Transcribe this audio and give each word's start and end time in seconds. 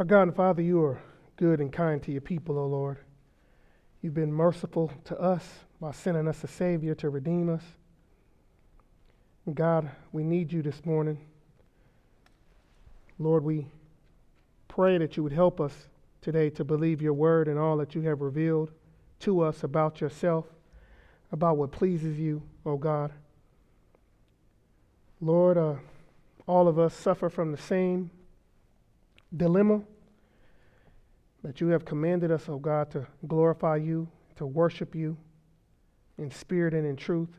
Our 0.00 0.06
God 0.06 0.22
and 0.22 0.34
Father, 0.34 0.62
you 0.62 0.82
are 0.82 0.98
good 1.36 1.60
and 1.60 1.70
kind 1.70 2.02
to 2.04 2.10
your 2.10 2.22
people, 2.22 2.58
O 2.58 2.64
Lord. 2.64 2.96
You've 4.00 4.14
been 4.14 4.32
merciful 4.32 4.90
to 5.04 5.20
us 5.20 5.46
by 5.78 5.90
sending 5.90 6.26
us 6.26 6.42
a 6.42 6.46
Savior 6.46 6.94
to 6.94 7.10
redeem 7.10 7.50
us. 7.50 7.62
And 9.44 9.54
God, 9.54 9.90
we 10.10 10.24
need 10.24 10.54
you 10.54 10.62
this 10.62 10.86
morning. 10.86 11.18
Lord, 13.18 13.44
we 13.44 13.66
pray 14.68 14.96
that 14.96 15.18
you 15.18 15.22
would 15.22 15.34
help 15.34 15.60
us 15.60 15.74
today 16.22 16.48
to 16.48 16.64
believe 16.64 17.02
your 17.02 17.12
word 17.12 17.46
and 17.46 17.58
all 17.58 17.76
that 17.76 17.94
you 17.94 18.00
have 18.00 18.22
revealed 18.22 18.70
to 19.18 19.42
us 19.42 19.64
about 19.64 20.00
yourself, 20.00 20.46
about 21.30 21.58
what 21.58 21.72
pleases 21.72 22.18
you, 22.18 22.40
O 22.64 22.78
God. 22.78 23.12
Lord, 25.20 25.58
uh, 25.58 25.74
all 26.46 26.68
of 26.68 26.78
us 26.78 26.94
suffer 26.94 27.28
from 27.28 27.52
the 27.52 27.58
same 27.58 28.10
dilemma 29.36 29.82
that 31.42 31.60
you 31.60 31.68
have 31.68 31.84
commanded 31.84 32.30
us, 32.30 32.48
O 32.48 32.54
oh 32.54 32.58
God, 32.58 32.90
to 32.90 33.06
glorify 33.26 33.76
you, 33.76 34.08
to 34.36 34.46
worship 34.46 34.94
you 34.94 35.16
in 36.18 36.30
spirit 36.30 36.74
and 36.74 36.86
in 36.86 36.96
truth, 36.96 37.30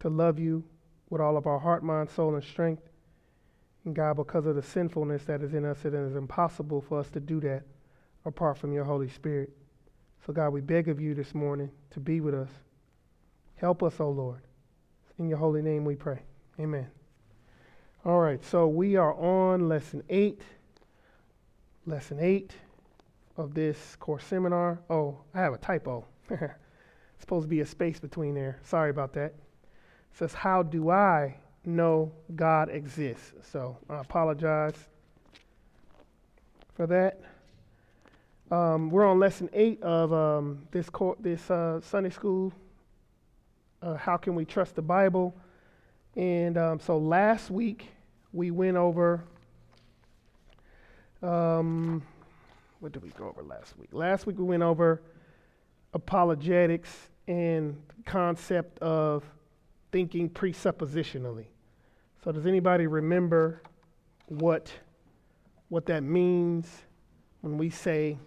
to 0.00 0.08
love 0.08 0.38
you 0.38 0.64
with 1.10 1.20
all 1.20 1.36
of 1.36 1.46
our 1.46 1.58
heart, 1.58 1.84
mind, 1.84 2.10
soul, 2.10 2.34
and 2.34 2.42
strength. 2.42 2.82
And 3.84 3.94
God, 3.94 4.16
because 4.16 4.46
of 4.46 4.56
the 4.56 4.62
sinfulness 4.62 5.24
that 5.24 5.42
is 5.42 5.54
in 5.54 5.64
us, 5.64 5.84
it 5.84 5.94
is 5.94 6.16
impossible 6.16 6.80
for 6.80 6.98
us 6.98 7.10
to 7.10 7.20
do 7.20 7.40
that 7.40 7.62
apart 8.24 8.58
from 8.58 8.72
your 8.72 8.84
Holy 8.84 9.08
Spirit. 9.08 9.50
So, 10.26 10.32
God, 10.32 10.50
we 10.50 10.60
beg 10.60 10.88
of 10.88 11.00
you 11.00 11.14
this 11.14 11.34
morning 11.34 11.70
to 11.90 12.00
be 12.00 12.20
with 12.20 12.34
us. 12.34 12.48
Help 13.56 13.82
us, 13.82 14.00
O 14.00 14.06
oh 14.06 14.10
Lord. 14.10 14.40
In 15.18 15.28
your 15.28 15.38
holy 15.38 15.62
name 15.62 15.84
we 15.84 15.94
pray. 15.94 16.22
Amen. 16.58 16.86
All 18.04 18.20
right, 18.20 18.44
so 18.44 18.66
we 18.66 18.96
are 18.96 19.14
on 19.14 19.68
lesson 19.68 20.02
eight. 20.08 20.42
Lesson 21.86 22.18
eight 22.18 22.52
of 23.36 23.52
this 23.52 23.96
Core 23.96 24.18
Seminar. 24.18 24.78
Oh, 24.88 25.18
I 25.34 25.40
have 25.40 25.52
a 25.52 25.58
typo. 25.58 26.06
supposed 27.18 27.44
to 27.44 27.48
be 27.48 27.60
a 27.60 27.66
space 27.66 28.00
between 28.00 28.34
there. 28.34 28.58
Sorry 28.62 28.88
about 28.88 29.12
that. 29.14 29.34
It 29.34 30.18
says, 30.18 30.32
How 30.32 30.62
do 30.62 30.88
I 30.88 31.36
know 31.64 32.10
God 32.34 32.70
exists? 32.70 33.32
So 33.50 33.76
I 33.90 34.00
apologize 34.00 34.76
for 36.74 36.86
that. 36.86 37.20
Um, 38.50 38.88
we're 38.88 39.06
on 39.06 39.18
lesson 39.18 39.50
eight 39.52 39.82
of 39.82 40.10
um, 40.12 40.66
this, 40.70 40.88
co- 40.88 41.16
this 41.20 41.50
uh, 41.50 41.80
Sunday 41.82 42.10
school. 42.10 42.50
Uh, 43.82 43.96
how 43.96 44.16
can 44.16 44.34
we 44.34 44.46
trust 44.46 44.74
the 44.74 44.82
Bible? 44.82 45.34
And 46.16 46.56
um, 46.56 46.80
so 46.80 46.96
last 46.96 47.50
week 47.50 47.88
we 48.32 48.50
went 48.50 48.78
over 48.78 49.24
um, 51.24 52.02
what 52.80 52.92
did 52.92 53.02
we 53.02 53.10
go 53.10 53.28
over 53.28 53.42
last 53.42 53.76
week? 53.78 53.88
Last 53.92 54.26
week 54.26 54.38
we 54.38 54.44
went 54.44 54.62
over 54.62 55.02
apologetics 55.94 56.90
and 57.26 57.80
concept 58.04 58.78
of 58.80 59.24
thinking 59.90 60.28
presuppositionally. 60.28 61.46
So 62.22 62.32
does 62.32 62.46
anybody 62.46 62.86
remember 62.86 63.62
what 64.26 64.72
what 65.68 65.86
that 65.86 66.02
means 66.02 66.68
when 67.40 67.58
we 67.58 67.70
say 67.70 68.18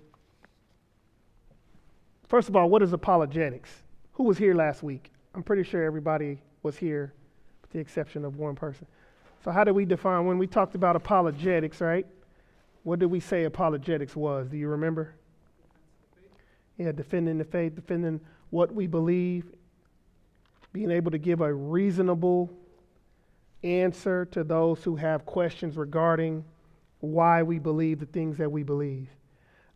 First 2.27 2.49
of 2.49 2.55
all, 2.57 2.69
what 2.69 2.83
is 2.83 2.91
apologetics? 2.91 3.83
Who 4.13 4.23
was 4.23 4.37
here 4.37 4.53
last 4.53 4.83
week? 4.83 5.11
I'm 5.33 5.43
pretty 5.43 5.63
sure 5.63 5.83
everybody 5.83 6.41
was 6.61 6.77
here 6.77 7.13
with 7.61 7.71
the 7.71 7.79
exception 7.79 8.25
of 8.25 8.35
one 8.35 8.53
person. 8.53 8.85
So 9.45 9.51
how 9.51 9.63
do 9.63 9.73
we 9.73 9.85
define 9.85 10.25
when 10.25 10.37
we 10.37 10.45
talked 10.45 10.75
about 10.75 10.97
apologetics, 10.97 11.79
right? 11.79 12.05
What 12.87 12.99
did 12.99 13.07
we 13.07 13.19
say 13.19 13.43
apologetics 13.43 14.15
was? 14.15 14.47
Do 14.47 14.55
you 14.55 14.69
remember? 14.69 15.13
Yeah, 16.77 16.93
defending 16.93 17.37
the 17.37 17.43
faith, 17.43 17.75
defending 17.75 18.21
what 18.49 18.73
we 18.73 18.87
believe, 18.87 19.43
being 20.71 20.89
able 20.89 21.11
to 21.11 21.17
give 21.17 21.41
a 21.41 21.53
reasonable 21.53 22.49
answer 23.61 24.23
to 24.27 24.41
those 24.41 24.85
who 24.85 24.95
have 24.95 25.25
questions 25.25 25.75
regarding 25.75 26.45
why 27.01 27.43
we 27.43 27.59
believe 27.59 27.99
the 27.99 28.05
things 28.05 28.37
that 28.37 28.49
we 28.49 28.63
believe. 28.63 29.09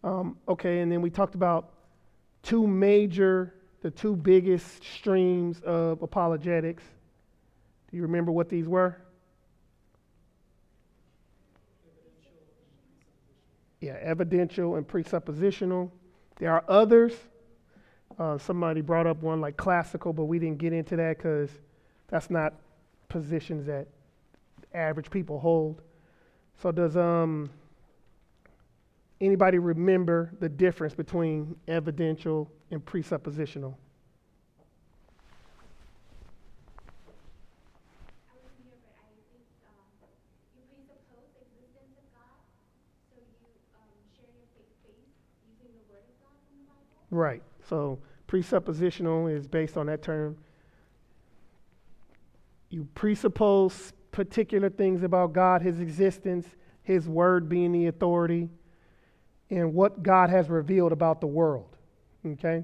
Um, 0.05 0.37
okay, 0.47 0.79
and 0.79 0.89
then 0.89 1.01
we 1.01 1.09
talked 1.09 1.35
about 1.35 1.73
two 2.43 2.65
major, 2.65 3.53
the 3.81 3.91
two 3.91 4.15
biggest 4.15 4.85
streams 4.85 5.59
of 5.65 6.01
apologetics. 6.01 6.83
Do 7.89 7.97
you 7.97 8.03
remember 8.03 8.31
what 8.31 8.47
these 8.47 8.69
were? 8.69 8.95
Yeah, 13.81 13.97
evidential 14.01 14.75
and 14.75 14.87
presuppositional. 14.87 15.89
There 16.37 16.51
are 16.51 16.63
others. 16.67 17.13
Uh, 18.17 18.37
somebody 18.37 18.81
brought 18.81 19.07
up 19.07 19.21
one 19.21 19.41
like 19.41 19.57
classical, 19.57 20.13
but 20.13 20.25
we 20.25 20.37
didn't 20.37 20.59
get 20.59 20.71
into 20.71 20.95
that 20.95 21.17
because 21.17 21.49
that's 22.07 22.29
not 22.29 22.53
positions 23.09 23.65
that 23.65 23.87
average 24.73 25.09
people 25.09 25.39
hold. 25.39 25.81
So 26.61 26.71
does 26.71 26.95
um 26.95 27.49
anybody 29.19 29.57
remember 29.57 30.31
the 30.39 30.49
difference 30.49 30.93
between 30.93 31.55
evidential 31.67 32.51
and 32.69 32.85
presuppositional? 32.85 33.73
Right. 47.11 47.43
So 47.67 47.99
presuppositional 48.27 49.33
is 49.35 49.45
based 49.45 49.77
on 49.77 49.85
that 49.87 50.01
term. 50.01 50.37
You 52.69 52.87
presuppose 52.95 53.91
particular 54.11 54.69
things 54.69 55.03
about 55.03 55.33
God, 55.33 55.61
His 55.61 55.81
existence, 55.81 56.47
His 56.83 57.07
word 57.07 57.49
being 57.49 57.73
the 57.73 57.87
authority, 57.87 58.49
and 59.49 59.73
what 59.73 60.01
God 60.01 60.29
has 60.29 60.49
revealed 60.49 60.93
about 60.93 61.19
the 61.19 61.27
world. 61.27 61.75
Okay? 62.25 62.63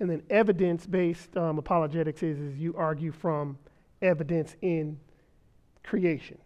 And 0.00 0.10
then 0.10 0.22
evidence 0.28 0.86
based 0.86 1.36
um, 1.36 1.58
apologetics 1.58 2.22
is, 2.24 2.38
is 2.38 2.58
you 2.58 2.74
argue 2.76 3.12
from 3.12 3.56
evidence 4.02 4.56
in 4.60 4.98
creation. 5.84 6.38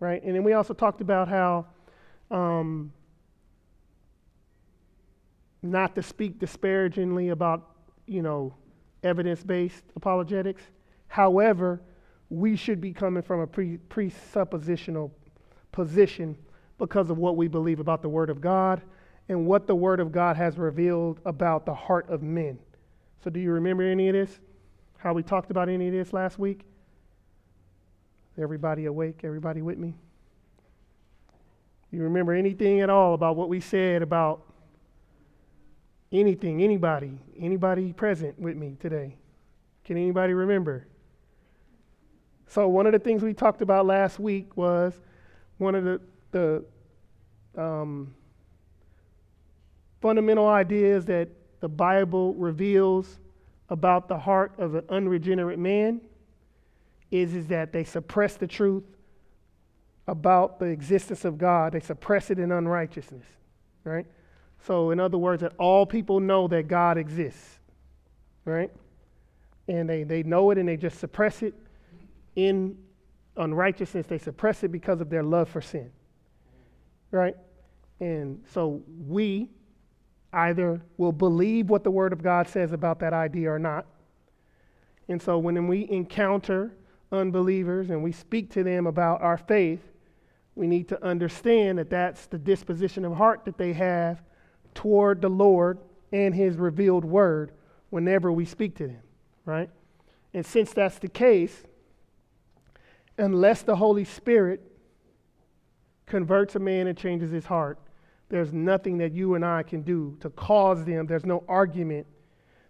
Right? 0.00 0.20
And 0.24 0.34
then 0.34 0.42
we 0.42 0.54
also 0.54 0.74
talked 0.74 1.00
about 1.00 1.28
how 1.28 1.66
um, 2.32 2.92
not 5.62 5.94
to 5.94 6.02
speak 6.02 6.38
disparagingly 6.38 7.30
about, 7.30 7.70
you 8.06 8.22
know, 8.22 8.54
evidence 9.02 9.42
based 9.42 9.84
apologetics. 9.96 10.62
However, 11.08 11.80
we 12.28 12.56
should 12.56 12.80
be 12.80 12.92
coming 12.92 13.22
from 13.22 13.40
a 13.40 13.46
pre- 13.46 13.78
presuppositional 13.88 15.10
position 15.72 16.36
because 16.78 17.10
of 17.10 17.18
what 17.18 17.36
we 17.36 17.48
believe 17.48 17.80
about 17.80 18.02
the 18.02 18.08
Word 18.08 18.30
of 18.30 18.40
God 18.40 18.80
and 19.28 19.46
what 19.46 19.66
the 19.66 19.74
Word 19.74 20.00
of 20.00 20.12
God 20.12 20.36
has 20.36 20.56
revealed 20.56 21.20
about 21.24 21.66
the 21.66 21.74
heart 21.74 22.08
of 22.08 22.22
men. 22.22 22.58
So, 23.22 23.30
do 23.30 23.38
you 23.38 23.52
remember 23.52 23.82
any 23.82 24.08
of 24.08 24.14
this? 24.14 24.40
How 24.96 25.12
we 25.12 25.22
talked 25.22 25.50
about 25.50 25.68
any 25.68 25.88
of 25.88 25.92
this 25.92 26.12
last 26.12 26.38
week? 26.38 26.62
Everybody 28.38 28.86
awake? 28.86 29.20
Everybody 29.24 29.60
with 29.62 29.78
me? 29.78 29.94
You 31.90 32.02
remember 32.02 32.32
anything 32.32 32.80
at 32.80 32.88
all 32.90 33.14
about 33.14 33.36
what 33.36 33.48
we 33.48 33.60
said 33.60 34.02
about 34.02 34.42
anything, 36.12 36.62
anybody, 36.62 37.18
anybody 37.38 37.92
present 37.92 38.38
with 38.38 38.56
me 38.56 38.76
today? 38.80 39.16
Can 39.84 39.96
anybody 39.96 40.32
remember? 40.32 40.86
So, 42.46 42.68
one 42.68 42.86
of 42.86 42.92
the 42.92 42.98
things 42.98 43.22
we 43.22 43.32
talked 43.32 43.62
about 43.62 43.86
last 43.86 44.18
week 44.18 44.56
was 44.56 44.94
one 45.58 45.74
of 45.74 45.84
the, 45.84 46.00
the 46.32 46.64
um, 47.56 48.14
fundamental 50.00 50.48
ideas 50.48 51.04
that 51.06 51.28
the 51.60 51.68
Bible 51.68 52.34
reveals 52.34 53.18
about 53.68 54.08
the 54.08 54.18
heart 54.18 54.52
of 54.58 54.74
an 54.74 54.84
unregenerate 54.88 55.58
man 55.58 56.00
is, 57.10 57.34
is 57.34 57.46
that 57.48 57.72
they 57.72 57.84
suppress 57.84 58.36
the 58.36 58.46
truth 58.46 58.84
about 60.08 60.58
the 60.58 60.66
existence 60.66 61.24
of 61.24 61.38
God, 61.38 61.72
they 61.72 61.80
suppress 61.80 62.30
it 62.30 62.38
in 62.38 62.50
unrighteousness, 62.50 63.24
right? 63.84 64.06
So, 64.66 64.90
in 64.90 65.00
other 65.00 65.18
words, 65.18 65.42
that 65.42 65.54
all 65.58 65.86
people 65.86 66.20
know 66.20 66.48
that 66.48 66.68
God 66.68 66.98
exists, 66.98 67.58
right? 68.44 68.70
And 69.68 69.88
they, 69.88 70.02
they 70.04 70.22
know 70.22 70.50
it 70.50 70.58
and 70.58 70.68
they 70.68 70.76
just 70.76 70.98
suppress 70.98 71.42
it 71.42 71.54
in 72.36 72.76
unrighteousness. 73.36 74.06
They 74.06 74.18
suppress 74.18 74.62
it 74.64 74.72
because 74.72 75.00
of 75.00 75.10
their 75.10 75.22
love 75.22 75.48
for 75.48 75.60
sin, 75.60 75.90
right? 77.10 77.36
And 78.00 78.42
so 78.52 78.82
we 79.06 79.48
either 80.32 80.80
will 80.96 81.12
believe 81.12 81.70
what 81.70 81.84
the 81.84 81.90
Word 81.90 82.12
of 82.12 82.22
God 82.22 82.48
says 82.48 82.72
about 82.72 82.98
that 83.00 83.12
idea 83.12 83.50
or 83.50 83.58
not. 83.58 83.86
And 85.08 85.20
so 85.20 85.38
when 85.38 85.66
we 85.66 85.88
encounter 85.90 86.72
unbelievers 87.12 87.90
and 87.90 88.02
we 88.02 88.12
speak 88.12 88.50
to 88.52 88.62
them 88.62 88.86
about 88.86 89.22
our 89.22 89.38
faith, 89.38 89.80
We 90.60 90.66
need 90.66 90.88
to 90.88 91.02
understand 91.04 91.78
that 91.78 91.90
that's 91.90 92.26
the 92.26 92.38
disposition 92.38 93.04
of 93.04 93.14
heart 93.14 93.44
that 93.44 93.56
they 93.56 93.72
have 93.72 94.22
toward 94.74 95.20
the 95.20 95.28
Lord 95.28 95.78
and 96.12 96.34
His 96.34 96.56
revealed 96.56 97.04
word 97.04 97.52
whenever 97.90 98.32
we 98.32 98.44
speak 98.44 98.76
to 98.76 98.86
them, 98.86 99.02
right? 99.44 99.70
And 100.32 100.46
since 100.46 100.72
that's 100.72 100.98
the 100.98 101.08
case, 101.08 101.64
unless 103.18 103.62
the 103.62 103.76
Holy 103.76 104.04
Spirit 104.04 104.60
converts 106.06 106.54
a 106.56 106.58
man 106.58 106.86
and 106.86 106.96
changes 106.96 107.30
his 107.30 107.46
heart, 107.46 107.78
there's 108.28 108.52
nothing 108.52 108.98
that 108.98 109.12
you 109.12 109.34
and 109.34 109.44
I 109.44 109.62
can 109.64 109.82
do 109.82 110.16
to 110.20 110.30
cause 110.30 110.84
them. 110.84 111.06
There's 111.06 111.26
no 111.26 111.44
argument. 111.48 112.06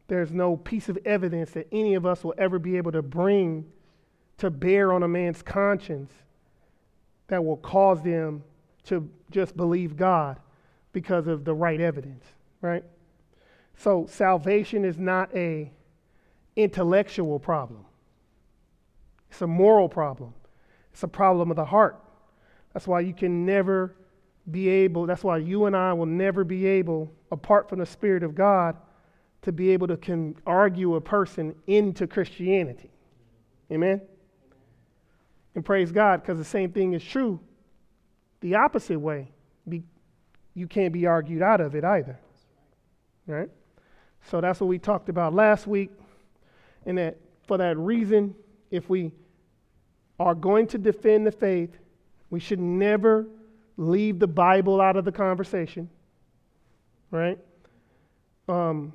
There's 0.09 0.33
no 0.33 0.57
piece 0.57 0.89
of 0.89 0.99
evidence 1.05 1.51
that 1.53 1.69
any 1.71 1.95
of 1.95 2.07
us 2.07 2.25
will 2.25 2.35
ever 2.39 2.59
be 2.59 2.77
able 2.79 2.93
to 2.93 3.03
bring 3.03 3.67
to 4.39 4.51
bear 4.51 4.93
on 4.93 5.03
a 5.03 5.09
man's 5.09 5.43
conscience 5.43 6.11
that 7.29 7.45
will 7.45 7.59
cause 7.59 8.03
them 8.03 8.43
to 8.85 9.09
just 9.31 9.55
believe 9.57 9.97
God 9.97 10.39
because 10.93 11.27
of 11.27 11.45
the 11.45 11.55
right 11.55 11.81
evidence, 11.81 12.25
right? 12.61 12.85
So 13.77 14.07
salvation 14.09 14.85
is 14.85 14.99
not 14.99 15.35
a 15.35 15.71
intellectual 16.57 17.39
problem. 17.39 17.85
It's 19.31 19.43
a 19.43 19.47
moral 19.47 19.89
problem. 19.89 20.35
It's 20.93 21.03
a 21.03 21.09
problem 21.09 21.51
of 21.51 21.57
the 21.57 21.65
heart. 21.65 21.99
That's 22.75 22.87
why 22.87 23.01
you 23.01 23.15
can 23.15 23.47
never 23.47 23.95
be 24.51 24.69
able, 24.69 25.07
that's 25.07 25.23
why 25.23 25.39
you 25.39 25.67
and 25.67 25.77
I 25.77 25.93
will 25.93 26.07
never 26.07 26.45
be 26.45 26.67
able, 26.67 27.13
apart 27.31 27.69
from 27.69 27.79
the 27.79 27.87
Spirit 27.87 28.23
of 28.23 28.35
God, 28.35 28.77
to 29.43 29.53
be 29.53 29.71
able 29.71 29.87
to 29.89 29.97
can 29.97 30.37
argue 30.47 30.97
a 30.97 31.01
person 31.01 31.55
into 31.67 32.07
Christianity. 32.07 32.91
Amen? 33.71 34.01
And 35.55 35.65
praise 35.65 35.93
God, 35.93 36.23
because 36.23 36.39
the 36.39 36.45
same 36.45 36.73
thing 36.73 36.93
is 36.93 37.05
true 37.05 37.41
the 38.41 38.55
opposite 38.55 38.99
way. 38.99 39.31
You 40.61 40.67
can't 40.67 40.93
be 40.93 41.07
argued 41.07 41.41
out 41.41 41.63
of 41.63 41.75
it 41.75 41.85
either. 41.85 42.19
Right? 43.27 43.49
So 44.27 44.43
that's 44.43 44.61
what 44.61 44.67
we 44.67 44.79
talked 44.79 45.09
about 45.09 45.33
last 45.33 45.67
week. 45.67 45.91
And 46.85 46.99
that 46.99 47.17
for 47.47 47.57
that 47.57 47.79
reason, 47.79 48.35
if 48.71 48.91
we 48.91 49.11
are 50.19 50.35
going 50.35 50.67
to 50.67 50.77
defend 50.77 51.27
the 51.27 51.33
faith, 51.33 51.71
we 52.29 52.41
should 52.41 52.61
never 52.61 53.27
leave 53.79 54.19
the 54.19 54.27
Bible 54.27 54.83
out 54.83 54.97
of 54.97 55.07
the 55.07 55.13
conversation. 55.13 55.89
Right? 57.11 57.39
Um, 58.47 58.93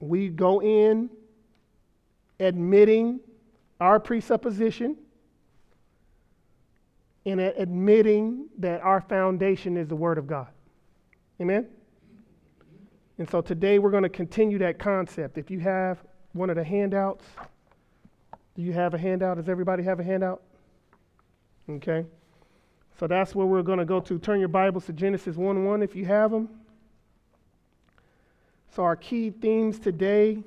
we 0.00 0.28
go 0.28 0.60
in 0.60 1.08
admitting 2.38 3.20
our 3.80 3.98
presupposition 3.98 4.98
and 7.24 7.40
admitting 7.40 8.48
that 8.58 8.82
our 8.82 9.00
foundation 9.00 9.78
is 9.78 9.88
the 9.88 9.96
Word 9.96 10.18
of 10.18 10.26
God. 10.26 10.48
Amen? 11.40 11.66
And 13.18 13.28
so 13.30 13.40
today 13.40 13.78
we're 13.78 13.90
going 13.90 14.02
to 14.02 14.08
continue 14.08 14.58
that 14.58 14.78
concept. 14.78 15.38
If 15.38 15.50
you 15.50 15.60
have 15.60 15.98
one 16.32 16.50
of 16.50 16.56
the 16.56 16.64
handouts, 16.64 17.24
do 18.54 18.62
you 18.62 18.72
have 18.72 18.94
a 18.94 18.98
handout? 18.98 19.36
Does 19.36 19.48
everybody 19.48 19.82
have 19.82 20.00
a 20.00 20.04
handout? 20.04 20.42
Okay. 21.68 22.04
So 22.98 23.06
that's 23.06 23.34
where 23.34 23.46
we're 23.46 23.62
going 23.62 23.78
to 23.78 23.84
go 23.84 24.00
to. 24.00 24.18
Turn 24.18 24.38
your 24.38 24.48
Bibles 24.48 24.86
to 24.86 24.92
Genesis 24.92 25.36
1 25.36 25.64
1 25.64 25.82
if 25.82 25.96
you 25.96 26.04
have 26.04 26.30
them. 26.30 26.48
So 28.74 28.82
our 28.82 28.96
key 28.96 29.30
themes 29.30 29.78
today 29.78 30.42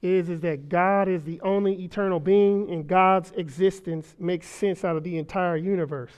is, 0.00 0.28
is 0.28 0.40
that 0.40 0.68
God 0.68 1.08
is 1.08 1.24
the 1.24 1.40
only 1.42 1.82
eternal 1.84 2.20
being 2.20 2.70
and 2.70 2.86
God's 2.86 3.32
existence 3.32 4.14
makes 4.18 4.46
sense 4.46 4.84
out 4.84 4.96
of 4.96 5.04
the 5.04 5.18
entire 5.18 5.56
universe. 5.56 6.12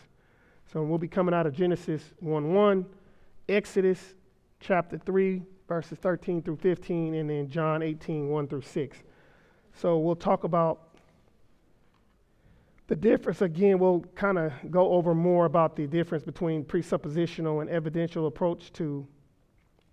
So 0.72 0.82
we'll 0.82 0.98
be 0.98 1.08
coming 1.08 1.34
out 1.34 1.46
of 1.46 1.54
Genesis 1.54 2.02
1 2.20 2.54
1, 2.54 2.86
Exodus 3.50 4.14
chapter 4.60 4.98
3, 4.98 5.42
verses 5.68 5.98
13 5.98 6.42
through 6.42 6.56
15, 6.56 7.14
and 7.14 7.28
then 7.28 7.48
John 7.48 7.82
18, 7.82 8.28
1 8.28 8.48
through 8.48 8.62
6. 8.62 8.98
So 9.74 9.98
we'll 9.98 10.16
talk 10.16 10.44
about 10.44 10.90
the 12.86 12.96
difference. 12.96 13.40
Again, 13.40 13.78
we'll 13.78 14.04
kind 14.14 14.38
of 14.38 14.52
go 14.70 14.92
over 14.92 15.14
more 15.14 15.46
about 15.46 15.76
the 15.76 15.86
difference 15.86 16.24
between 16.24 16.64
presuppositional 16.64 17.60
and 17.60 17.70
evidential 17.70 18.26
approach 18.26 18.72
to 18.74 19.06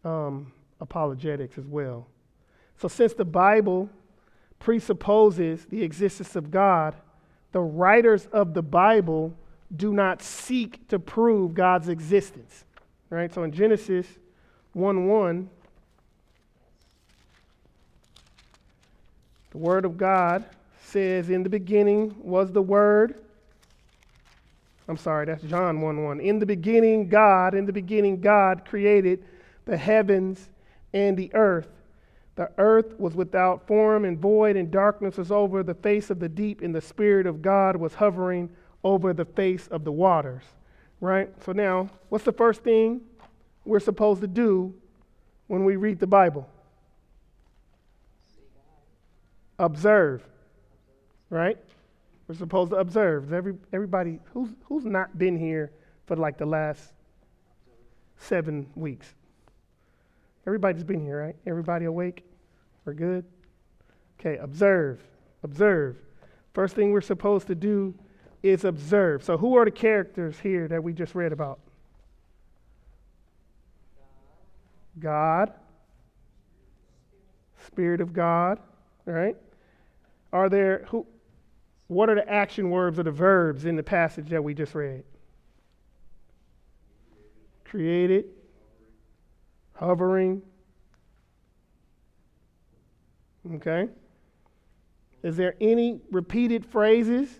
um, 0.04 0.52
apologetics 0.82 1.58
as 1.58 1.66
well. 1.66 2.08
So, 2.78 2.88
since 2.88 3.14
the 3.14 3.26
Bible 3.26 3.90
presupposes 4.60 5.66
the 5.66 5.84
existence 5.84 6.36
of 6.36 6.52
God, 6.52 6.96
the 7.52 7.62
writers 7.62 8.28
of 8.28 8.54
the 8.54 8.62
Bible 8.62 9.36
do 9.76 9.94
not 9.94 10.22
seek 10.22 10.88
to 10.88 11.00
prove 11.00 11.54
God's 11.54 11.90
existence. 11.90 12.66
Right? 13.10 13.34
So 13.34 13.44
in 13.44 13.52
Genesis 13.52 14.06
1 14.74 15.08
1, 15.08 15.50
the 19.52 19.58
Word 19.58 19.86
of 19.86 19.98
God 19.98 20.46
says, 20.84 21.30
In 21.30 21.44
the 21.44 21.50
beginning 21.50 22.16
was 22.20 22.52
the 22.52 22.62
Word. 22.62 23.16
I'm 24.90 24.98
sorry, 24.98 25.26
that's 25.26 25.44
John 25.44 25.82
1 25.82 26.04
1. 26.04 26.20
In 26.20 26.40
the 26.40 26.46
beginning, 26.46 27.10
God, 27.10 27.54
in 27.54 27.66
the 27.66 27.74
beginning, 27.74 28.22
God 28.22 28.66
created 28.66 29.24
the 29.66 29.78
heavens 29.78 30.50
and 30.94 31.18
the 31.18 31.34
earth. 31.34 31.68
The 32.36 32.52
earth 32.58 32.98
was 33.00 33.16
without 33.16 33.66
form 33.68 34.06
and 34.06 34.20
void, 34.20 34.56
and 34.56 34.70
darkness 34.70 35.18
was 35.18 35.32
over 35.32 35.64
the 35.64 35.74
face 35.74 36.10
of 36.10 36.20
the 36.20 36.30
deep, 36.30 36.62
and 36.62 36.74
the 36.74 36.82
Spirit 36.82 37.26
of 37.26 37.42
God 37.42 37.76
was 37.76 37.96
hovering 37.96 38.50
over 38.84 39.14
the 39.14 39.26
face 39.26 39.68
of 39.68 39.84
the 39.84 39.92
waters. 39.92 40.44
Right? 41.00 41.30
So, 41.44 41.52
now, 41.52 41.90
what's 42.10 42.24
the 42.24 42.32
first 42.32 42.64
thing 42.64 43.02
we're 43.66 43.80
supposed 43.80 44.22
to 44.22 44.28
do 44.28 44.74
when 45.48 45.64
we 45.64 45.76
read 45.76 46.00
the 46.00 46.08
Bible? 46.08 46.50
Observe. 49.60 50.24
Right? 51.30 51.58
We're 52.28 52.36
supposed 52.36 52.72
to 52.72 52.78
observe. 52.78 53.32
Every, 53.32 53.56
everybody, 53.72 54.20
who's, 54.34 54.50
who's 54.66 54.86
not 54.86 55.18
been 55.18 55.38
here 55.38 55.72
for 56.06 56.16
like 56.16 56.38
the 56.38 56.46
last 56.46 56.92
seven 58.18 58.68
weeks? 58.76 59.14
Everybody's 60.46 60.84
been 60.84 61.04
here, 61.04 61.22
right? 61.22 61.36
Everybody 61.46 61.86
awake? 61.86 62.24
We're 62.86 62.94
good? 62.94 63.26
Okay, 64.20 64.38
observe. 64.38 65.02
Observe. 65.44 65.98
First 66.54 66.76
thing 66.76 66.92
we're 66.92 67.02
supposed 67.02 67.48
to 67.48 67.56
do 67.56 67.94
is 68.44 68.64
observed. 68.64 69.24
So, 69.26 69.38
who 69.38 69.56
are 69.58 69.66
the 69.66 69.72
characters 69.72 70.40
here 70.40 70.68
that 70.68 70.84
we 70.84 70.94
just 70.94 71.16
read 71.16 71.32
about? 71.32 71.60
God, 75.00 75.54
Spirit 77.66 78.02
of 78.02 78.14
God, 78.14 78.60
right? 79.06 79.36
Are 80.34 80.50
there 80.50 80.86
who 80.90 81.06
what 81.88 82.10
are 82.10 82.16
the 82.16 82.30
action 82.30 82.70
verbs 82.70 83.00
or 83.00 83.04
the 83.04 83.12
verbs 83.12 83.66
in 83.66 83.76
the 83.76 83.84
passage 83.84 84.30
that 84.30 84.44
we 84.44 84.54
just 84.54 84.76
read? 84.76 85.04
Created, 87.64 88.26
hovering. 89.74 90.42
Okay? 93.56 93.88
Is 95.24 95.38
there 95.38 95.56
any 95.62 96.02
repeated 96.12 96.66
phrases 96.66 97.40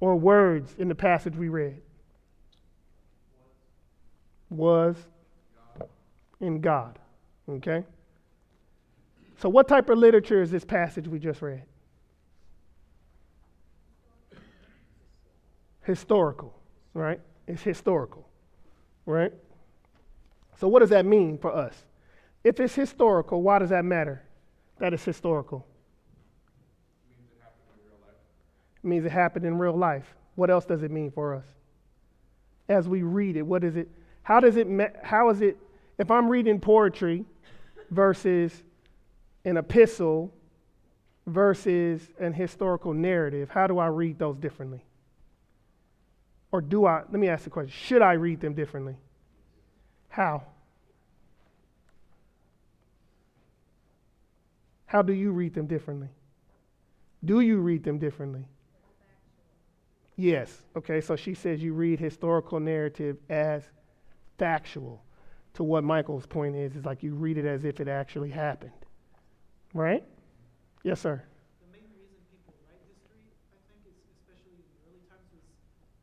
or 0.00 0.16
words 0.16 0.74
in 0.78 0.88
the 0.88 0.94
passage 0.94 1.36
we 1.36 1.48
read? 1.48 1.80
Was 4.48 4.96
in 6.40 6.60
God. 6.60 6.98
Okay? 7.48 7.84
So, 9.38 9.48
what 9.48 9.68
type 9.68 9.88
of 9.88 9.98
literature 9.98 10.42
is 10.42 10.50
this 10.50 10.64
passage 10.64 11.06
we 11.06 11.18
just 11.18 11.40
read? 11.40 11.62
Historical, 15.82 16.54
right? 16.92 17.20
It's 17.46 17.62
historical, 17.62 18.28
right? 19.06 19.32
So, 20.58 20.68
what 20.68 20.80
does 20.80 20.90
that 20.90 21.06
mean 21.06 21.38
for 21.38 21.54
us? 21.54 21.74
If 22.44 22.60
it's 22.60 22.74
historical, 22.74 23.42
why 23.42 23.58
does 23.58 23.70
that 23.70 23.84
matter 23.84 24.22
that 24.78 24.92
it's 24.92 25.04
historical? 25.04 25.66
It 28.82 28.86
means 28.86 29.04
it 29.04 29.12
happened 29.12 29.44
in 29.44 29.58
real 29.58 29.76
life. 29.76 30.14
What 30.36 30.50
else 30.50 30.64
does 30.64 30.82
it 30.82 30.90
mean 30.90 31.10
for 31.10 31.34
us? 31.34 31.44
As 32.68 32.88
we 32.88 33.02
read 33.02 33.36
it, 33.36 33.42
what 33.42 33.64
is 33.64 33.76
it? 33.76 33.88
How 34.22 34.40
does 34.40 34.56
it, 34.56 34.66
how 35.02 35.28
is 35.30 35.40
it, 35.40 35.56
if 35.98 36.10
I'm 36.10 36.28
reading 36.28 36.60
poetry 36.60 37.24
versus 37.90 38.62
an 39.44 39.56
epistle 39.56 40.32
versus 41.26 42.08
an 42.18 42.32
historical 42.32 42.94
narrative, 42.94 43.50
how 43.50 43.66
do 43.66 43.78
I 43.78 43.86
read 43.88 44.18
those 44.18 44.38
differently? 44.38 44.84
Or 46.52 46.60
do 46.60 46.86
I, 46.86 47.02
let 47.10 47.20
me 47.20 47.28
ask 47.28 47.44
the 47.44 47.50
question, 47.50 47.72
should 47.72 48.02
I 48.02 48.14
read 48.14 48.40
them 48.40 48.54
differently? 48.54 48.96
How? 50.08 50.42
How 54.86 55.02
do 55.02 55.12
you 55.12 55.30
read 55.30 55.54
them 55.54 55.66
differently? 55.66 56.08
Do 57.24 57.40
you 57.40 57.58
read 57.58 57.84
them 57.84 57.98
differently? 57.98 58.46
Yes. 60.20 60.64
Okay, 60.76 61.00
so 61.00 61.16
she 61.16 61.32
says 61.32 61.62
you 61.62 61.72
read 61.72 61.98
historical 61.98 62.60
narrative 62.60 63.16
as 63.30 63.62
factual. 64.36 65.02
To 65.54 65.64
what 65.64 65.82
Michael's 65.82 66.26
point 66.26 66.54
is, 66.54 66.76
is 66.76 66.84
like 66.84 67.02
you 67.02 67.14
read 67.14 67.38
it 67.38 67.46
as 67.46 67.64
if 67.64 67.80
it 67.80 67.88
actually 67.88 68.28
happened. 68.28 68.76
Right? 69.72 70.04
Yes, 70.84 71.00
sir. 71.00 71.22
The 71.64 71.72
main 71.72 71.88
reason 71.96 72.20
people 72.28 72.52
write 72.68 72.84
history, 72.84 73.16
I 73.50 73.64
think, 73.64 73.80
is 73.88 73.96
especially 74.20 74.60
in 74.60 74.62
the 74.62 74.92
early 74.92 75.00
times, 75.08 75.24
was 75.32 75.42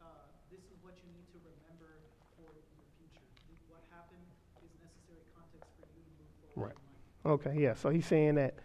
uh, 0.01 0.09
this 0.50 0.65
is 0.65 0.81
what 0.81 0.97
you 0.97 1.13
need 1.13 1.29
to 1.38 1.39
remember 1.45 2.01
for 2.36 2.50
your 2.50 2.89
future. 2.97 3.21
What 3.69 3.86
happened 3.93 4.25
is 4.65 4.74
necessary 4.81 5.29
context 5.38 5.69
for 5.77 5.86
you 5.93 6.01
to 6.01 6.12
move 6.17 6.33
forward. 6.57 6.74
Right. 6.74 7.38
Okay, 7.38 7.53
yeah. 7.53 7.77
So 7.77 7.93
he's 7.93 8.09
saying 8.09 8.33
that 8.41 8.57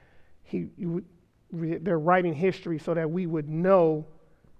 he 0.42 0.72
you, 0.80 1.04
they're 1.52 2.00
writing 2.00 2.32
history 2.32 2.78
so 2.80 2.94
that 2.94 3.10
we 3.10 3.28
would 3.28 3.48
know, 3.52 4.08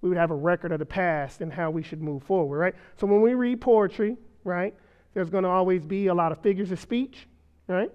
we 0.03 0.09
would 0.09 0.17
have 0.17 0.31
a 0.31 0.35
record 0.35 0.73
of 0.73 0.79
the 0.79 0.85
past 0.85 1.39
and 1.39 1.51
how 1.51 1.71
we 1.71 1.81
should 1.81 2.01
move 2.01 2.23
forward, 2.23 2.57
right? 2.57 2.75
So 2.97 3.07
when 3.07 3.21
we 3.21 3.35
read 3.35 3.61
poetry, 3.61 4.17
right, 4.43 4.75
there's 5.13 5.29
going 5.29 5.45
to 5.45 5.49
always 5.49 5.85
be 5.85 6.07
a 6.07 6.13
lot 6.13 6.33
of 6.33 6.41
figures 6.41 6.73
of 6.73 6.79
speech, 6.79 7.25
right? 7.69 7.89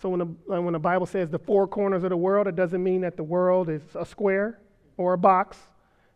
So 0.00 0.08
when 0.08 0.18
the, 0.18 0.54
uh, 0.54 0.62
when 0.62 0.72
the 0.72 0.78
Bible 0.78 1.04
says 1.04 1.28
the 1.28 1.38
four 1.38 1.68
corners 1.68 2.04
of 2.04 2.10
the 2.10 2.16
world, 2.16 2.46
it 2.46 2.56
doesn't 2.56 2.82
mean 2.82 3.02
that 3.02 3.18
the 3.18 3.22
world 3.22 3.68
is 3.68 3.82
a 3.94 4.06
square 4.06 4.58
or 4.96 5.12
a 5.12 5.18
box. 5.18 5.58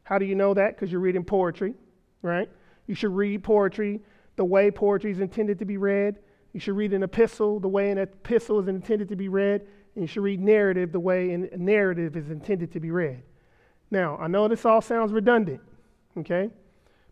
How 0.04 0.18
do 0.18 0.25
you 0.25 0.35
know 0.35 0.54
that? 0.54 0.75
Because 0.75 0.90
you're 0.90 1.02
reading 1.02 1.23
poetry, 1.23 1.75
right? 2.23 2.49
You 2.87 2.95
should 2.95 3.14
read 3.14 3.45
poetry 3.45 4.00
the 4.37 4.45
way 4.47 4.71
poetry 4.71 5.11
is 5.11 5.21
intended 5.21 5.59
to 5.59 5.66
be 5.66 5.76
read. 5.76 6.16
You 6.54 6.61
should 6.61 6.76
read 6.76 6.95
an 6.95 7.02
epistle 7.02 7.61
the 7.61 7.68
way 7.68 7.90
an 7.90 7.99
epistle 7.99 8.59
is 8.59 8.68
intended 8.68 9.11
to 9.11 9.16
be 9.16 9.28
read. 9.28 9.66
And 9.95 10.02
you 10.02 10.07
should 10.07 10.23
read 10.23 10.40
narrative 10.40 10.92
the 10.92 11.00
way 11.00 11.33
a 11.33 11.59
narrative 11.59 12.16
is 12.16 12.30
intended 12.30 12.73
to 12.73 12.80
be 12.80 12.90
read. 12.90 13.23
Now, 13.90 14.16
I 14.18 14.26
know 14.28 14.49
this 14.49 14.64
all 14.64 14.80
sounds 14.80 15.12
redundant, 15.12 15.61
okay? 16.18 16.50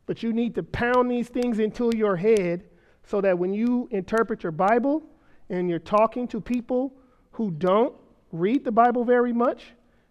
But 0.05 0.23
you 0.23 0.33
need 0.33 0.55
to 0.57 0.63
pound 0.63 1.11
these 1.11 1.29
things 1.29 1.59
into 1.59 1.91
your 1.97 2.17
head 2.17 2.65
so 3.05 3.21
that 3.21 3.39
when 3.39 3.53
you 3.53 3.89
interpret 3.91 4.43
your 4.43 4.53
Bible 4.53 5.03
and 5.49 5.71
you're 5.71 5.79
talking 5.79 6.29
to 6.29 6.41
people 6.41 6.93
who 7.33 7.51
don't 7.51 7.95
read 8.33 8.65
the 8.65 8.73
Bible 8.73 9.05
very 9.05 9.33
much, 9.33 9.65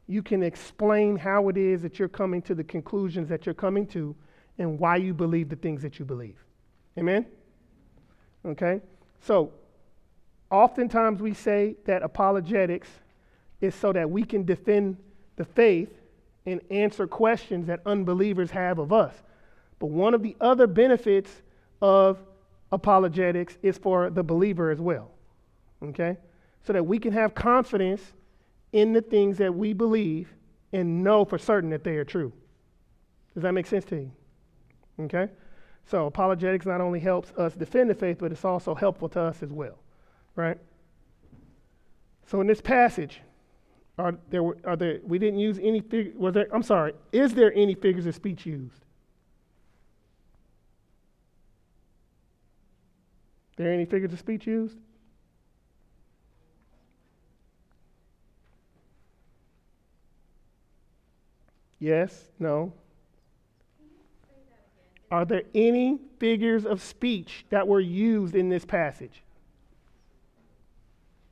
you 0.08 0.22
can 0.22 0.44
explain 0.44 1.16
how 1.16 1.50
it 1.50 1.58
is 1.58 1.82
that 1.82 2.00
you're 2.00 2.08
coming 2.08 2.42
to 2.44 2.56
the 2.56 2.64
conclusions 2.64 3.28
that 3.30 3.46
you're 3.46 3.56
coming 3.56 3.86
to 3.88 4.16
and 4.58 4.80
why 4.80 4.96
you 4.96 5.14
believe 5.14 5.50
the 5.50 5.56
things 5.56 5.82
that 5.82 6.00
you 6.00 6.06
believe. 6.06 6.38
Amen? 6.98 7.26
Okay? 8.46 8.82
So, 9.20 9.52
oftentimes 10.52 11.22
we 11.22 11.34
say 11.34 11.76
that 11.86 12.04
apologetics 12.04 12.90
is 13.62 13.74
so 13.76 13.92
that 13.94 14.10
we 14.10 14.24
can 14.24 14.46
defend 14.46 14.98
the 15.36 15.46
faith 15.46 15.90
and 16.46 16.62
answer 16.70 17.08
questions 17.08 17.68
that 17.68 17.82
unbelievers 17.86 18.52
have 18.52 18.80
of 18.80 18.94
us. 18.94 19.14
But 19.80 19.88
one 19.88 20.14
of 20.14 20.22
the 20.22 20.36
other 20.40 20.68
benefits 20.68 21.42
of 21.82 22.20
apologetics 22.72 23.58
is 23.62 23.78
for 23.78 24.10
the 24.10 24.24
believer 24.24 24.72
as 24.72 24.80
well. 24.80 25.12
Okay? 25.84 26.18
So 26.64 26.74
that 26.74 26.86
we 26.86 27.00
can 27.00 27.14
have 27.14 27.36
confidence 27.36 28.02
in 28.72 28.94
the 28.94 29.02
things 29.02 29.38
that 29.38 29.54
we 29.54 29.74
believe 29.74 30.34
and 30.74 31.04
know 31.04 31.26
for 31.26 31.38
certain 31.38 31.70
that 31.72 31.84
they 31.84 31.98
are 31.98 32.06
true. 32.06 32.34
Does 33.34 33.44
that 33.44 33.54
make 33.54 33.68
sense 33.68 33.86
to 33.86 33.96
you? 33.96 34.12
Okay? 35.00 35.30
So 35.86 36.08
apologetics 36.08 36.66
not 36.66 36.82
only 36.82 37.00
helps 37.00 37.32
us 37.34 37.54
defend 37.54 37.90
the 37.90 37.96
faith, 37.96 38.18
but 38.20 38.32
it's 38.32 38.46
also 38.46 38.74
helpful 38.74 39.10
to 39.10 39.22
us 39.22 39.44
as 39.44 39.52
well. 39.52 39.78
Right? 40.36 40.58
So 42.28 42.42
in 42.42 42.48
this 42.48 42.62
passage, 42.62 43.22
are 43.98 44.16
there, 44.30 44.44
are 44.66 44.76
there 44.76 45.00
we 45.04 45.18
didn't 45.18 45.40
use 45.40 45.60
any 45.62 45.80
fig, 45.82 46.16
was 46.16 46.34
there 46.34 46.48
I'm 46.54 46.64
sorry, 46.64 46.94
is 47.12 47.34
there 47.34 47.54
any 47.54 47.76
figures 47.76 48.06
of 48.06 48.16
speech 48.16 48.46
used? 48.46 48.86
There 53.58 53.72
any 53.72 53.86
figures 53.86 54.12
of 54.12 54.20
speech 54.20 54.46
used? 54.48 54.78
Yes? 61.80 62.32
No? 62.40 62.74
Are 65.12 65.24
there 65.24 65.44
any 65.54 66.00
figures 66.20 66.66
of 66.66 66.82
speech 66.82 67.46
that 67.50 67.68
were 67.68 67.80
used 67.80 68.36
in 68.36 68.50
this 68.50 68.66
passage? 68.66 69.22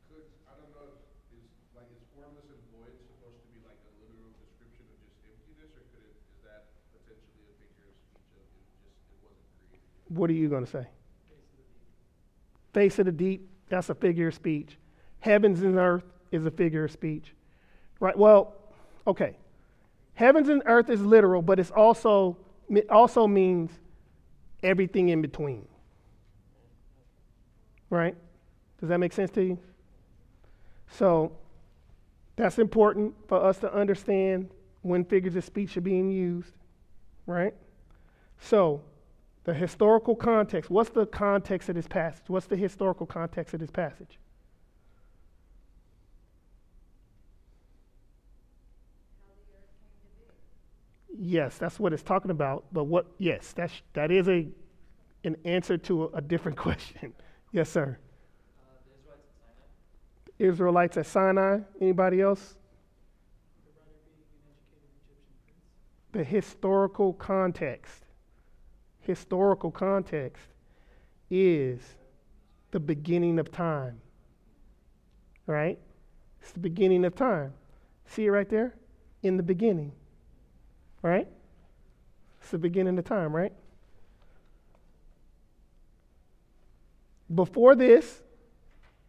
Could, 0.08 0.24
I 0.48 0.54
don't 0.56 0.70
know, 0.78 0.94
is, 1.34 1.44
like, 1.74 1.90
is 1.90 2.06
formless 2.14 2.46
and 2.48 2.62
void 2.70 2.94
supposed 3.02 3.42
to 3.42 3.50
be 3.50 3.60
like 3.66 3.82
a 3.82 3.92
literal 3.98 4.30
description 4.38 4.86
of 4.94 5.02
just 5.02 5.26
emptiness, 5.26 5.74
or 5.74 5.84
could 5.90 6.06
it, 6.06 6.16
is 6.22 6.46
that 6.46 6.70
potentially 6.94 7.50
a 7.50 7.56
figure 7.58 7.90
of 7.90 7.98
speech 7.98 8.30
of 8.30 8.46
it 8.46 8.64
just, 8.78 8.94
it 9.10 9.20
wasn't 9.26 9.50
created? 9.58 10.03
What 10.14 10.30
are 10.30 10.34
you 10.34 10.50
going 10.50 10.66
to 10.66 10.72
say? 10.72 10.88
Face 12.74 13.00
of 13.00 13.06
the 13.06 13.12
deep, 13.12 13.50
that's 13.70 13.90
a 13.90 13.96
figure 13.96 14.28
of 14.28 14.34
speech. 14.34 14.78
Heavens 15.20 15.62
and 15.62 15.78
earth 15.78 16.04
is 16.32 16.46
a 16.46 16.52
figure 16.52 16.86
of 16.86 16.92
speech. 16.92 17.34
Right? 18.00 18.18
Well, 18.18 18.54
okay. 19.08 19.38
Heavens 20.16 20.50
and 20.50 20.62
earth 20.66 20.90
is 20.90 21.02
literal, 21.02 21.42
but 21.42 21.60
it's 21.60 21.72
also 21.72 22.38
it 22.70 22.90
also 22.90 23.28
means 23.28 23.72
everything 24.62 25.10
in 25.10 25.22
between. 25.22 25.68
Right? 27.90 28.16
Does 28.80 28.90
that 28.90 29.00
make 29.00 29.14
sense 29.14 29.32
to 29.32 29.44
you? 29.44 29.60
So 30.90 31.32
that's 32.36 32.60
important 32.60 33.14
for 33.28 33.44
us 33.44 33.58
to 33.60 33.74
understand 33.74 34.50
when 34.82 35.06
figures 35.06 35.36
of 35.36 35.44
speech 35.44 35.78
are 35.78 35.82
being 35.82 36.10
used. 36.10 36.54
Right? 37.26 37.54
So 38.40 38.82
the 39.44 39.54
historical 39.54 40.16
context. 40.16 40.70
What's 40.70 40.90
the 40.90 41.06
context 41.06 41.70
of 41.70 41.76
this 41.76 41.88
passage? 41.88 42.24
What's 42.28 42.46
the 42.46 42.56
historical 42.56 43.06
context 43.06 43.54
of 43.54 43.60
this 43.60 43.72
passage? 43.72 44.18
Yes, 51.16 51.58
that's 51.58 51.80
what 51.80 51.94
it's 51.94 52.04
talking 52.04 52.32
about. 52.32 52.66
But 52.72 52.86
what? 52.86 53.06
Yes, 53.18 53.54
that's 53.54 53.74
that 53.94 54.12
is 54.12 54.28
a 54.28 54.48
an 55.24 55.38
answer 55.46 55.78
to 55.78 56.06
a, 56.06 56.08
a 56.18 56.22
different 56.22 56.58
question. 56.68 57.14
yes, 57.52 57.70
sir. 57.70 57.98
Uh, 58.60 59.14
Israelites 60.40 60.98
at 60.98 61.06
Sinai, 61.06 61.56
at 61.56 61.60
Sinai. 61.60 61.64
Anybody 61.82 62.22
else? 62.22 62.56
The 66.14 66.24
historical 66.24 67.14
context. 67.14 68.03
Historical 69.04 69.72
context 69.72 70.44
is 71.30 71.80
the 72.72 72.80
beginning 72.80 73.38
of 73.40 73.52
time. 73.52 74.02
Right? 75.46 75.78
It's 76.42 76.52
the 76.52 76.60
beginning 76.60 77.06
of 77.06 77.16
time. 77.16 77.54
See 78.08 78.26
it 78.26 78.32
right 78.32 78.50
there? 78.50 78.76
In 79.22 79.38
the 79.38 79.44
beginning. 79.44 79.92
Right? 81.02 81.28
It's 82.42 82.52
the 82.52 82.58
beginning 82.58 82.98
of 82.98 83.06
time, 83.06 83.34
right? 83.34 83.54
Before 87.34 87.76
this, 87.76 88.22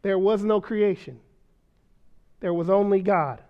there 0.02 0.18
was 0.18 0.44
no 0.44 0.60
creation. 0.60 1.20
There 2.40 2.54
was 2.54 2.70
only 2.70 3.00
God 3.00 3.42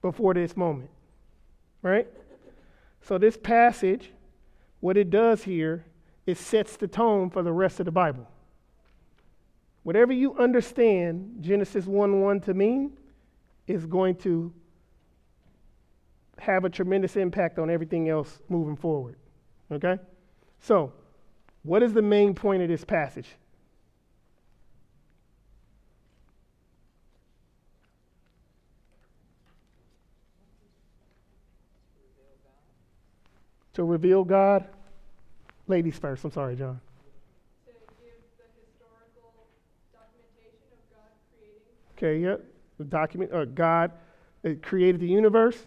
before 0.00 0.34
this 0.34 0.56
moment. 0.56 0.90
Right? 1.82 2.06
So, 3.02 3.18
this 3.18 3.36
passage, 3.36 4.10
what 4.82 4.96
it 4.96 5.10
does 5.10 5.44
here, 5.44 5.84
it 6.26 6.36
sets 6.36 6.76
the 6.76 6.88
tone 6.88 7.30
for 7.30 7.44
the 7.44 7.52
rest 7.52 7.78
of 7.78 7.86
the 7.86 7.92
Bible. 7.92 8.28
Whatever 9.84 10.12
you 10.12 10.36
understand 10.36 11.36
Genesis 11.40 11.86
1 11.86 12.20
1 12.20 12.40
to 12.40 12.52
mean 12.52 12.92
is 13.68 13.86
going 13.86 14.16
to 14.16 14.52
have 16.38 16.64
a 16.64 16.68
tremendous 16.68 17.14
impact 17.14 17.60
on 17.60 17.70
everything 17.70 18.08
else 18.08 18.40
moving 18.48 18.74
forward. 18.74 19.14
Okay? 19.70 19.98
So, 20.58 20.92
what 21.62 21.84
is 21.84 21.92
the 21.92 22.02
main 22.02 22.34
point 22.34 22.60
of 22.62 22.68
this 22.68 22.84
passage? 22.84 23.28
To 33.74 33.84
reveal 33.84 34.24
God. 34.24 34.66
Ladies 35.66 35.98
first. 35.98 36.24
I'm 36.24 36.32
sorry, 36.32 36.56
John. 36.56 36.80
to 37.64 37.72
give 37.72 38.12
the 38.36 38.44
historical 38.60 39.46
documentation 39.92 40.68
of 40.72 40.80
God 40.90 41.10
creating 41.32 41.62
Okay, 41.96 42.18
yep. 42.18 42.44
The 42.78 42.84
document, 42.84 43.32
uh, 43.32 43.44
God 43.46 43.92
created 44.62 45.00
the 45.00 45.06
universe. 45.06 45.66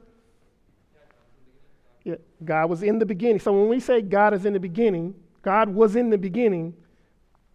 Yeah, 2.04 2.16
God 2.44 2.70
was 2.70 2.84
in 2.84 3.00
the 3.00 3.06
beginning. 3.06 3.40
So 3.40 3.52
when 3.54 3.68
we 3.70 3.80
say 3.80 4.02
God 4.02 4.34
is 4.34 4.46
in 4.46 4.54
the 4.54 4.60
beginning, 4.60 5.16
God 5.42 5.70
was 5.70 5.96
in 5.96 6.10
the 6.10 6.18
beginning, 6.18 6.76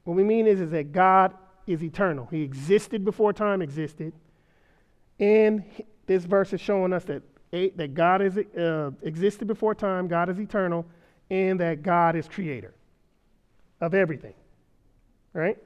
what 0.04 0.16
we 0.16 0.25
mean 0.25 0.47
is, 0.47 0.61
is 0.61 0.71
that 0.71 0.92
God 0.92 1.35
is 1.66 1.85
eternal. 1.85 2.26
He 2.30 2.42
existed 2.42 3.04
before 3.04 3.33
time 3.33 3.62
existed. 3.62 4.12
And 5.21 5.62
this 6.07 6.25
verse 6.25 6.52
is 6.52 6.61
showing 6.61 6.92
us 6.92 7.04
that 7.04 7.23
A, 7.52 7.71
that 7.71 7.95
God 7.95 8.23
is 8.23 8.38
uh, 8.38 8.90
existed 9.02 9.49
before 9.49 9.75
time, 9.75 10.07
God 10.09 10.28
is 10.28 10.38
eternal, 10.38 10.87
and 11.30 11.59
that 11.61 11.83
God 11.83 12.16
is 12.16 12.28
creator 12.28 12.75
of 13.80 13.95
everything. 13.95 14.35
Right? 15.33 15.59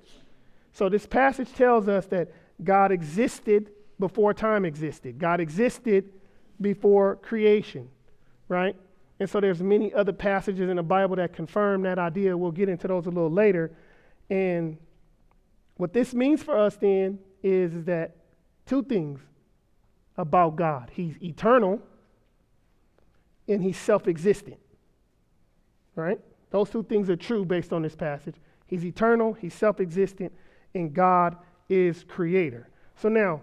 So 0.72 0.88
this 0.88 1.06
passage 1.06 1.52
tells 1.52 1.88
us 1.88 2.06
that 2.06 2.32
God 2.62 2.92
existed 2.92 3.70
before 3.98 4.34
time 4.34 4.64
existed. 4.64 5.18
God 5.18 5.40
existed 5.40 6.10
before 6.60 7.16
creation, 7.16 7.88
right? 8.48 8.76
And 9.20 9.30
so 9.30 9.40
there's 9.40 9.62
many 9.62 9.94
other 9.94 10.12
passages 10.12 10.68
in 10.68 10.76
the 10.76 10.82
Bible 10.82 11.16
that 11.16 11.32
confirm 11.32 11.82
that 11.82 11.98
idea. 11.98 12.36
We'll 12.36 12.50
get 12.50 12.68
into 12.68 12.88
those 12.88 13.06
a 13.06 13.10
little 13.10 13.30
later. 13.30 13.70
And 14.30 14.76
what 15.76 15.92
this 15.92 16.14
means 16.14 16.42
for 16.42 16.58
us 16.58 16.76
then 16.76 17.18
is 17.42 17.84
that 17.84 18.16
two 18.66 18.82
things 18.82 19.20
about 20.16 20.56
God. 20.56 20.90
He's 20.92 21.16
eternal 21.22 21.80
and 23.48 23.62
he's 23.62 23.78
self-existent. 23.78 24.58
Right? 25.96 26.20
Those 26.50 26.70
two 26.70 26.82
things 26.82 27.10
are 27.10 27.16
true 27.16 27.44
based 27.44 27.72
on 27.72 27.82
this 27.82 27.94
passage. 27.94 28.36
He's 28.66 28.84
eternal, 28.84 29.32
he's 29.34 29.54
self-existent, 29.54 30.32
and 30.74 30.92
God 30.92 31.36
is 31.68 32.04
creator. 32.04 32.68
So 32.96 33.08
now, 33.08 33.40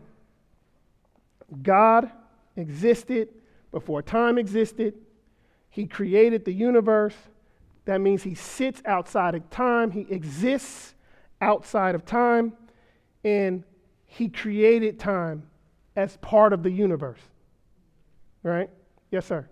God 1.62 2.12
existed 2.56 3.30
before 3.72 4.02
time 4.02 4.38
existed. 4.38 4.94
He 5.70 5.86
created 5.86 6.46
the 6.46 6.54
universe. 6.54 7.16
That 7.86 8.02
means 8.02 8.24
he 8.24 8.36
sits 8.36 8.82
outside 8.86 9.36
of 9.36 9.50
time. 9.50 9.92
He 9.92 10.06
exists 10.10 10.94
outside 11.42 11.96
of 11.96 12.06
time. 12.06 12.54
And 13.24 13.64
he 14.06 14.28
created 14.28 15.00
time 15.00 15.44
as 15.96 16.18
part 16.18 16.54
of 16.54 16.64
the 16.64 16.72
universe. 16.72 17.20
Right? 18.44 18.70
Yes, 19.12 19.26
sir. 19.26 19.48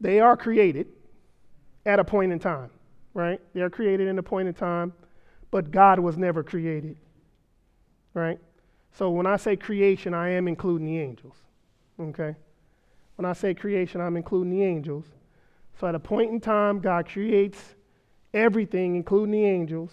They 0.00 0.18
are 0.18 0.36
created 0.36 0.88
at 1.86 2.00
a 2.00 2.04
point 2.04 2.32
in 2.32 2.40
time, 2.40 2.70
right? 3.14 3.40
They 3.54 3.60
are 3.60 3.70
created 3.70 4.08
in 4.08 4.18
a 4.18 4.22
point 4.22 4.48
in 4.48 4.54
time 4.54 4.92
but 5.52 5.70
God 5.70 6.00
was 6.00 6.16
never 6.16 6.42
created. 6.42 6.96
Right? 8.14 8.40
So 8.90 9.10
when 9.10 9.26
I 9.26 9.36
say 9.36 9.54
creation, 9.54 10.12
I 10.14 10.30
am 10.30 10.48
including 10.48 10.86
the 10.86 10.98
angels. 10.98 11.36
Okay? 12.00 12.34
When 13.14 13.26
I 13.26 13.34
say 13.34 13.54
creation, 13.54 14.00
I'm 14.00 14.16
including 14.16 14.50
the 14.50 14.64
angels. 14.64 15.04
So 15.78 15.86
at 15.86 15.94
a 15.94 16.00
point 16.00 16.32
in 16.32 16.40
time, 16.40 16.80
God 16.80 17.08
creates 17.08 17.74
everything, 18.34 18.96
including 18.96 19.32
the 19.32 19.44
angels, 19.44 19.92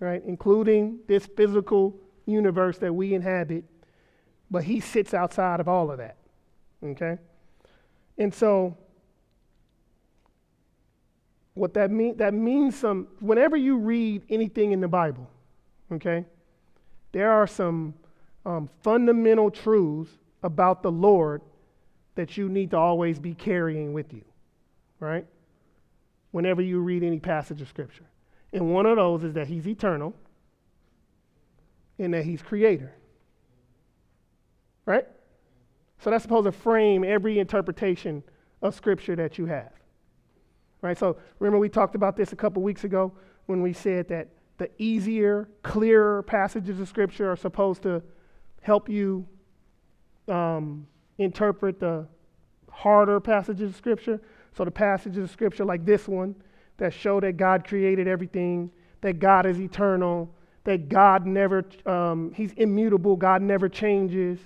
right? 0.00 0.22
Including 0.26 1.00
this 1.06 1.26
physical 1.26 1.96
universe 2.26 2.78
that 2.78 2.92
we 2.92 3.14
inhabit. 3.14 3.64
But 4.50 4.64
He 4.64 4.80
sits 4.80 5.14
outside 5.14 5.60
of 5.60 5.68
all 5.68 5.90
of 5.90 5.98
that. 5.98 6.16
Okay? 6.82 7.18
And 8.16 8.34
so 8.34 8.76
what 11.58 11.74
that 11.74 11.90
mean 11.90 12.16
that 12.16 12.32
means 12.32 12.78
some 12.78 13.08
whenever 13.20 13.56
you 13.56 13.76
read 13.76 14.22
anything 14.30 14.72
in 14.72 14.80
the 14.80 14.88
bible 14.88 15.28
okay 15.90 16.24
there 17.12 17.32
are 17.32 17.46
some 17.46 17.92
um, 18.46 18.70
fundamental 18.82 19.50
truths 19.50 20.12
about 20.42 20.82
the 20.82 20.90
lord 20.90 21.42
that 22.14 22.36
you 22.36 22.48
need 22.48 22.70
to 22.70 22.76
always 22.76 23.18
be 23.18 23.34
carrying 23.34 23.92
with 23.92 24.12
you 24.12 24.24
right 25.00 25.26
whenever 26.30 26.62
you 26.62 26.78
read 26.78 27.02
any 27.02 27.18
passage 27.18 27.60
of 27.60 27.68
scripture 27.68 28.06
and 28.52 28.72
one 28.72 28.86
of 28.86 28.96
those 28.96 29.24
is 29.24 29.34
that 29.34 29.46
he's 29.46 29.66
eternal 29.66 30.14
and 31.98 32.14
that 32.14 32.24
he's 32.24 32.42
creator 32.42 32.94
right 34.86 35.06
so 36.00 36.10
that's 36.10 36.22
supposed 36.22 36.44
to 36.44 36.52
frame 36.52 37.04
every 37.04 37.38
interpretation 37.38 38.22
of 38.62 38.74
scripture 38.74 39.16
that 39.16 39.38
you 39.38 39.46
have 39.46 39.72
Right? 40.80 40.96
So 40.96 41.16
remember 41.38 41.58
we 41.58 41.68
talked 41.68 41.94
about 41.94 42.16
this 42.16 42.32
a 42.32 42.36
couple 42.36 42.62
weeks 42.62 42.84
ago 42.84 43.12
when 43.46 43.62
we 43.62 43.72
said 43.72 44.08
that 44.08 44.28
the 44.58 44.70
easier, 44.78 45.48
clearer 45.62 46.22
passages 46.22 46.80
of 46.80 46.88
Scripture 46.88 47.30
are 47.30 47.36
supposed 47.36 47.82
to 47.82 48.02
help 48.60 48.88
you 48.88 49.26
um, 50.28 50.86
interpret 51.18 51.80
the 51.80 52.06
harder 52.70 53.18
passages 53.18 53.70
of 53.70 53.76
Scripture. 53.76 54.20
So 54.56 54.64
the 54.64 54.70
passages 54.70 55.24
of 55.24 55.30
Scripture 55.30 55.64
like 55.64 55.84
this 55.84 56.06
one 56.06 56.34
that 56.78 56.94
show 56.94 57.20
that 57.20 57.36
God 57.36 57.66
created 57.66 58.08
everything, 58.08 58.70
that 59.00 59.18
God 59.18 59.46
is 59.46 59.60
eternal, 59.60 60.30
that 60.64 60.88
God 60.88 61.26
never, 61.26 61.64
um, 61.86 62.32
He's 62.34 62.52
immutable, 62.52 63.16
God 63.16 63.42
never 63.42 63.68
changes, 63.68 64.38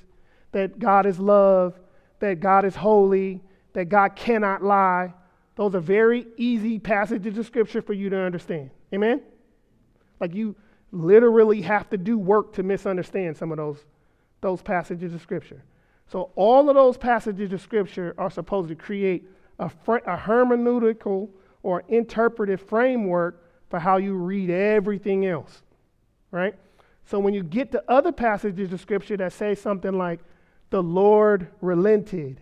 that 0.52 0.78
God 0.78 1.06
is 1.06 1.18
love, 1.18 1.78
that 2.18 2.40
God 2.40 2.64
is 2.64 2.76
holy, 2.76 3.40
that 3.72 3.86
God 3.86 4.16
cannot 4.16 4.62
lie. 4.62 5.12
Those 5.56 5.74
are 5.74 5.80
very 5.80 6.26
easy 6.36 6.78
passages 6.78 7.36
of 7.38 7.46
scripture 7.46 7.82
for 7.82 7.92
you 7.92 8.10
to 8.10 8.18
understand. 8.18 8.70
Amen? 8.92 9.22
Like 10.20 10.34
you 10.34 10.54
literally 10.92 11.62
have 11.62 11.88
to 11.90 11.96
do 11.96 12.18
work 12.18 12.52
to 12.54 12.62
misunderstand 12.62 13.36
some 13.36 13.50
of 13.50 13.56
those, 13.56 13.84
those 14.40 14.62
passages 14.62 15.14
of 15.14 15.20
scripture. 15.20 15.62
So 16.06 16.30
all 16.36 16.68
of 16.68 16.76
those 16.76 16.96
passages 16.96 17.52
of 17.52 17.60
scripture 17.60 18.14
are 18.18 18.30
supposed 18.30 18.68
to 18.68 18.74
create 18.74 19.24
a, 19.58 19.68
fr- 19.68 19.96
a 19.96 20.16
hermeneutical 20.16 21.30
or 21.62 21.84
interpretive 21.88 22.60
framework 22.60 23.42
for 23.70 23.78
how 23.78 23.96
you 23.96 24.14
read 24.14 24.50
everything 24.50 25.26
else. 25.26 25.62
Right? 26.30 26.54
So 27.04 27.18
when 27.18 27.34
you 27.34 27.42
get 27.42 27.72
to 27.72 27.82
other 27.88 28.12
passages 28.12 28.72
of 28.72 28.80
scripture 28.80 29.16
that 29.16 29.32
say 29.32 29.54
something 29.54 29.98
like, 29.98 30.20
the 30.70 30.82
Lord 30.82 31.48
relented, 31.60 32.40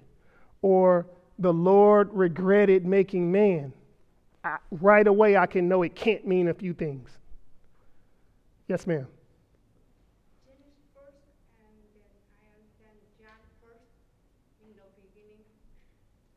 or 0.63 1.07
the 1.41 1.53
Lord 1.53 2.11
regretted 2.13 2.87
making 2.87 3.33
man, 3.33 3.73
I, 4.45 4.59
right 4.71 5.07
away 5.07 5.37
I 5.37 5.47
can 5.47 5.67
know 5.67 5.83
it 5.83 5.97
can't 5.97 6.25
mean 6.25 6.47
a 6.47 6.55
few 6.55 6.73
things. 6.73 7.11
Yes, 8.69 8.87
ma'am. 8.87 9.09
Genesis 10.47 10.87
first, 10.95 11.19
and 11.59 11.75
then 11.91 12.07
I 12.39 12.55
understand 12.55 12.95
John 13.19 13.43
first, 13.59 13.91
in 14.63 14.79
the 14.79 14.87
beginning, 14.95 15.43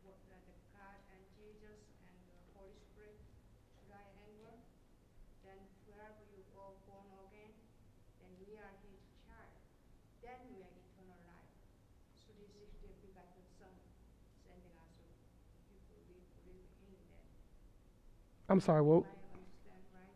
what, 0.01 0.17
uh, 0.33 0.41
the 0.49 0.57
God 0.73 0.97
and 1.13 1.21
Jesus 1.37 1.77
and 1.77 2.17
the 2.25 2.57
Holy 2.57 2.73
Spirit, 2.89 3.21
guy 3.85 4.01
and 4.01 4.33
girl. 4.41 4.57
Then 5.45 5.61
wherever 5.85 6.25
you 6.33 6.41
go 6.57 6.73
born 6.89 7.05
again, 7.29 7.53
are 8.59 8.73
his 8.85 8.99
child. 9.27 9.53
Then 10.21 10.39
we 10.53 10.61
are 10.63 10.73
eternal 10.73 11.19
life. 11.29 11.51
So 12.25 12.31
this 12.37 12.51
is 12.57 12.69
the 12.83 12.89
begotten 13.03 13.43
Son, 13.59 13.73
sending 14.47 14.75
us 14.79 14.91
people 15.69 15.97
live, 16.09 16.27
live 16.47 16.65
in 16.85 16.93
them. 17.09 17.23
I'm 18.49 18.59
sorry, 18.61 18.81
what, 18.81 19.03
right? 19.03 20.13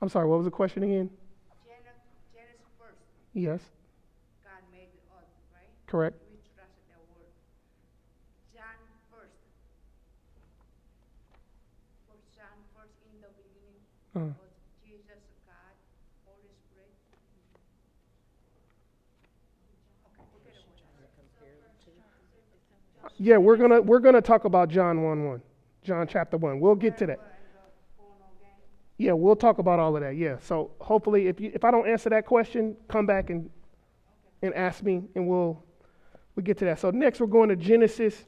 I'm 0.00 0.08
sorry, 0.08 0.26
what 0.28 0.38
was 0.38 0.46
the 0.46 0.54
question 0.54 0.82
again? 0.82 1.10
Genesis, 1.66 1.98
Genesis 2.32 2.70
first, 2.78 3.02
Yes, 3.34 3.60
God 4.46 4.62
made 4.72 4.88
the 4.94 5.02
earth, 5.14 5.34
right? 5.54 5.70
correct. 5.86 6.16
We 6.30 6.38
trust 6.54 6.78
the 6.90 6.98
word. 7.12 7.30
John 8.54 8.78
first. 9.10 9.42
For 12.06 12.16
John 12.34 12.56
first 12.74 12.94
in 13.10 13.18
the 13.20 13.30
beginning 13.34 13.82
Uh, 14.16 14.32
was 14.40 14.54
Jesus, 14.86 15.22
God, 15.46 15.74
Holy 16.24 16.50
Spirit. 16.70 16.94
Okay, 20.06 20.24
forget 20.32 20.54
about 20.62 20.78
that. 23.02 23.07
Yeah, 23.18 23.36
we're 23.36 23.56
gonna 23.56 23.82
we're 23.82 23.98
gonna 23.98 24.22
talk 24.22 24.44
about 24.44 24.68
John 24.68 25.02
one 25.02 25.24
one, 25.24 25.42
John 25.82 26.06
chapter 26.06 26.36
one. 26.36 26.60
We'll 26.60 26.74
get 26.74 26.96
to 26.98 27.06
that. 27.06 27.20
Yeah, 28.96 29.12
we'll 29.12 29.36
talk 29.36 29.58
about 29.58 29.78
all 29.78 29.94
of 29.96 30.02
that. 30.02 30.16
Yeah. 30.16 30.38
So 30.40 30.70
hopefully, 30.80 31.26
if 31.26 31.40
you 31.40 31.50
if 31.54 31.64
I 31.64 31.70
don't 31.70 31.88
answer 31.88 32.10
that 32.10 32.26
question, 32.26 32.76
come 32.88 33.06
back 33.06 33.30
and 33.30 33.50
and 34.42 34.54
ask 34.54 34.82
me, 34.82 35.02
and 35.14 35.28
we'll 35.28 35.62
we'll 36.34 36.44
get 36.44 36.58
to 36.58 36.64
that. 36.66 36.78
So 36.78 36.90
next, 36.90 37.20
we're 37.20 37.26
going 37.26 37.48
to 37.48 37.56
Genesis 37.56 38.26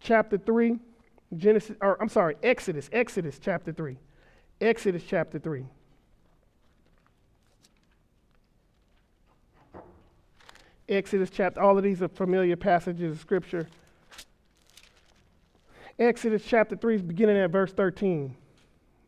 chapter 0.00 0.38
three. 0.38 0.78
Genesis, 1.36 1.76
or 1.80 2.00
I'm 2.00 2.08
sorry, 2.08 2.36
Exodus. 2.42 2.90
Exodus 2.92 3.38
chapter 3.38 3.72
three. 3.72 3.96
Exodus 4.60 5.02
chapter 5.06 5.38
three. 5.38 5.66
Exodus 10.88 11.30
chapter. 11.30 11.60
All 11.60 11.78
of 11.78 11.84
these 11.84 12.02
are 12.02 12.08
familiar 12.08 12.56
passages 12.56 13.12
of 13.12 13.20
scripture. 13.20 13.66
Exodus 15.98 16.42
chapter 16.46 16.76
3 16.76 16.98
beginning 16.98 17.36
at 17.36 17.50
verse 17.50 17.72
13. 17.72 18.36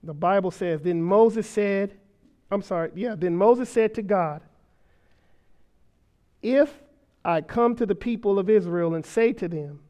The 0.02 0.14
Bible 0.14 0.50
says, 0.50 0.82
Then 0.82 1.02
Moses 1.02 1.48
said, 1.48 1.94
I'm 2.50 2.62
sorry, 2.62 2.90
yeah, 2.94 3.14
then 3.16 3.36
Moses 3.36 3.70
said 3.70 3.94
to 3.94 4.02
God, 4.02 4.42
If 6.42 6.82
I 7.24 7.40
come 7.40 7.74
to 7.76 7.86
the 7.86 7.94
people 7.94 8.38
of 8.38 8.50
Israel 8.50 8.94
and 8.94 9.04
say 9.04 9.32
to 9.32 9.48
them, 9.48 9.80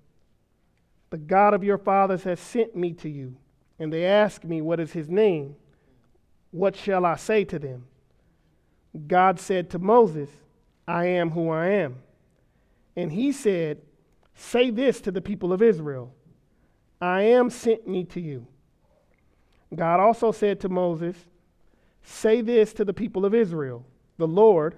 The 1.10 1.18
God 1.18 1.52
of 1.52 1.64
your 1.64 1.78
fathers 1.78 2.22
has 2.24 2.38
sent 2.38 2.76
me 2.76 2.92
to 2.94 3.08
you, 3.08 3.36
and 3.78 3.92
they 3.92 4.04
ask 4.06 4.44
me, 4.44 4.62
What 4.62 4.78
is 4.78 4.92
his 4.92 5.08
name? 5.08 5.56
What 6.52 6.76
shall 6.76 7.04
I 7.04 7.16
say 7.16 7.44
to 7.46 7.58
them? 7.58 7.86
God 9.08 9.40
said 9.40 9.70
to 9.70 9.80
Moses, 9.80 10.30
I 10.86 11.06
am 11.06 11.30
who 11.30 11.50
I 11.50 11.66
am. 11.66 11.96
And 12.94 13.10
he 13.10 13.32
said, 13.32 13.78
Say 14.36 14.70
this 14.70 15.00
to 15.00 15.10
the 15.10 15.20
people 15.20 15.52
of 15.52 15.60
Israel 15.60 16.12
I 17.04 17.20
am 17.20 17.50
sent 17.50 17.86
me 17.86 18.04
to 18.04 18.20
you. 18.20 18.46
God 19.74 20.00
also 20.00 20.32
said 20.32 20.58
to 20.60 20.70
Moses, 20.70 21.16
Say 22.02 22.40
this 22.40 22.72
to 22.72 22.84
the 22.84 22.94
people 22.94 23.26
of 23.26 23.34
Israel 23.34 23.84
The 24.16 24.26
Lord, 24.26 24.74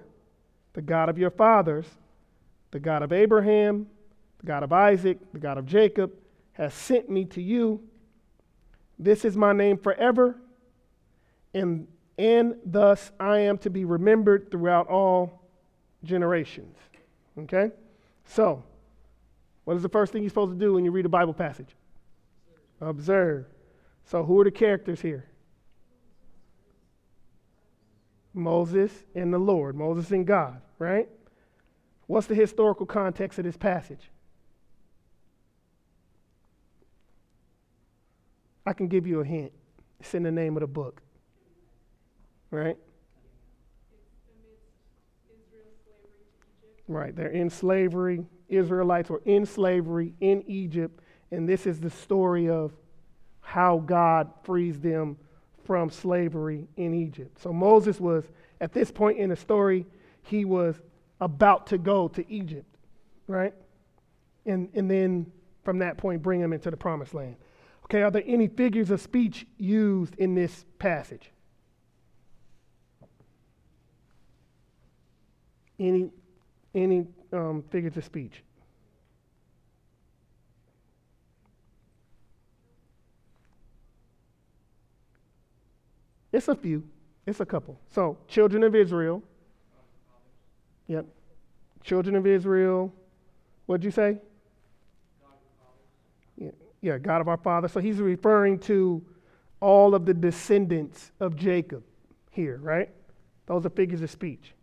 the 0.73 0.81
God 0.81 1.07
of 1.07 1.17
your 1.17 1.29
fathers, 1.29 1.85
the 2.71 2.81
God 2.81 3.01
of 3.01 3.13
Abraham, 3.13 3.87
the 4.39 4.45
God 4.45 4.63
of 4.63 4.73
Isaac, 4.73 5.19
the 5.31 5.39
God 5.39 5.57
of 5.57 5.65
Jacob, 5.65 6.11
has 6.51 6.73
sent 6.73 7.09
me 7.09 7.23
to 7.23 7.41
you. 7.41 7.81
This 8.99 9.23
is 9.23 9.37
my 9.37 9.53
name 9.53 9.77
forever, 9.77 10.35
and, 11.53 11.87
and 12.17 12.55
thus 12.65 13.09
I 13.21 13.39
am 13.39 13.57
to 13.59 13.69
be 13.69 13.85
remembered 13.85 14.51
throughout 14.51 14.89
all 14.89 15.47
generations. 16.03 16.75
Okay? 17.39 17.71
So, 18.25 18.63
what 19.63 19.77
is 19.77 19.81
the 19.81 19.87
first 19.89 20.11
thing 20.11 20.23
you're 20.23 20.29
supposed 20.29 20.59
to 20.59 20.59
do 20.59 20.73
when 20.73 20.83
you 20.83 20.91
read 20.91 21.05
a 21.05 21.09
Bible 21.09 21.33
passage? 21.33 21.73
Observe. 22.81 23.45
So, 24.05 24.23
who 24.23 24.39
are 24.41 24.43
the 24.43 24.51
characters 24.51 25.01
here? 25.01 25.25
Moses 28.33 28.91
and 29.15 29.33
the 29.33 29.39
Lord, 29.39 29.75
Moses 29.75 30.11
and 30.11 30.25
God, 30.25 30.61
right? 30.77 31.09
What's 32.05 32.27
the 32.27 32.35
historical 32.35 32.85
context 32.85 33.39
of 33.39 33.45
this 33.45 33.57
passage? 33.57 34.09
I 38.65 38.73
can 38.73 38.87
give 38.87 39.07
you 39.07 39.21
a 39.21 39.25
hint. 39.25 39.51
It's 39.99 40.13
in 40.13 40.23
the 40.23 40.31
name 40.31 40.55
of 40.55 40.61
the 40.61 40.67
book, 40.67 41.01
right? 42.51 42.77
Right, 46.87 47.15
they're 47.15 47.27
in 47.27 47.49
slavery. 47.49 48.25
Israelites 48.47 49.09
were 49.09 49.21
in 49.25 49.45
slavery 49.45 50.13
in 50.21 50.43
Egypt, 50.47 51.01
and 51.31 51.47
this 51.47 51.65
is 51.65 51.79
the 51.79 51.89
story 51.89 52.49
of 52.49 52.71
how 53.41 53.79
God 53.79 54.29
frees 54.43 54.79
them 54.79 55.17
from 55.65 55.89
slavery 55.89 56.67
in 56.77 56.93
Egypt. 56.93 57.39
So 57.41 57.51
Moses 57.51 57.99
was, 57.99 58.23
at 58.61 58.73
this 58.73 58.91
point 58.91 59.17
in 59.17 59.29
the 59.29 59.35
story, 59.35 59.85
he 60.23 60.45
was 60.45 60.75
about 61.19 61.67
to 61.67 61.77
go 61.77 62.07
to 62.09 62.29
Egypt, 62.31 62.73
right? 63.27 63.53
And, 64.45 64.69
and 64.73 64.89
then 64.89 65.31
from 65.63 65.79
that 65.79 65.97
point, 65.97 66.21
bring 66.21 66.39
him 66.39 66.53
into 66.53 66.71
the 66.71 66.77
promised 66.77 67.13
land. 67.13 67.35
Okay, 67.85 68.01
are 68.01 68.11
there 68.11 68.23
any 68.25 68.47
figures 68.47 68.91
of 68.91 69.01
speech 69.01 69.45
used 69.57 70.15
in 70.15 70.35
this 70.35 70.65
passage? 70.79 71.31
Any, 75.79 76.09
any 76.73 77.05
um, 77.31 77.63
figures 77.69 77.97
of 77.97 78.03
speech? 78.03 78.43
It's 86.31 86.47
a 86.47 86.55
few. 86.55 86.83
It's 87.25 87.39
a 87.39 87.45
couple. 87.45 87.79
So, 87.89 88.17
children 88.27 88.63
of 88.63 88.75
Israel. 88.75 89.21
Yep. 90.87 91.05
Children 91.83 92.15
of 92.15 92.25
Israel. 92.25 92.93
What'd 93.65 93.83
you 93.83 93.91
say? 93.91 94.17
Yeah, 96.37 96.51
yeah, 96.81 96.97
God 96.97 97.21
of 97.21 97.27
our 97.27 97.37
father. 97.37 97.67
So 97.67 97.79
he's 97.79 97.97
referring 97.97 98.59
to 98.59 99.03
all 99.59 99.95
of 99.95 100.05
the 100.05 100.13
descendants 100.13 101.11
of 101.19 101.35
Jacob 101.35 101.83
here, 102.31 102.59
right? 102.61 102.89
Those 103.47 103.65
are 103.65 103.69
figures 103.69 104.01
of 104.01 104.09
speech. 104.09 104.53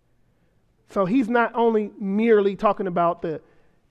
So 0.89 1.05
he's 1.05 1.29
not 1.29 1.55
only 1.55 1.91
merely 1.99 2.57
talking 2.57 2.87
about 2.87 3.23
the 3.23 3.41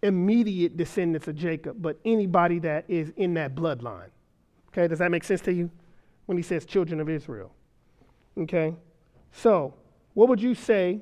immediate 0.01 0.77
descendants 0.77 1.27
of 1.27 1.35
Jacob, 1.35 1.77
but 1.79 1.99
anybody 2.05 2.59
that 2.59 2.85
is 2.87 3.11
in 3.17 3.33
that 3.35 3.55
bloodline. 3.55 4.09
Okay, 4.69 4.87
does 4.87 4.99
that 4.99 5.11
make 5.11 5.23
sense 5.23 5.41
to 5.41 5.53
you 5.53 5.69
when 6.25 6.37
he 6.37 6.43
says 6.43 6.65
children 6.65 6.99
of 6.99 7.09
Israel? 7.09 7.53
Okay, 8.37 8.75
so 9.31 9.73
what 10.13 10.27
would 10.29 10.41
you 10.41 10.55
say 10.55 11.01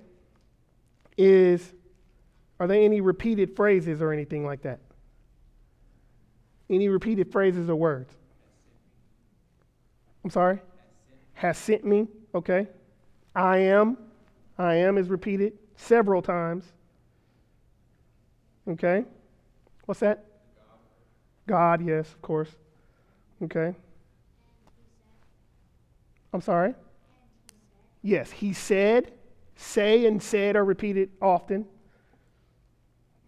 is, 1.18 1.74
are 2.60 2.68
there 2.68 2.82
any 2.82 3.02
repeated 3.02 3.56
phrases 3.56 4.02
or 4.02 4.12
anything 4.12 4.46
like 4.46 4.62
that? 4.64 4.80
Any 6.70 6.90
repeated 6.90 7.32
phrases 7.32 7.70
or 7.70 7.76
words? 7.76 8.14
I'm 10.24 10.30
sorry? 10.30 10.60
Has 11.34 11.58
sent 11.58 11.86
me. 11.86 12.08
Okay. 12.36 12.68
I 13.36 13.58
am. 13.58 13.98
I 14.58 14.76
am 14.76 14.98
is 14.98 15.10
repeated 15.10 15.54
several 15.76 16.22
times. 16.22 16.66
Okay. 18.68 19.06
What's 19.86 20.02
that? 20.02 20.26
God, 21.48 21.86
yes, 21.86 22.08
of 22.08 22.22
course. 22.22 22.50
Okay. 23.44 23.76
I'm 26.34 26.42
sorry? 26.42 26.76
Yes, 28.02 28.32
he 28.32 28.54
said. 28.54 29.12
Say 29.56 30.06
and 30.06 30.22
said 30.22 30.56
are 30.56 30.66
repeated 30.66 31.12
often. 31.22 31.66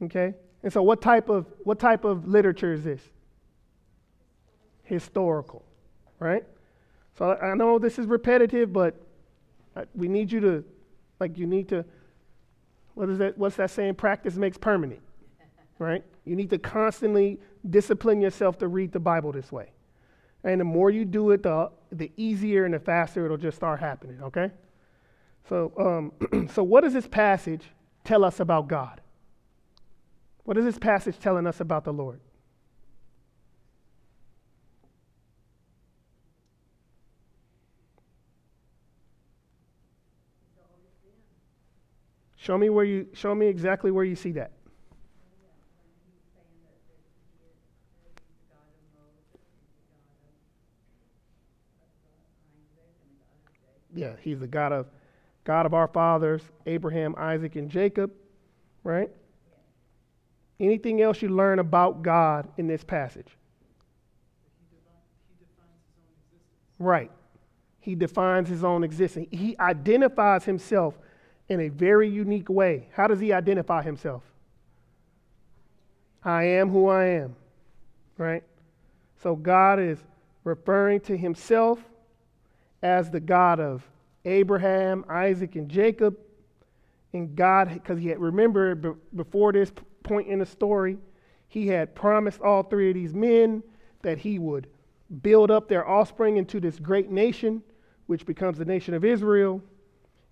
Okay? 0.02 0.34
And 0.64 0.72
so 0.72 0.82
what 0.82 1.02
type 1.02 1.30
of 1.30 1.46
what 1.64 1.80
type 1.80 2.06
of 2.06 2.28
literature 2.28 2.74
is 2.74 2.84
this? 2.84 3.02
Historical, 4.84 5.64
right? 6.20 6.44
So 7.18 7.36
I 7.36 7.54
know 7.54 7.78
this 7.78 8.00
is 8.00 8.08
repetitive, 8.08 8.74
but 8.74 8.96
we 9.96 10.08
need 10.08 10.32
you 10.32 10.40
to 10.40 10.64
like 11.20 11.38
you 11.38 11.48
need 11.48 11.70
to 11.70 11.86
what 12.96 13.10
is 13.10 13.18
that 13.18 13.38
what's 13.38 13.56
that 13.56 13.72
saying 13.72 13.96
practice 13.96 14.36
makes 14.36 14.58
permanent 14.58 15.02
right 15.80 16.04
you 16.26 16.36
need 16.36 16.50
to 16.50 16.58
constantly 16.58 17.40
discipline 17.70 18.22
yourself 18.22 18.58
to 18.58 18.68
read 18.68 18.92
the 18.92 19.00
bible 19.00 19.32
this 19.32 19.52
way 19.52 19.72
and 20.44 20.60
the 20.60 20.66
more 20.66 20.90
you 20.90 21.06
do 21.06 21.32
it 21.32 21.44
the, 21.44 21.72
the 21.92 22.12
easier 22.18 22.66
and 22.66 22.74
the 22.74 22.80
faster 22.80 23.26
it'll 23.26 23.38
just 23.38 23.58
start 23.58 23.80
happening 23.80 24.22
okay 24.22 24.52
so 25.48 25.72
um, 25.78 26.48
so 26.54 26.64
what 26.64 26.82
does 26.82 26.94
this 26.94 27.08
passage 27.08 27.64
tell 28.04 28.24
us 28.24 28.40
about 28.40 28.68
god 28.68 29.02
what 30.44 30.58
is 30.58 30.66
this 30.66 30.78
passage 30.78 31.18
telling 31.20 31.48
us 31.48 31.60
about 31.60 31.84
the 31.84 31.94
lord 31.94 32.20
Show 42.44 42.58
me 42.58 42.70
where 42.70 42.84
you 42.84 43.08
show 43.14 43.34
me 43.34 43.48
exactly 43.48 43.90
where 43.90 44.04
you 44.04 44.18
see 44.18 44.34
that. 44.34 44.52
Yeah, 53.96 54.16
he's 54.20 54.42
the 54.42 54.48
God 54.48 54.74
of 54.74 54.88
God 55.44 55.66
of 55.66 55.74
our 55.74 55.88
fathers, 55.88 56.42
Abraham, 56.66 57.16
Isaac, 57.18 57.56
and 57.56 57.70
Jacob, 57.70 58.12
right? 58.84 59.10
Anything 60.60 61.02
else 61.02 61.22
you 61.22 61.30
learn 61.30 61.60
about 61.60 62.02
God 62.02 62.48
in 62.58 62.68
this 62.68 62.84
passage? 62.84 63.28
Right. 66.80 67.12
He 67.80 67.96
defines 67.96 68.48
his 68.48 68.64
own 68.64 68.84
existence. 68.84 69.28
He 69.32 69.58
identifies 69.60 70.46
himself 70.46 70.98
in 71.50 71.60
a 71.60 71.68
very 71.68 72.10
unique 72.10 72.50
way. 72.50 72.88
How 72.94 73.08
does 73.08 73.20
he 73.20 73.34
identify 73.34 73.82
himself? 73.82 74.24
I 76.24 76.44
am 76.44 76.70
who 76.70 76.88
I 76.88 77.06
am, 77.06 77.36
right? 78.18 78.44
So 79.22 79.36
God 79.36 79.80
is 79.80 79.98
referring 80.46 81.02
to 81.02 81.18
himself 81.18 81.80
as 82.82 83.10
the 83.10 83.20
God 83.20 83.60
of 83.60 83.84
Abraham, 84.26 85.06
Isaac, 85.10 85.56
and 85.56 85.70
Jacob. 85.70 86.18
And 87.14 87.36
God, 87.36 87.74
because 87.74 88.00
he 88.00 88.08
had, 88.08 88.20
remember, 88.20 88.76
before 89.16 89.52
this 89.52 89.72
point 90.04 90.28
in 90.28 90.40
the 90.40 90.46
story, 90.46 90.98
he 91.48 91.68
had 91.68 91.94
promised 91.94 92.42
all 92.42 92.64
three 92.64 92.90
of 92.90 92.96
these 92.96 93.14
men 93.14 93.62
that 94.02 94.18
he 94.18 94.40
would 94.40 94.68
build 95.22 95.52
up 95.52 95.68
their 95.68 95.88
offspring 95.88 96.38
into 96.38 96.60
this 96.60 96.80
great 96.80 97.12
nation, 97.12 97.62
which 98.08 98.26
becomes 98.26 98.58
the 98.58 98.66
nation 98.66 98.94
of 98.94 99.06
Israel. 99.06 99.62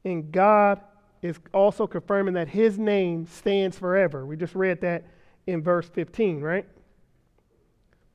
And 0.04 0.32
God 0.32 0.82
is 1.22 1.40
also 1.54 1.86
confirming 1.86 2.34
that 2.34 2.48
his 2.48 2.80
name 2.80 3.28
stands 3.28 3.78
forever. 3.78 4.26
We 4.26 4.36
just 4.36 4.56
read 4.56 4.82
that 4.82 5.04
in 5.46 5.62
verse 5.62 5.88
15, 5.90 6.42
right? 6.42 6.66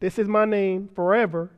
This 0.01 0.19
is 0.19 0.29
my 0.29 0.45
name 0.45 0.91
forever, 0.95 1.51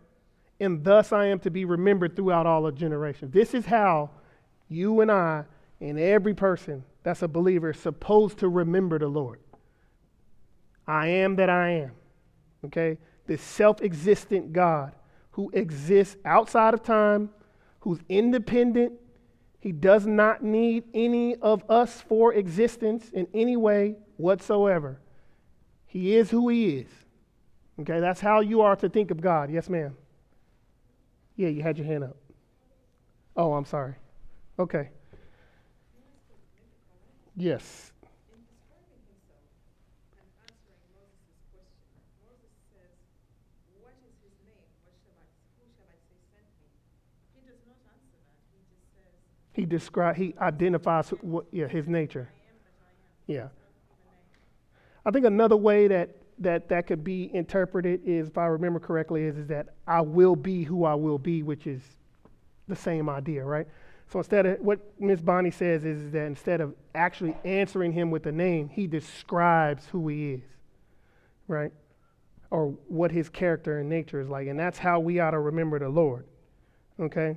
and 0.61 0.83
thus 0.83 1.13
I 1.13 1.27
am 1.27 1.39
to 1.41 1.51
be 1.51 1.65
remembered 1.65 2.17
throughout 2.17 2.47
all 2.47 2.63
the 2.63 2.73
generations. 2.73 3.33
This 3.33 3.55
is 3.55 3.65
how 3.65 4.11
you 4.69 5.01
and 5.01 5.11
I 5.11 5.45
and 5.81 5.99
every 5.99 6.35
person 6.35 6.85
that's 7.03 7.23
a 7.23 7.29
believer 7.29 7.71
is 7.71 7.79
supposed 7.79 8.39
to 8.39 8.49
remember 8.49 8.99
the 8.99 9.09
Lord. 9.09 9.41
I 10.87 11.07
am 11.09 11.37
that 11.37 11.49
I 11.49 11.71
am. 11.71 11.93
Okay? 12.65 12.99
This 13.27 13.43
self 13.43 13.83
existent 13.83 14.53
God 14.53 14.93
who 15.33 15.51
exists 15.51 16.17
outside 16.25 16.75
of 16.75 16.83
time, 16.83 17.31
who's 17.81 18.01
independent 18.09 18.95
He 19.61 19.71
does 19.71 20.07
not 20.07 20.43
need 20.43 20.85
any 20.93 21.37
of 21.37 21.63
us 21.71 22.01
for 22.01 22.35
existence 22.35 23.11
in 23.11 23.29
any 23.33 23.57
way 23.57 23.97
whatsoever. 24.17 24.99
He 25.87 26.17
is 26.17 26.31
who 26.31 26.49
He 26.49 26.79
is. 26.79 26.91
Okay, 27.81 28.01
that's 28.01 28.21
how 28.21 28.41
you 28.41 28.63
are 28.63 28.75
to 28.77 28.89
think 28.89 29.13
of 29.13 29.21
God. 29.21 29.53
Yes, 29.53 29.69
ma'am. 29.69 29.97
Yeah, 31.39 31.49
you 31.51 31.63
had 31.63 31.79
your 31.79 31.87
hand 31.87 32.03
up. 32.03 32.17
Oh, 33.37 33.53
I'm 33.55 33.65
sorry. 33.65 33.95
Okay. 34.59 34.89
Yes. 37.37 37.93
He 49.53 49.65
that. 49.65 50.17
He 50.17 50.35
identifies 50.41 51.11
what 51.21 51.47
yeah, 51.53 51.69
his 51.69 51.87
nature. 51.87 52.29
Yeah. 53.29 53.49
I 55.07 55.13
think 55.13 55.25
another 55.25 55.57
way 55.57 55.87
that 55.87 56.17
that 56.41 56.69
that 56.69 56.89
could 56.89 57.05
be 57.05 57.31
interpreted 57.33 58.01
is, 58.05 58.29
if 58.29 58.39
I 58.39 58.47
remember 58.47 58.81
correctly, 58.81 59.23
is, 59.25 59.37
is 59.37 59.47
that 59.49 59.75
I 59.89 60.01
will 60.03 60.37
be 60.37 60.65
who 60.65 60.85
I 60.85 60.95
will 60.95 61.19
be, 61.19 61.43
which 61.43 61.67
is 61.67 61.83
the 62.69 62.77
same 62.77 63.09
idea, 63.09 63.45
right? 63.45 63.67
So 64.09 64.19
instead 64.19 64.47
of 64.47 64.61
what 64.61 64.81
Miss 64.99 65.21
Bonnie 65.21 65.51
says 65.51 65.85
is, 65.85 66.13
that 66.13 66.27
instead 66.27 66.61
of 66.61 66.75
actually 66.95 67.37
answering 67.45 67.93
him 67.93 68.11
with 68.11 68.27
a 68.27 68.33
name, 68.33 68.69
he 68.69 68.87
describes 68.87 69.87
who 69.87 70.09
he 70.09 70.35
is, 70.35 70.43
right? 71.47 71.73
Or 72.51 72.69
what 72.89 73.11
his 73.11 73.29
character 73.29 73.81
and 73.81 73.89
nature 73.89 74.21
is 74.21 74.29
like, 74.29 74.49
and 74.49 74.59
that's 74.59 74.79
how 74.79 75.01
we 75.01 75.21
ought 75.21 75.33
to 75.33 75.41
remember 75.41 75.79
the 75.79 75.89
Lord. 75.89 76.27
Okay. 77.01 77.37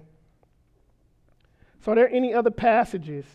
So, 1.83 1.91
are 1.91 1.95
there 1.95 2.09
any 2.09 2.33
other 2.33 2.51
passages 2.51 3.25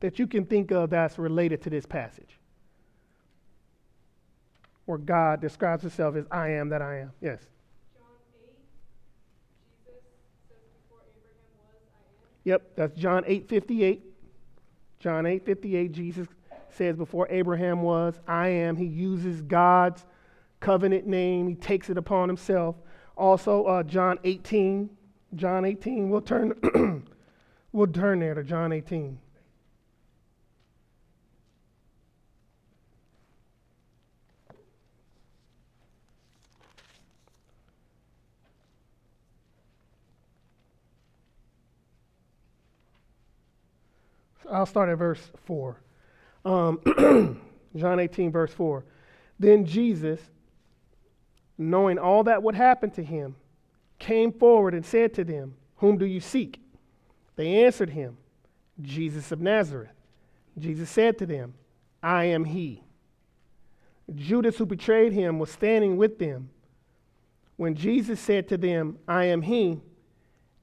that 0.00 0.18
you 0.18 0.26
can 0.26 0.44
think 0.44 0.70
of 0.70 0.90
that's 0.90 1.18
related 1.18 1.62
to 1.62 1.70
this 1.70 1.86
passage? 1.86 2.40
where 4.90 4.98
God 4.98 5.40
describes 5.40 5.82
himself 5.82 6.16
as 6.16 6.26
I 6.32 6.48
am 6.48 6.68
that 6.70 6.82
I 6.82 6.98
am. 6.98 7.12
Yes. 7.20 7.38
John 7.94 8.10
8, 8.42 8.50
Jesus 9.86 10.02
says 10.50 10.66
before 10.82 11.06
Abraham 11.06 11.46
was, 11.62 11.78
I 11.94 12.10
am. 12.10 12.29
Yep, 12.44 12.76
that's 12.76 12.98
John 12.98 13.24
8:58. 13.24 14.00
John 14.98 15.24
8:58 15.24 15.92
Jesus 15.92 16.28
says 16.68 16.96
before 16.96 17.26
Abraham 17.30 17.82
was, 17.82 18.18
I 18.26 18.48
am. 18.48 18.76
He 18.76 18.84
uses 18.84 19.42
God's 19.42 20.04
covenant 20.60 21.06
name, 21.06 21.48
he 21.48 21.54
takes 21.54 21.90
it 21.90 21.96
upon 21.96 22.28
himself. 22.28 22.76
Also, 23.16 23.64
uh, 23.64 23.82
John 23.82 24.18
18. 24.24 24.90
John 25.34 25.64
18, 25.64 26.10
we'll 26.10 26.20
turn, 26.20 27.06
we'll 27.72 27.86
turn 27.86 28.20
there 28.20 28.34
to 28.34 28.42
John 28.42 28.72
18. 28.72 29.18
I'll 44.50 44.66
start 44.66 44.88
at 44.88 44.98
verse 44.98 45.20
4. 45.46 45.80
Um, 46.44 47.40
John 47.76 48.00
18, 48.00 48.32
verse 48.32 48.52
4. 48.52 48.84
Then 49.38 49.64
Jesus, 49.64 50.20
knowing 51.56 51.98
all 51.98 52.24
that 52.24 52.42
would 52.42 52.54
happen 52.54 52.90
to 52.92 53.04
him, 53.04 53.36
came 53.98 54.32
forward 54.32 54.74
and 54.74 54.84
said 54.84 55.14
to 55.14 55.24
them, 55.24 55.54
Whom 55.76 55.98
do 55.98 56.06
you 56.06 56.20
seek? 56.20 56.60
They 57.36 57.64
answered 57.64 57.90
him, 57.90 58.16
Jesus 58.82 59.32
of 59.32 59.40
Nazareth. 59.40 59.92
Jesus 60.58 60.90
said 60.90 61.18
to 61.18 61.26
them, 61.26 61.54
I 62.02 62.24
am 62.24 62.44
he. 62.44 62.82
Judas, 64.14 64.56
who 64.56 64.66
betrayed 64.66 65.12
him, 65.12 65.38
was 65.38 65.50
standing 65.50 65.96
with 65.96 66.18
them. 66.18 66.50
When 67.56 67.74
Jesus 67.74 68.18
said 68.18 68.48
to 68.48 68.56
them, 68.56 68.98
I 69.06 69.26
am 69.26 69.42
he, 69.42 69.80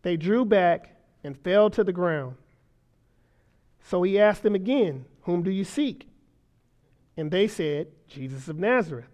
they 0.01 0.17
drew 0.17 0.43
back 0.45 0.95
and 1.23 1.37
fell 1.37 1.69
to 1.69 1.83
the 1.83 1.93
ground. 1.93 2.35
So 3.89 4.03
he 4.03 4.19
asked 4.19 4.43
them 4.43 4.55
again, 4.55 5.05
Whom 5.21 5.43
do 5.43 5.51
you 5.51 5.63
seek? 5.63 6.09
And 7.15 7.31
they 7.31 7.47
said, 7.47 7.87
Jesus 8.07 8.49
of 8.49 8.59
Nazareth. 8.59 9.07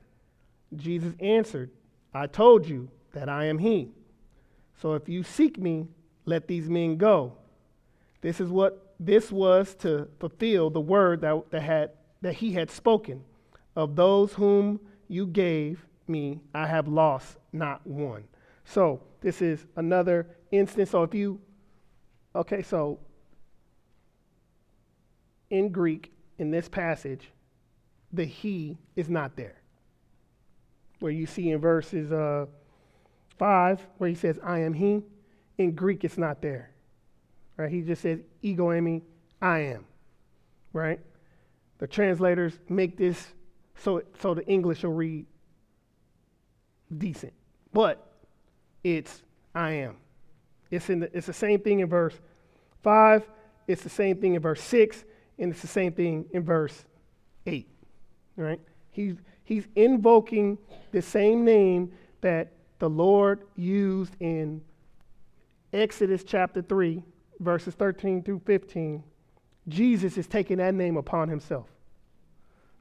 Jesus 0.76 1.14
answered, 1.20 1.70
I 2.14 2.26
told 2.26 2.68
you 2.68 2.90
that 3.14 3.30
I 3.30 3.46
am 3.46 3.60
he. 3.60 3.92
So 4.82 4.96
if 4.96 5.08
you 5.08 5.22
seek 5.22 5.60
me, 5.60 5.88
let 6.26 6.48
these 6.48 6.70
men 6.70 6.98
go. 6.98 7.34
This 8.22 8.42
is 8.42 8.50
what 8.50 8.96
this 9.00 9.32
was 9.32 9.76
to 9.76 10.08
fulfill 10.20 10.72
the 10.72 10.82
word 10.82 11.22
that, 11.22 11.52
that, 11.52 11.62
had, 11.62 11.92
that 12.22 12.34
he 12.34 12.54
had 12.54 12.72
spoken. 12.72 13.24
Of 13.76 13.96
those 13.96 14.34
whom 14.34 14.80
you 15.08 15.28
gave 15.28 15.86
me, 16.08 16.40
I 16.54 16.66
have 16.66 16.88
lost 16.88 17.38
not 17.52 17.86
one. 17.86 18.24
So 18.66 19.04
this 19.22 19.42
is 19.42 19.66
another 19.76 20.28
instance. 20.52 20.90
So 20.90 21.04
if 21.04 21.14
you, 21.14 21.40
okay, 22.36 22.64
so 22.64 23.00
in 25.54 25.70
Greek, 25.70 26.12
in 26.40 26.50
this 26.50 26.68
passage, 26.68 27.30
the 28.12 28.26
he 28.26 28.76
is 28.96 29.08
not 29.08 29.36
there. 29.36 29.62
Where 31.00 31.12
you 31.12 31.28
see 31.28 31.52
in 31.52 31.60
verses 31.60 32.12
uh, 32.12 32.48
5, 33.38 33.88
where 34.00 34.10
he 34.10 34.16
says, 34.16 34.40
I 34.44 34.60
am 34.62 34.74
he, 34.74 35.04
in 35.60 35.74
Greek, 35.74 36.04
it's 36.04 36.18
not 36.18 36.42
there. 36.42 36.72
Right? 37.56 37.70
He 37.70 37.82
just 37.82 38.02
says, 38.02 38.20
ego 38.42 38.70
eimi, 38.70 39.04
I 39.44 39.60
am. 39.60 39.86
Right? 40.74 41.00
The 41.78 41.86
translators 41.86 42.58
make 42.68 42.98
this 42.98 43.28
so, 43.76 44.02
so 44.22 44.34
the 44.34 44.46
English 44.48 44.82
will 44.82 44.94
read 44.94 45.28
decent. 46.98 47.34
But 47.72 48.12
it's 48.84 49.22
I 49.54 49.72
am. 49.72 49.98
It's, 50.72 50.90
in 50.90 51.02
the, 51.02 51.16
it's 51.16 51.28
the 51.28 51.34
same 51.34 51.60
thing 51.60 51.82
in 51.82 51.90
verse 51.90 52.20
5, 52.82 53.30
it's 53.68 53.84
the 53.84 53.90
same 53.90 54.18
thing 54.18 54.34
in 54.34 54.42
verse 54.42 54.62
6, 54.62 55.04
and 55.40 55.52
it's 55.52 55.62
the 55.62 55.68
same 55.68 55.94
thing 55.94 56.26
in 56.32 56.44
verse 56.44 56.86
8. 57.46 57.68
Right? 58.36 58.60
He's, 58.92 59.16
he's 59.44 59.68
invoking 59.76 60.58
the 60.92 61.02
same 61.02 61.44
name 61.44 61.92
that 62.22 62.52
the 62.80 62.90
Lord 62.90 63.42
used 63.56 64.16
in 64.20 64.62
Exodus 65.72 66.24
chapter 66.24 66.62
3, 66.62 67.02
verses 67.40 67.74
13 67.76 68.24
through 68.24 68.42
15. 68.46 69.04
Jesus 69.68 70.18
is 70.18 70.28
taking 70.28 70.58
that 70.58 70.74
name 70.74 70.98
upon 70.98 71.30
himself, 71.30 71.68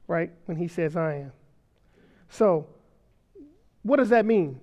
right? 0.07 0.31
When 0.45 0.57
he 0.57 0.67
says, 0.67 0.95
I 0.95 1.15
am. 1.15 1.31
So, 2.29 2.67
what 3.83 3.97
does 3.97 4.09
that 4.09 4.25
mean 4.25 4.59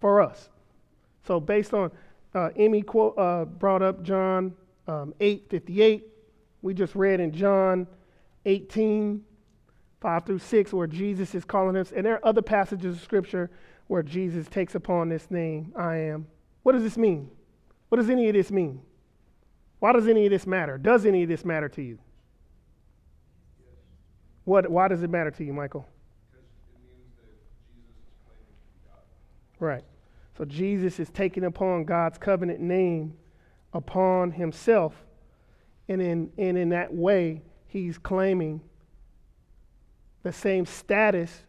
for 0.00 0.20
us? 0.20 0.48
So, 1.26 1.40
based 1.40 1.74
on 1.74 1.90
uh, 2.34 2.50
Emmy 2.56 2.82
quote, 2.82 3.18
uh, 3.18 3.44
brought 3.44 3.82
up 3.82 4.02
John 4.02 4.54
um, 4.86 5.14
8 5.20 5.46
58, 5.50 6.06
we 6.64 6.72
just 6.72 6.94
read 6.94 7.20
in 7.20 7.30
John 7.30 7.86
18 8.46 9.22
5 10.00 10.26
through 10.26 10.38
6 10.38 10.72
where 10.72 10.86
Jesus 10.86 11.34
is 11.34 11.44
calling 11.44 11.76
us, 11.76 11.92
and 11.92 12.06
there 12.06 12.14
are 12.14 12.26
other 12.26 12.40
passages 12.40 12.96
of 12.96 13.02
scripture 13.02 13.50
where 13.86 14.02
Jesus 14.02 14.48
takes 14.48 14.74
upon 14.74 15.10
this 15.10 15.30
name, 15.30 15.72
I 15.76 15.96
am. 15.96 16.26
What 16.62 16.72
does 16.72 16.82
this 16.82 16.96
mean? 16.96 17.30
What 17.90 17.98
does 17.98 18.08
any 18.08 18.28
of 18.28 18.34
this 18.34 18.50
mean? 18.50 18.80
Why 19.78 19.92
does 19.92 20.08
any 20.08 20.24
of 20.24 20.30
this 20.30 20.46
matter? 20.46 20.78
Does 20.78 21.04
any 21.04 21.22
of 21.22 21.28
this 21.28 21.44
matter 21.44 21.68
to 21.68 21.82
you? 21.82 21.98
What, 24.44 24.70
why 24.70 24.88
does 24.88 25.02
it 25.02 25.10
matter 25.10 25.30
to 25.32 25.44
you, 25.44 25.52
Michael? 25.52 25.86
Right. 29.60 29.84
So 30.38 30.46
Jesus 30.46 30.98
is 30.98 31.10
taking 31.10 31.44
upon 31.44 31.84
God's 31.84 32.16
covenant 32.16 32.60
name 32.60 33.18
upon 33.74 34.30
himself. 34.30 35.03
And 35.88 36.00
in, 36.00 36.32
and 36.38 36.56
in 36.56 36.70
that 36.70 36.92
way, 36.94 37.42
he's 37.66 37.98
claiming 37.98 38.60
the 40.22 40.32
same 40.32 40.66
status 40.66 41.42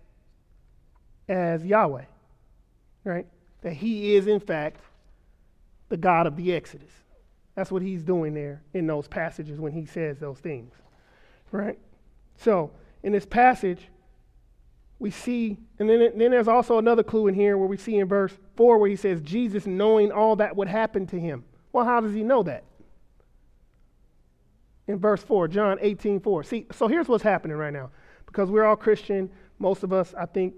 as 1.29 1.65
Yahweh. 1.65 2.05
Right? 3.03 3.27
That 3.61 3.73
he 3.73 4.15
is, 4.15 4.27
in 4.27 4.39
fact, 4.39 4.81
the 5.89 5.97
God 5.97 6.27
of 6.27 6.35
the 6.35 6.53
Exodus. 6.53 6.91
That's 7.55 7.71
what 7.71 7.81
he's 7.81 8.03
doing 8.03 8.33
there 8.33 8.61
in 8.73 8.85
those 8.85 9.07
passages 9.07 9.59
when 9.59 9.71
he 9.71 9.85
says 9.85 10.19
those 10.19 10.39
things. 10.39 10.73
Right? 11.51 11.79
So, 12.37 12.71
in 13.03 13.13
this 13.13 13.25
passage, 13.25 13.79
we 14.99 15.11
see, 15.11 15.57
and 15.79 15.89
then, 15.89 16.17
then 16.17 16.31
there's 16.31 16.47
also 16.47 16.77
another 16.77 17.03
clue 17.03 17.27
in 17.27 17.35
here 17.35 17.57
where 17.57 17.67
we 17.67 17.77
see 17.77 17.97
in 17.97 18.07
verse 18.07 18.33
4 18.55 18.77
where 18.77 18.89
he 18.89 18.95
says, 18.95 19.21
Jesus 19.21 19.65
knowing 19.65 20.11
all 20.11 20.35
that 20.37 20.55
would 20.55 20.67
happen 20.67 21.05
to 21.07 21.19
him. 21.19 21.43
Well, 21.71 21.85
how 21.85 22.01
does 22.01 22.13
he 22.13 22.23
know 22.23 22.43
that? 22.43 22.63
In 24.87 24.99
verse 24.99 25.23
4, 25.23 25.47
John 25.47 25.77
18 25.81 26.19
4. 26.19 26.43
See, 26.43 26.67
so 26.71 26.87
here's 26.87 27.07
what's 27.07 27.23
happening 27.23 27.57
right 27.57 27.73
now. 27.73 27.89
Because 28.25 28.49
we're 28.49 28.65
all 28.65 28.75
Christian, 28.75 29.29
most 29.59 29.83
of 29.83 29.93
us, 29.93 30.13
I 30.17 30.25
think, 30.25 30.53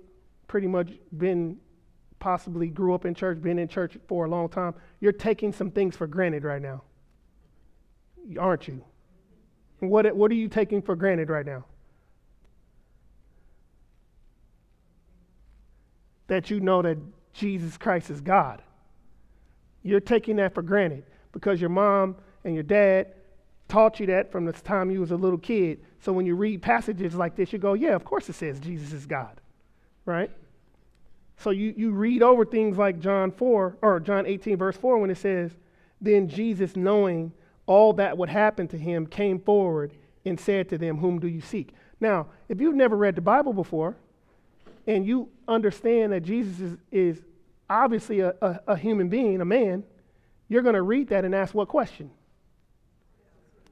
pretty 0.48 0.68
much 0.68 0.92
been 1.18 1.58
possibly 2.20 2.68
grew 2.68 2.94
up 2.94 3.06
in 3.06 3.14
church, 3.14 3.42
been 3.42 3.60
in 3.60 3.68
church 3.68 3.98
for 4.08 4.26
a 4.26 4.30
long 4.30 4.50
time. 4.50 4.74
You're 5.00 5.12
taking 5.12 5.54
some 5.54 5.72
things 5.72 5.96
for 5.96 6.08
granted 6.08 6.44
right 6.44 6.62
now. 6.62 6.84
aren't 8.40 8.68
you? 8.68 8.84
What, 9.80 10.16
what 10.16 10.32
are 10.32 10.36
you 10.36 10.48
taking 10.48 10.82
for 10.82 10.96
granted 10.96 11.30
right 11.30 11.46
now? 11.46 11.66
That 16.28 16.50
you 16.50 16.60
know 16.60 16.82
that 16.82 16.98
Jesus 17.34 17.78
Christ 17.78 18.10
is 18.10 18.20
God. 18.20 18.62
You're 19.84 20.00
taking 20.00 20.38
that 20.38 20.54
for 20.54 20.62
granted 20.62 21.04
because 21.32 21.62
your 21.62 21.70
mom 21.70 22.18
and 22.44 22.54
your 22.54 22.64
dad 22.64 23.14
taught 23.68 24.00
you 24.00 24.06
that 24.08 24.32
from 24.32 24.46
the 24.46 24.54
time 24.54 24.90
you 24.90 25.00
was 25.00 25.12
a 25.12 25.16
little 25.16 25.38
kid. 25.38 25.80
So 26.00 26.14
when 26.14 26.26
you 26.26 26.36
read 26.36 26.62
passages 26.62 27.16
like 27.16 27.36
this, 27.36 27.52
you 27.52 27.60
go, 27.60 27.74
yeah, 27.74 27.96
of 27.96 28.06
course 28.06 28.30
it 28.30 28.34
says 28.34 28.60
Jesus 28.60 28.94
is 28.94 29.06
God, 29.06 29.42
right? 30.06 30.32
So 31.38 31.52
you, 31.52 31.74
you 31.78 31.92
read 31.92 32.24
over 32.24 32.46
things 32.46 32.78
like 32.78 33.00
John 33.00 33.32
4 33.32 33.78
or 33.82 34.00
John 34.00 34.26
18, 34.26 34.58
verse 34.58 34.78
4, 34.78 34.98
when 34.98 35.10
it 35.10 35.18
says, 35.18 35.52
Then 36.02 36.28
Jesus, 36.28 36.76
knowing 36.76 37.32
all 37.66 37.94
that 37.94 38.18
would 38.18 38.30
happen 38.30 38.68
to 38.70 38.78
him, 38.78 39.06
came 39.06 39.40
forward 39.40 39.92
and 40.26 40.40
said 40.40 40.70
to 40.70 40.78
them, 40.78 40.98
Whom 40.98 41.20
do 41.20 41.28
you 41.28 41.42
seek? 41.42 41.74
Now, 42.00 42.28
if 42.50 42.60
you've 42.60 42.76
never 42.76 42.96
read 42.96 43.16
the 43.16 43.22
Bible 43.22 43.54
before 43.54 43.96
and 44.88 45.06
you 45.06 45.30
understand 45.48 46.14
that 46.14 46.22
Jesus 46.22 46.60
is, 46.60 46.78
is 46.92 47.22
obviously 47.70 48.22
a, 48.22 48.34
a, 48.42 48.60
a 48.68 48.78
human 48.78 49.10
being, 49.10 49.42
a 49.42 49.46
man, 49.46 49.84
you're 50.48 50.62
going 50.62 50.76
to 50.76 50.82
read 50.82 51.10
that 51.10 51.26
and 51.26 51.36
ask 51.36 51.54
what 51.54 51.68
question? 51.68 52.10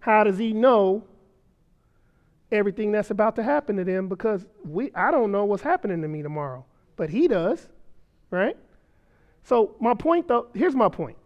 How 0.05 0.23
does 0.23 0.37
he 0.37 0.53
know 0.53 1.03
everything 2.51 2.91
that's 2.91 3.09
about 3.09 3.35
to 3.37 3.43
happen 3.43 3.75
to 3.77 3.83
them? 3.83 4.07
Because 4.07 4.45
we, 4.63 4.91
I 4.93 5.09
don't 5.09 5.31
know 5.31 5.45
what's 5.45 5.63
happening 5.63 6.01
to 6.01 6.07
me 6.07 6.21
tomorrow 6.21 6.65
but 6.95 7.09
he 7.09 7.27
does, 7.27 7.67
right? 8.29 8.57
So 9.43 9.75
my 9.79 9.93
point 9.93 10.27
though, 10.27 10.47
here's 10.53 10.75
my 10.75 10.89
point. 10.89 11.17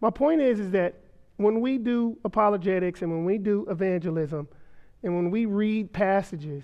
My 0.00 0.10
point 0.10 0.40
is 0.40 0.58
is 0.58 0.70
that 0.72 0.94
when 1.36 1.60
we 1.60 1.78
do 1.78 2.18
apologetics 2.24 3.02
and 3.02 3.10
when 3.10 3.24
we 3.24 3.38
do 3.38 3.66
evangelism 3.70 4.48
and 5.02 5.16
when 5.16 5.30
we 5.30 5.46
read 5.46 5.92
passages 5.92 6.62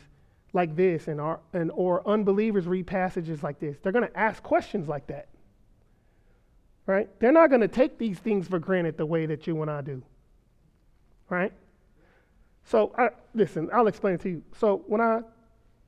like 0.53 0.77
this 0.77 1.09
and, 1.09 1.21
our, 1.21 1.41
and 1.53 1.71
or 1.75 2.07
unbelievers 2.09 2.67
read 2.67 2.87
passages 2.87 3.43
like 3.43 3.59
this, 3.59 3.77
they're 3.83 3.93
going 3.93 4.07
to 4.07 4.19
ask 4.19 4.43
questions 4.43 4.89
like 4.89 5.07
that. 5.07 5.29
Right? 6.87 7.09
They're 7.21 7.33
not 7.33 7.51
going 7.51 7.61
to 7.61 7.69
take 7.69 7.99
these 7.99 8.19
things 8.19 8.49
for 8.49 8.59
granted 8.59 8.97
the 8.97 9.07
way 9.07 9.27
that 9.27 9.47
you 9.47 9.61
and 9.61 9.71
I 9.71 9.83
do. 9.83 10.03
Right? 11.29 11.53
So, 12.65 12.93
I, 12.99 13.11
listen, 13.35 13.71
I'll 13.73 13.87
explain 13.87 14.15
it 14.15 14.21
to 14.23 14.29
you. 14.29 14.43
So, 14.59 14.83
when 14.87 15.01
I, 15.01 15.21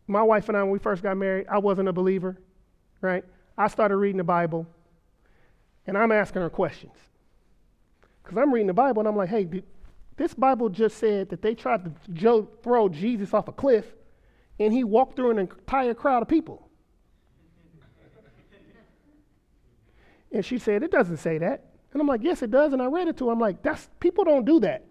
my 0.06 0.22
wife 0.22 0.48
and 0.48 0.56
I, 0.56 0.62
when 0.62 0.72
we 0.72 0.78
first 0.78 1.02
got 1.02 1.16
married, 1.16 1.46
I 1.48 1.58
wasn't 1.58 1.88
a 1.88 1.92
believer 1.92 2.38
right? 3.00 3.24
I 3.56 3.68
started 3.68 3.96
reading 3.96 4.18
the 4.18 4.24
Bible 4.24 4.66
and 5.86 5.96
I'm 5.96 6.12
asking 6.12 6.42
her 6.42 6.50
questions. 6.50 6.94
Because 8.22 8.38
I'm 8.38 8.52
reading 8.52 8.66
the 8.66 8.74
Bible 8.74 9.00
and 9.00 9.08
I'm 9.08 9.16
like, 9.16 9.28
hey, 9.28 9.44
did, 9.44 9.64
this 10.16 10.34
Bible 10.34 10.68
just 10.68 10.98
said 10.98 11.30
that 11.30 11.42
they 11.42 11.54
tried 11.54 11.84
to 11.84 12.48
throw 12.62 12.88
Jesus 12.88 13.32
off 13.32 13.48
a 13.48 13.52
cliff 13.52 13.86
and 14.58 14.72
he 14.72 14.84
walked 14.84 15.16
through 15.16 15.30
an 15.30 15.38
entire 15.38 15.94
crowd 15.94 16.22
of 16.22 16.28
people. 16.28 16.68
and 20.32 20.44
she 20.44 20.58
said, 20.58 20.82
it 20.82 20.90
doesn't 20.90 21.16
say 21.16 21.38
that. 21.38 21.64
And 21.92 22.00
I'm 22.00 22.06
like, 22.06 22.22
yes, 22.22 22.42
it 22.42 22.50
does. 22.50 22.72
And 22.72 22.80
I 22.80 22.86
read 22.86 23.08
it 23.08 23.16
to 23.16 23.26
her. 23.26 23.32
I'm 23.32 23.40
like, 23.40 23.62
that's 23.62 23.88
people 23.98 24.24
don't 24.24 24.44
do 24.44 24.60
that. 24.60 24.84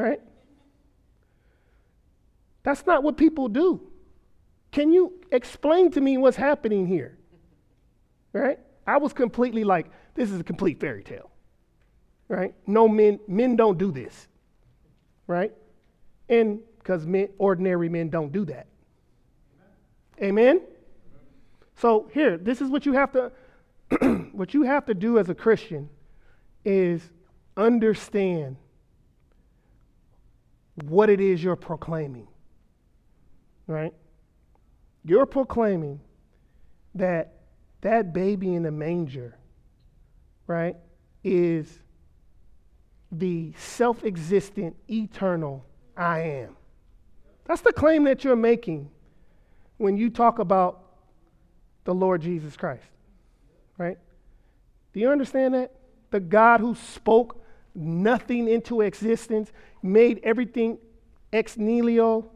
Right? 0.00 0.20
That's 2.62 2.86
not 2.86 3.02
what 3.02 3.16
people 3.16 3.48
do. 3.48 3.80
Can 4.70 4.92
you 4.92 5.20
explain 5.32 5.90
to 5.92 6.00
me 6.00 6.18
what's 6.18 6.36
happening 6.36 6.86
here? 6.86 7.18
Right? 8.32 8.58
I 8.86 8.98
was 8.98 9.12
completely 9.12 9.64
like, 9.64 9.90
this 10.14 10.30
is 10.30 10.40
a 10.40 10.44
complete 10.44 10.78
fairy 10.80 11.02
tale. 11.02 11.30
Right? 12.28 12.54
No 12.66 12.88
men, 12.88 13.18
men 13.26 13.56
don't 13.56 13.78
do 13.78 13.90
this. 13.90 14.28
Right? 15.26 15.52
And 16.28 16.60
because 16.78 17.06
men, 17.06 17.28
ordinary 17.38 17.88
men 17.88 18.08
don't 18.08 18.32
do 18.32 18.44
that. 18.44 18.66
Amen? 20.22 20.56
Amen? 20.56 20.60
So 21.76 22.08
here, 22.12 22.36
this 22.36 22.60
is 22.60 22.68
what 22.68 22.86
you 22.86 22.92
have 22.92 23.12
to 23.12 23.32
what 24.32 24.54
you 24.54 24.62
have 24.62 24.86
to 24.86 24.94
do 24.94 25.18
as 25.18 25.28
a 25.28 25.34
Christian 25.34 25.88
is 26.64 27.02
understand 27.56 28.56
what 30.84 31.10
it 31.10 31.20
is 31.20 31.42
you're 31.42 31.56
proclaiming. 31.56 32.28
Right? 33.66 33.94
You're 35.04 35.26
proclaiming 35.26 36.00
that 36.94 37.34
that 37.80 38.12
baby 38.12 38.54
in 38.54 38.62
the 38.62 38.70
manger, 38.70 39.36
right, 40.46 40.76
is 41.24 41.78
the 43.10 43.52
self 43.56 44.04
existent, 44.04 44.76
eternal 44.88 45.64
I 45.96 46.20
am. 46.20 46.56
That's 47.44 47.62
the 47.62 47.72
claim 47.72 48.04
that 48.04 48.22
you're 48.22 48.36
making 48.36 48.90
when 49.78 49.96
you 49.96 50.10
talk 50.10 50.38
about 50.38 50.82
the 51.84 51.94
Lord 51.94 52.20
Jesus 52.20 52.56
Christ, 52.56 52.84
right? 53.78 53.98
Do 54.92 55.00
you 55.00 55.10
understand 55.10 55.54
that? 55.54 55.72
The 56.10 56.20
God 56.20 56.60
who 56.60 56.74
spoke 56.74 57.42
nothing 57.74 58.48
into 58.48 58.82
existence, 58.82 59.52
made 59.82 60.20
everything 60.22 60.78
ex 61.32 61.56
nihilo, 61.56 62.30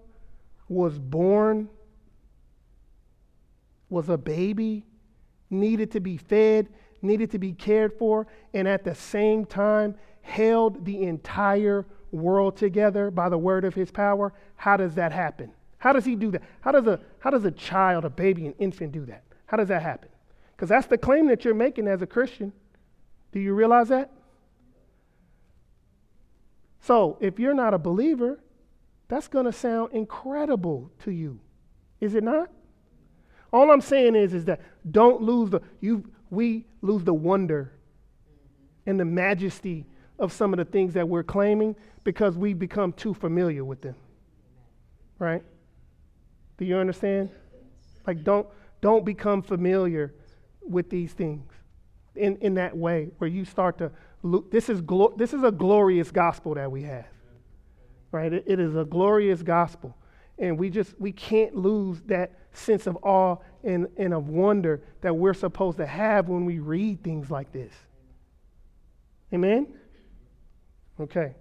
was 0.69 0.99
born 0.99 1.69
was 3.91 4.09
a 4.09 4.19
baby, 4.19 4.85
needed 5.51 5.91
to 5.93 6.01
be 6.01 6.17
fed, 6.17 6.69
needed 7.01 7.31
to 7.31 7.39
be 7.39 7.53
cared 7.53 7.93
for, 7.99 8.27
and 8.53 8.67
at 8.67 8.85
the 8.85 8.95
same 8.95 9.45
time 9.45 9.95
held 10.23 10.85
the 10.85 11.03
entire 11.03 11.87
world 12.11 12.57
together 12.57 13.11
by 13.11 13.29
the 13.29 13.39
word 13.39 13.65
of 13.65 13.75
his 13.75 13.91
power, 13.91 14.33
how 14.57 14.77
does 14.77 14.95
that 14.95 15.13
happen? 15.13 15.51
How 15.79 15.93
does 15.93 16.05
he 16.05 16.17
do 16.17 16.31
that? 16.31 16.43
How 16.61 16.73
does 16.73 16.87
a, 16.87 16.99
how 17.19 17.31
does 17.31 17.45
a 17.45 17.51
child, 17.51 18.05
a 18.05 18.11
baby, 18.11 18.47
an 18.47 18.55
infant 18.59 18.93
do 18.93 19.05
that? 19.07 19.23
How 19.47 19.57
does 19.57 19.69
that 19.69 19.83
happen? 19.83 20.09
Because 20.57 20.69
that's 20.69 20.87
the 20.87 20.99
claim 20.99 21.27
that 21.27 21.45
you're 21.45 21.55
making 21.55 21.87
as 21.89 22.01
a 22.03 22.07
Christian. 22.07 22.53
Do 23.33 23.41
you 23.41 23.53
realize 23.55 23.89
that? 23.89 24.11
So, 26.85 27.17
if 27.19 27.39
you're 27.39 27.55
not 27.55 27.73
a 27.73 27.79
believer, 27.79 28.39
that's 29.09 29.27
going 29.27 29.47
to 29.47 29.53
sound 29.53 29.95
incredible 29.95 30.91
to 31.05 31.13
you. 31.13 31.41
Is 31.99 32.15
it 32.15 32.23
not? 32.23 32.51
All 33.55 33.71
I'm 33.71 33.81
saying 33.81 34.15
is, 34.15 34.35
is 34.35 34.45
that 34.45 34.61
don't 34.91 35.23
lose 35.23 35.49
the 35.49 35.63
you 35.81 36.05
we 36.29 36.67
lose 36.83 37.03
the 37.03 37.15
wonder 37.15 37.73
and 38.85 39.01
the 39.01 39.05
majesty 39.07 39.87
of 40.19 40.31
some 40.31 40.53
of 40.53 40.59
the 40.59 40.67
things 40.67 40.93
that 40.93 41.09
we're 41.09 41.23
claiming 41.23 41.75
because 42.03 42.37
we 42.37 42.53
become 42.53 42.93
too 42.93 43.15
familiar 43.15 43.65
with 43.65 43.81
them. 43.81 43.95
Right? 45.19 45.43
Do 46.59 46.67
you 46.67 46.77
understand? 46.77 47.31
Like 48.07 48.25
don't 48.25 48.47
don't 48.83 49.07
become 49.07 49.41
familiar 49.41 50.13
with 50.61 50.91
these 50.91 51.15
things 51.15 51.51
in, 52.15 52.37
in 52.43 52.55
that 52.55 52.77
way 52.77 53.09
where 53.17 53.31
you 53.31 53.47
start 53.47 53.79
to 53.79 53.91
this 54.51 54.69
is 54.69 54.81
glo- 54.81 55.15
this 55.17 55.33
is 55.35 55.43
a 55.43 55.51
glorious 55.51 56.11
gospel 56.11 56.55
that 56.55 56.71
we 56.71 56.83
have. 56.83 57.07
Right? 58.11 58.33
it, 58.33 58.45
it 58.47 58.61
is 58.61 58.77
a 58.77 58.85
glorious 58.85 59.43
gospel. 59.43 59.97
And 60.39 60.59
we 60.59 60.71
just 60.71 60.99
we 60.99 61.13
can't 61.13 61.55
lose 61.55 62.01
that 62.07 62.33
sense 62.53 62.87
of 62.87 62.97
awe 63.03 63.37
and, 63.63 63.89
and 63.97 64.15
of 64.15 64.29
wonder 64.29 64.83
that 65.01 65.15
we're 65.15 65.35
supposed 65.35 65.79
to 65.79 65.87
have 65.87 66.29
when 66.29 66.45
we 66.45 66.59
read 66.59 67.03
things 67.03 67.31
like 67.31 67.53
this. 67.53 67.73
Amen? 69.33 69.67
Okay. 71.01 71.35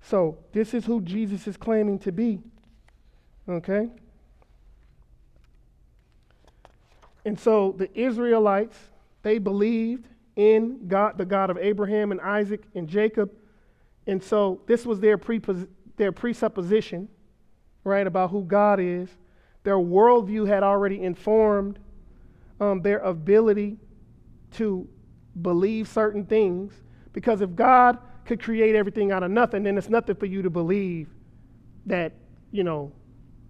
So, 0.00 0.38
this 0.52 0.74
is 0.74 0.84
who 0.84 1.00
Jesus 1.00 1.48
is 1.48 1.56
claiming 1.56 1.98
to 2.00 2.12
be. 2.12 2.40
Okay? 3.48 3.88
And 7.24 7.38
so 7.38 7.74
the 7.76 7.90
Israelites, 7.98 8.78
they 9.22 9.38
believed 9.38 10.06
in 10.36 10.86
God, 10.86 11.18
the 11.18 11.24
God 11.24 11.50
of 11.50 11.56
Abraham 11.56 12.12
and 12.12 12.20
Isaac 12.20 12.62
and 12.74 12.86
Jacob. 12.86 13.30
And 14.06 14.22
so 14.22 14.60
this 14.66 14.86
was 14.86 15.00
their, 15.00 15.18
prepos- 15.18 15.66
their 15.96 16.12
presupposition, 16.12 17.08
right, 17.82 18.06
about 18.06 18.30
who 18.30 18.44
God 18.44 18.78
is. 18.78 19.08
Their 19.64 19.76
worldview 19.76 20.46
had 20.46 20.62
already 20.62 21.02
informed 21.02 21.78
um, 22.60 22.82
their 22.82 22.98
ability 22.98 23.78
to 24.52 24.88
believe 25.42 25.88
certain 25.88 26.24
things. 26.24 26.74
Because 27.12 27.40
if 27.40 27.54
God 27.56 27.98
could 28.24 28.42
create 28.42 28.74
everything 28.74 29.10
out 29.10 29.22
of 29.22 29.30
nothing, 29.30 29.62
then 29.62 29.78
it's 29.78 29.88
nothing 29.88 30.16
for 30.16 30.26
you 30.26 30.42
to 30.42 30.50
believe 30.50 31.08
that, 31.86 32.12
you 32.52 32.62
know, 32.62 32.92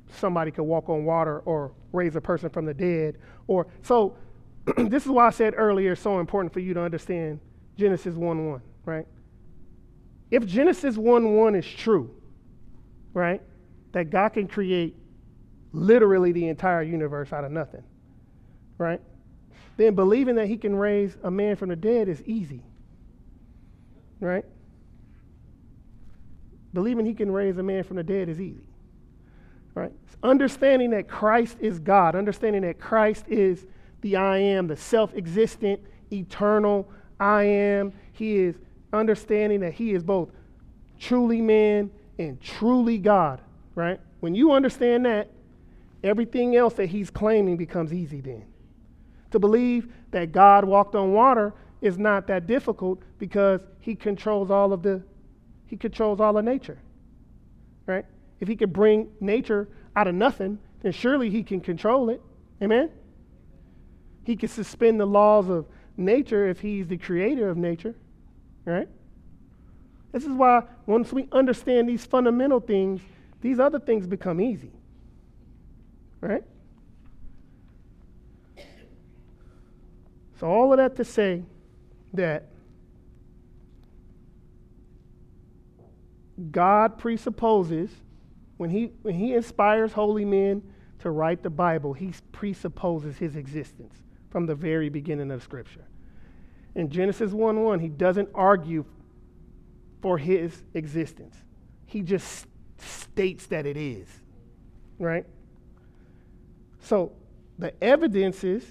somebody 0.08 0.50
could 0.50 0.62
walk 0.62 0.88
on 0.88 1.04
water 1.04 1.40
or 1.40 1.72
raise 1.92 2.14
a 2.16 2.20
person 2.20 2.48
from 2.48 2.64
the 2.64 2.74
dead. 2.74 3.18
Or 3.48 3.66
so 3.82 4.16
this 4.76 5.04
is 5.04 5.10
why 5.10 5.26
I 5.26 5.30
said 5.30 5.54
earlier 5.56 5.92
it's 5.92 6.00
so 6.00 6.18
important 6.20 6.52
for 6.52 6.60
you 6.60 6.74
to 6.74 6.82
understand 6.82 7.40
Genesis 7.76 8.14
1 8.14 8.48
1, 8.48 8.60
right? 8.84 9.06
If 10.30 10.46
Genesis 10.46 10.96
1 10.96 11.34
1 11.36 11.54
is 11.54 11.66
true, 11.66 12.14
right, 13.14 13.40
that 13.92 14.10
God 14.10 14.30
can 14.30 14.48
create 14.48 14.96
literally 15.72 16.32
the 16.32 16.48
entire 16.48 16.82
universe 16.82 17.32
out 17.32 17.44
of 17.44 17.52
nothing, 17.52 17.82
right? 18.78 19.00
Then 19.76 19.94
believing 19.94 20.36
that 20.36 20.46
he 20.46 20.56
can 20.56 20.74
raise 20.74 21.16
a 21.22 21.30
man 21.30 21.56
from 21.56 21.68
the 21.68 21.76
dead 21.76 22.08
is 22.08 22.22
easy, 22.22 22.62
right? 24.20 24.44
Believing 26.76 27.06
he 27.06 27.14
can 27.14 27.30
raise 27.30 27.56
a 27.56 27.62
man 27.62 27.84
from 27.84 27.96
the 27.96 28.02
dead 28.02 28.28
is 28.28 28.38
easy. 28.38 28.66
Right? 29.74 29.92
Understanding 30.22 30.90
that 30.90 31.08
Christ 31.08 31.56
is 31.60 31.78
God, 31.78 32.14
understanding 32.14 32.62
that 32.62 32.78
Christ 32.78 33.24
is 33.28 33.64
the 34.06 34.16
I 34.16 34.38
am, 34.38 34.68
the 34.68 34.76
self 34.76 35.14
existent, 35.16 35.80
eternal 36.12 36.88
I 37.18 37.42
am. 37.42 37.92
He 38.12 38.36
is 38.36 38.54
understanding 38.92 39.60
that 39.60 39.72
he 39.72 39.92
is 39.94 40.04
both 40.04 40.30
truly 41.00 41.42
man 41.42 41.90
and 42.16 42.40
truly 42.40 42.98
God, 42.98 43.40
right? 43.74 43.98
When 44.20 44.34
you 44.34 44.52
understand 44.52 45.04
that, 45.06 45.28
everything 46.04 46.54
else 46.54 46.74
that 46.74 46.86
he's 46.86 47.10
claiming 47.10 47.56
becomes 47.56 47.92
easy 47.92 48.20
then. 48.20 48.44
To 49.32 49.40
believe 49.40 49.92
that 50.12 50.30
God 50.30 50.64
walked 50.64 50.94
on 50.94 51.12
water 51.12 51.52
is 51.80 51.98
not 51.98 52.28
that 52.28 52.46
difficult 52.46 53.02
because 53.18 53.60
he 53.80 53.96
controls 53.96 54.52
all 54.52 54.72
of 54.72 54.82
the 54.82 55.02
he 55.66 55.76
controls 55.76 56.20
all 56.20 56.38
of 56.38 56.44
nature. 56.44 56.78
Right? 57.86 58.04
If 58.38 58.46
he 58.46 58.54
could 58.54 58.72
bring 58.72 59.08
nature 59.18 59.68
out 59.96 60.06
of 60.06 60.14
nothing, 60.14 60.60
then 60.82 60.92
surely 60.92 61.28
he 61.28 61.42
can 61.42 61.60
control 61.60 62.08
it. 62.08 62.22
Amen? 62.62 62.90
He 64.26 64.34
can 64.34 64.48
suspend 64.48 64.98
the 64.98 65.06
laws 65.06 65.48
of 65.48 65.66
nature 65.96 66.48
if 66.48 66.60
he's 66.60 66.88
the 66.88 66.96
creator 66.96 67.48
of 67.48 67.56
nature. 67.56 67.94
Right? 68.64 68.88
This 70.10 70.24
is 70.24 70.30
why 70.30 70.64
once 70.84 71.12
we 71.12 71.28
understand 71.30 71.88
these 71.88 72.04
fundamental 72.04 72.58
things, 72.58 73.00
these 73.40 73.60
other 73.60 73.78
things 73.78 74.04
become 74.04 74.40
easy. 74.40 74.72
Right? 76.20 76.42
So, 80.40 80.48
all 80.48 80.72
of 80.72 80.78
that 80.78 80.96
to 80.96 81.04
say 81.04 81.44
that 82.14 82.48
God 86.50 86.98
presupposes, 86.98 87.90
when 88.56 88.70
he, 88.70 88.90
when 89.02 89.14
he 89.14 89.34
inspires 89.34 89.92
holy 89.92 90.24
men 90.24 90.64
to 90.98 91.10
write 91.10 91.44
the 91.44 91.50
Bible, 91.50 91.92
he 91.92 92.12
presupposes 92.32 93.18
his 93.18 93.36
existence 93.36 94.02
from 94.36 94.44
the 94.44 94.54
very 94.54 94.90
beginning 94.90 95.30
of 95.30 95.42
Scripture. 95.42 95.86
In 96.74 96.90
Genesis 96.90 97.32
1 97.32 97.62
1, 97.62 97.80
he 97.80 97.88
doesn't 97.88 98.28
argue 98.34 98.84
for 100.02 100.18
his 100.18 100.62
existence, 100.74 101.34
he 101.86 102.02
just 102.02 102.46
states 102.76 103.46
that 103.46 103.64
it 103.64 103.78
is. 103.78 104.06
Right? 104.98 105.24
So, 106.80 107.12
the 107.58 107.72
evidences 107.82 108.62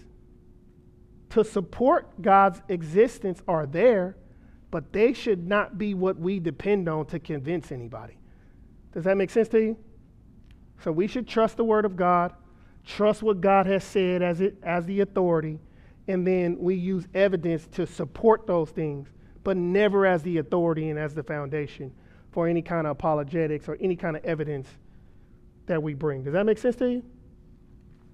to 1.31 1.43
support 1.43 2.21
God's 2.21 2.61
existence 2.69 3.41
are 3.47 3.65
there, 3.65 4.17
but 4.69 4.93
they 4.93 5.13
should 5.13 5.47
not 5.47 5.79
be 5.79 5.95
what 5.95 6.19
we 6.19 6.39
depend 6.39 6.87
on 6.87 7.07
to 7.07 7.17
convince 7.17 7.71
anybody. 7.71 8.19
Does 8.93 9.05
that 9.05 9.17
make 9.17 9.31
sense 9.31 9.47
to 9.47 9.59
you? 9.59 9.77
So 10.83 10.91
we 10.91 11.07
should 11.07 11.27
trust 11.27 11.57
the 11.57 11.63
word 11.63 11.85
of 11.85 11.95
God, 11.95 12.35
trust 12.85 13.23
what 13.23 13.41
God 13.41 13.65
has 13.65 13.83
said 13.83 14.21
as 14.21 14.41
it 14.41 14.57
as 14.63 14.85
the 14.85 15.01
authority, 15.01 15.59
and 16.07 16.25
then 16.25 16.57
we 16.59 16.75
use 16.75 17.07
evidence 17.13 17.67
to 17.73 17.85
support 17.85 18.45
those 18.47 18.69
things, 18.69 19.07
but 19.43 19.57
never 19.57 20.05
as 20.05 20.21
the 20.23 20.37
authority 20.37 20.89
and 20.89 20.99
as 20.99 21.13
the 21.13 21.23
foundation 21.23 21.91
for 22.31 22.47
any 22.47 22.61
kind 22.61 22.85
of 22.85 22.91
apologetics 22.91 23.67
or 23.67 23.77
any 23.81 23.95
kind 23.95 24.15
of 24.15 24.23
evidence 24.23 24.67
that 25.65 25.81
we 25.81 25.93
bring. 25.93 26.23
Does 26.23 26.33
that 26.33 26.45
make 26.45 26.57
sense 26.57 26.75
to 26.77 26.89
you? 26.89 27.03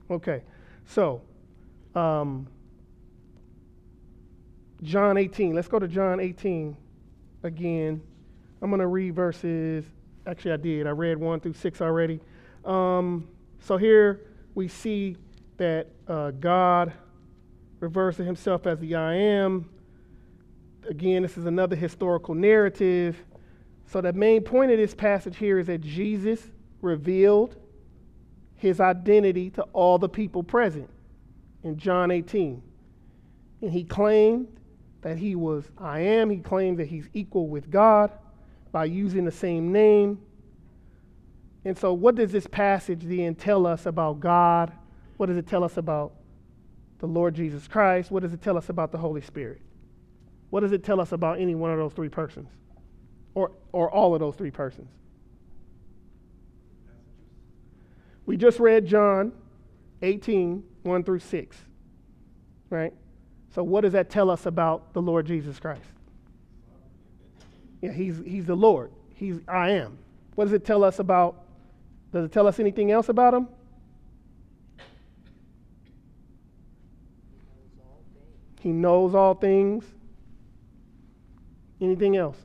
Okay. 0.10 0.44
So, 0.86 1.22
um, 1.96 2.48
John 4.84 5.18
18. 5.18 5.54
Let's 5.54 5.68
go 5.68 5.80
to 5.80 5.88
John 5.88 6.20
18 6.20 6.76
again. 7.44 8.02
I'm 8.62 8.70
going 8.70 8.80
to 8.80 8.88
read 8.88 9.16
verses. 9.16 9.86
Actually, 10.26 10.52
I 10.52 10.58
did. 10.58 10.88
I 10.88 10.92
read 10.92 11.18
1 11.18 11.40
through 11.40 11.54
6 11.54 11.82
already. 11.82 12.20
Um, 12.64 13.28
so 13.60 13.78
here 13.78 14.22
we 14.56 14.68
see 14.68 15.18
that 15.58 15.88
uh, 16.08 16.32
God 16.32 16.94
refers 17.80 18.18
to 18.18 18.24
himself 18.24 18.68
as 18.68 18.80
the 18.80 18.96
I 18.96 19.14
am. 19.16 19.70
Again, 20.88 21.22
this 21.24 21.38
is 21.38 21.46
another 21.46 21.76
historical 21.76 22.36
narrative. 22.36 23.18
So, 23.86 24.02
the 24.02 24.14
main 24.14 24.44
point 24.44 24.72
of 24.72 24.78
this 24.78 24.96
passage 24.96 25.38
here 25.38 25.60
is 25.60 25.68
that 25.68 25.82
Jesus 25.82 26.50
revealed 26.82 27.56
his 28.56 28.80
identity 28.80 29.50
to 29.52 29.64
all 29.74 29.98
the 29.98 30.10
people 30.10 30.44
present 30.44 30.90
in 31.64 31.78
John 31.78 32.12
18. 32.12 32.62
And 33.62 33.72
he 33.72 33.84
claimed 33.84 34.48
that 35.02 35.18
he 35.18 35.36
was 35.36 35.66
I 35.78 36.00
am. 36.00 36.30
He 36.30 36.38
claimed 36.38 36.78
that 36.80 36.88
he's 36.88 37.10
equal 37.14 37.48
with 37.48 37.70
God 37.70 38.12
by 38.72 38.86
using 38.86 39.26
the 39.26 39.32
same 39.32 39.72
name. 39.72 40.20
And 41.64 41.78
so, 41.78 41.94
what 41.94 42.16
does 42.16 42.32
this 42.32 42.48
passage 42.48 43.02
then 43.04 43.36
tell 43.36 43.68
us 43.68 43.86
about 43.86 44.20
God? 44.20 44.72
What 45.18 45.28
does 45.28 45.38
it 45.38 45.48
tell 45.48 45.64
us 45.64 45.78
about 45.78 46.14
the 47.00 47.08
Lord 47.08 47.36
Jesus 47.36 47.68
Christ? 47.68 48.10
What 48.10 48.24
does 48.24 48.34
it 48.34 48.42
tell 48.42 48.58
us 48.58 48.70
about 48.70 48.92
the 48.92 48.98
Holy 48.98 49.22
Spirit? 49.22 49.62
What 50.50 50.62
does 50.62 50.72
it 50.72 50.84
tell 50.84 51.00
us 51.00 51.12
about 51.12 51.40
any 51.40 51.56
one 51.56 51.72
of 51.72 51.78
those 51.78 51.94
three 51.94 52.10
persons? 52.10 52.50
Or, 53.36 53.52
or 53.72 53.90
all 53.90 54.14
of 54.14 54.20
those 54.20 54.36
three 54.36 54.52
persons? 54.52 54.90
We 58.26 58.38
just 58.38 58.60
read 58.60 58.86
John 58.86 59.32
18, 60.02 60.64
1 60.84 61.04
through 61.04 61.20
6. 61.20 61.58
Right? 62.70 62.94
So, 63.54 63.64
what 63.64 63.82
does 63.82 63.94
that 63.94 64.10
tell 64.10 64.30
us 64.30 64.46
about 64.46 64.94
the 64.94 65.02
Lord 65.02 65.26
Jesus 65.26 65.60
Christ? 65.60 65.82
Yeah, 67.82 67.92
he's, 67.92 68.18
he's 68.26 68.46
the 68.46 68.56
Lord. 68.56 68.92
He's 69.16 69.40
I 69.48 69.72
am. 69.72 69.98
What 70.36 70.46
does 70.46 70.54
it 70.54 70.66
tell 70.66 70.84
us 70.84 71.00
about? 71.00 71.44
Does 72.12 72.26
it 72.26 72.32
tell 72.32 72.48
us 72.48 72.60
anything 72.60 72.92
else 72.92 73.10
about 73.10 73.34
him? 73.34 73.48
He 78.60 78.70
knows 78.70 79.16
all 79.16 79.34
things. 79.34 79.86
Anything 81.80 82.16
else? 82.16 82.38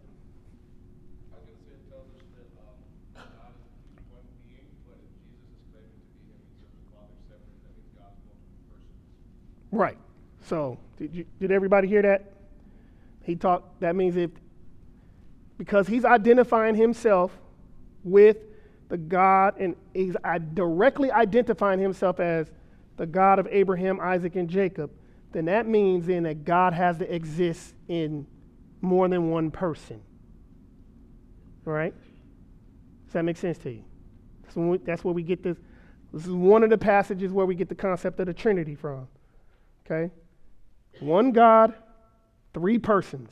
I 1.30 1.36
was 1.36 1.44
gonna 1.44 1.58
say, 1.66 1.74
it 1.74 1.90
tells 1.90 2.06
us 2.16 2.22
that, 2.36 2.48
um, 2.62 3.22
God 3.36 3.52
is 3.98 4.04
one 4.10 4.22
being, 4.46 4.64
but 4.86 4.96
if 4.96 5.12
Jesus 5.20 5.44
is 5.44 5.60
claiming 5.74 5.92
to 5.92 6.16
be 6.16 6.32
him, 6.32 6.40
he 6.40 6.56
serves 6.56 6.72
the 6.72 6.96
Father 6.96 7.12
separate, 7.28 7.52
that 7.60 7.76
means 7.76 7.90
God's 7.98 8.16
multiple 8.24 8.64
persons. 8.70 9.72
Right. 9.72 9.98
So, 10.46 10.78
did, 10.96 11.14
you, 11.14 11.26
did 11.38 11.50
everybody 11.52 11.86
hear 11.86 12.00
that? 12.00 12.32
He 13.24 13.36
talked, 13.36 13.80
that 13.80 13.94
means 13.94 14.16
if, 14.16 14.30
because 15.58 15.86
he's 15.86 16.06
identifying 16.06 16.76
himself 16.76 17.36
with 18.04 18.38
the 18.88 18.96
God, 18.96 19.54
and 19.58 19.74
he's 19.94 20.16
directly 20.54 21.10
identifying 21.10 21.80
himself 21.80 22.20
as 22.20 22.50
the 22.96 23.06
God 23.06 23.38
of 23.38 23.48
Abraham, 23.50 24.00
Isaac, 24.00 24.36
and 24.36 24.48
Jacob, 24.48 24.90
then 25.32 25.46
that 25.46 25.66
means 25.66 26.06
then 26.06 26.22
that 26.22 26.44
God 26.44 26.72
has 26.72 26.98
to 26.98 27.14
exist 27.14 27.74
in 27.88 28.26
more 28.80 29.08
than 29.08 29.30
one 29.30 29.50
person. 29.50 30.00
All 31.66 31.72
right? 31.72 31.94
Does 33.06 33.12
that 33.12 33.24
make 33.24 33.36
sense 33.36 33.58
to 33.58 33.70
you? 33.70 33.84
That's, 34.44 34.56
we, 34.56 34.78
that's 34.78 35.04
where 35.04 35.14
we 35.14 35.22
get 35.22 35.42
this. 35.42 35.56
This 36.12 36.26
is 36.26 36.32
one 36.32 36.62
of 36.62 36.70
the 36.70 36.78
passages 36.78 37.32
where 37.32 37.44
we 37.44 37.54
get 37.54 37.68
the 37.68 37.74
concept 37.74 38.20
of 38.20 38.26
the 38.26 38.34
Trinity 38.34 38.74
from. 38.74 39.08
Okay? 39.84 40.12
One 41.00 41.32
God, 41.32 41.74
three 42.54 42.78
persons. 42.78 43.30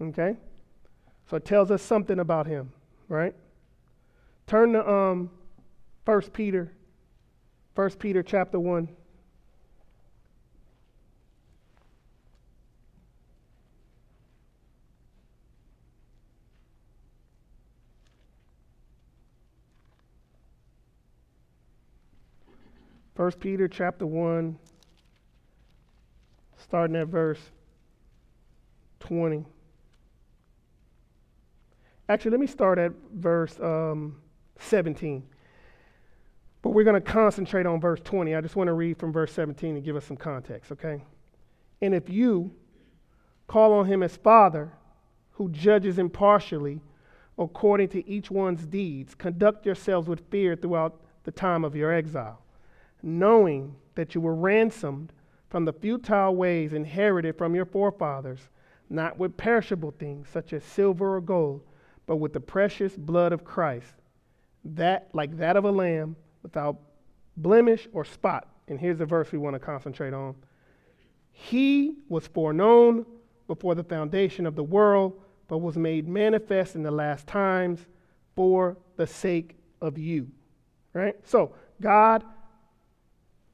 Okay? 0.00 0.36
So 1.28 1.36
it 1.36 1.44
tells 1.44 1.70
us 1.70 1.82
something 1.82 2.18
about 2.18 2.46
him, 2.46 2.72
right? 3.08 3.34
Turn 4.46 4.72
to 4.72 4.90
um, 4.90 5.30
1 6.04 6.20
Peter, 6.32 6.72
1 7.74 7.90
Peter 7.92 8.22
chapter 8.22 8.58
1. 8.58 8.88
First 23.14 23.40
Peter 23.40 23.68
chapter 23.68 24.06
1, 24.06 24.58
starting 26.56 26.96
at 26.96 27.08
verse 27.08 27.38
20. 29.00 29.44
Actually, 32.08 32.30
let 32.30 32.40
me 32.40 32.46
start 32.46 32.78
at 32.78 32.92
verse 33.14 33.60
um, 33.60 34.16
17. 34.58 35.22
But 36.62 36.70
we're 36.70 36.84
going 36.84 37.00
to 37.00 37.00
concentrate 37.00 37.66
on 37.66 37.80
verse 37.80 38.00
20. 38.04 38.34
I 38.34 38.40
just 38.40 38.56
want 38.56 38.68
to 38.68 38.72
read 38.72 38.98
from 38.98 39.12
verse 39.12 39.32
17 39.32 39.76
and 39.76 39.84
give 39.84 39.96
us 39.96 40.04
some 40.04 40.16
context, 40.16 40.70
okay? 40.72 41.02
And 41.80 41.94
if 41.94 42.08
you 42.08 42.52
call 43.48 43.72
on 43.72 43.86
him 43.86 44.02
as 44.02 44.16
Father, 44.16 44.72
who 45.32 45.48
judges 45.50 45.98
impartially 45.98 46.80
according 47.38 47.88
to 47.88 48.08
each 48.08 48.30
one's 48.30 48.66
deeds, 48.66 49.14
conduct 49.14 49.66
yourselves 49.66 50.06
with 50.06 50.30
fear 50.30 50.54
throughout 50.54 51.00
the 51.24 51.32
time 51.32 51.64
of 51.64 51.74
your 51.74 51.92
exile 51.92 52.42
knowing 53.02 53.74
that 53.94 54.14
you 54.14 54.20
were 54.20 54.34
ransomed 54.34 55.12
from 55.50 55.64
the 55.64 55.72
futile 55.72 56.34
ways 56.34 56.72
inherited 56.72 57.36
from 57.36 57.54
your 57.54 57.64
forefathers, 57.64 58.48
not 58.88 59.18
with 59.18 59.36
perishable 59.36 59.90
things 59.90 60.28
such 60.28 60.52
as 60.52 60.64
silver 60.64 61.16
or 61.16 61.20
gold, 61.20 61.62
but 62.06 62.16
with 62.16 62.32
the 62.32 62.40
precious 62.40 62.96
blood 62.96 63.32
of 63.32 63.44
Christ, 63.44 63.94
that 64.64 65.08
like 65.12 65.36
that 65.38 65.56
of 65.56 65.64
a 65.64 65.70
lamb 65.70 66.16
without 66.42 66.78
blemish 67.36 67.88
or 67.92 68.04
spot. 68.04 68.48
And 68.68 68.78
here's 68.78 68.98
the 68.98 69.06
verse 69.06 69.32
we 69.32 69.38
want 69.38 69.54
to 69.54 69.60
concentrate 69.60 70.14
on. 70.14 70.34
He 71.32 71.96
was 72.08 72.26
foreknown 72.26 73.06
before 73.46 73.74
the 73.74 73.84
foundation 73.84 74.46
of 74.46 74.54
the 74.54 74.62
world, 74.62 75.20
but 75.48 75.58
was 75.58 75.76
made 75.76 76.08
manifest 76.08 76.74
in 76.74 76.82
the 76.82 76.90
last 76.90 77.26
times 77.26 77.80
for 78.36 78.76
the 78.96 79.06
sake 79.06 79.56
of 79.80 79.98
you. 79.98 80.28
Right? 80.94 81.16
So, 81.24 81.54
God, 81.80 82.24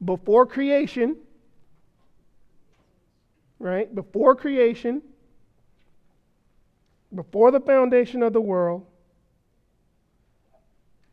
before 0.05 0.47
creation, 0.47 1.17
right? 3.59 3.93
Before 3.93 4.35
creation, 4.35 5.03
before 7.15 7.51
the 7.51 7.61
foundation 7.61 8.23
of 8.23 8.33
the 8.33 8.41
world, 8.41 8.87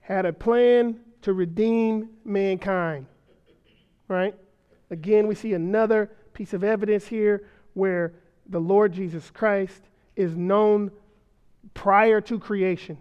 had 0.05 0.23
a 0.27 0.31
plan 0.31 0.99
to 1.23 1.33
redeem 1.33 2.09
mankind. 2.23 3.07
Right? 4.07 4.35
Again, 4.91 5.25
we 5.25 5.33
see 5.33 5.53
another 5.53 6.11
piece 6.33 6.53
of 6.53 6.63
evidence 6.63 7.07
here 7.07 7.47
where 7.73 8.13
the 8.47 8.59
Lord 8.59 8.93
Jesus 8.93 9.31
Christ 9.31 9.81
is 10.15 10.35
known 10.35 10.91
prior 11.73 12.21
to 12.21 12.37
creation. 12.37 12.99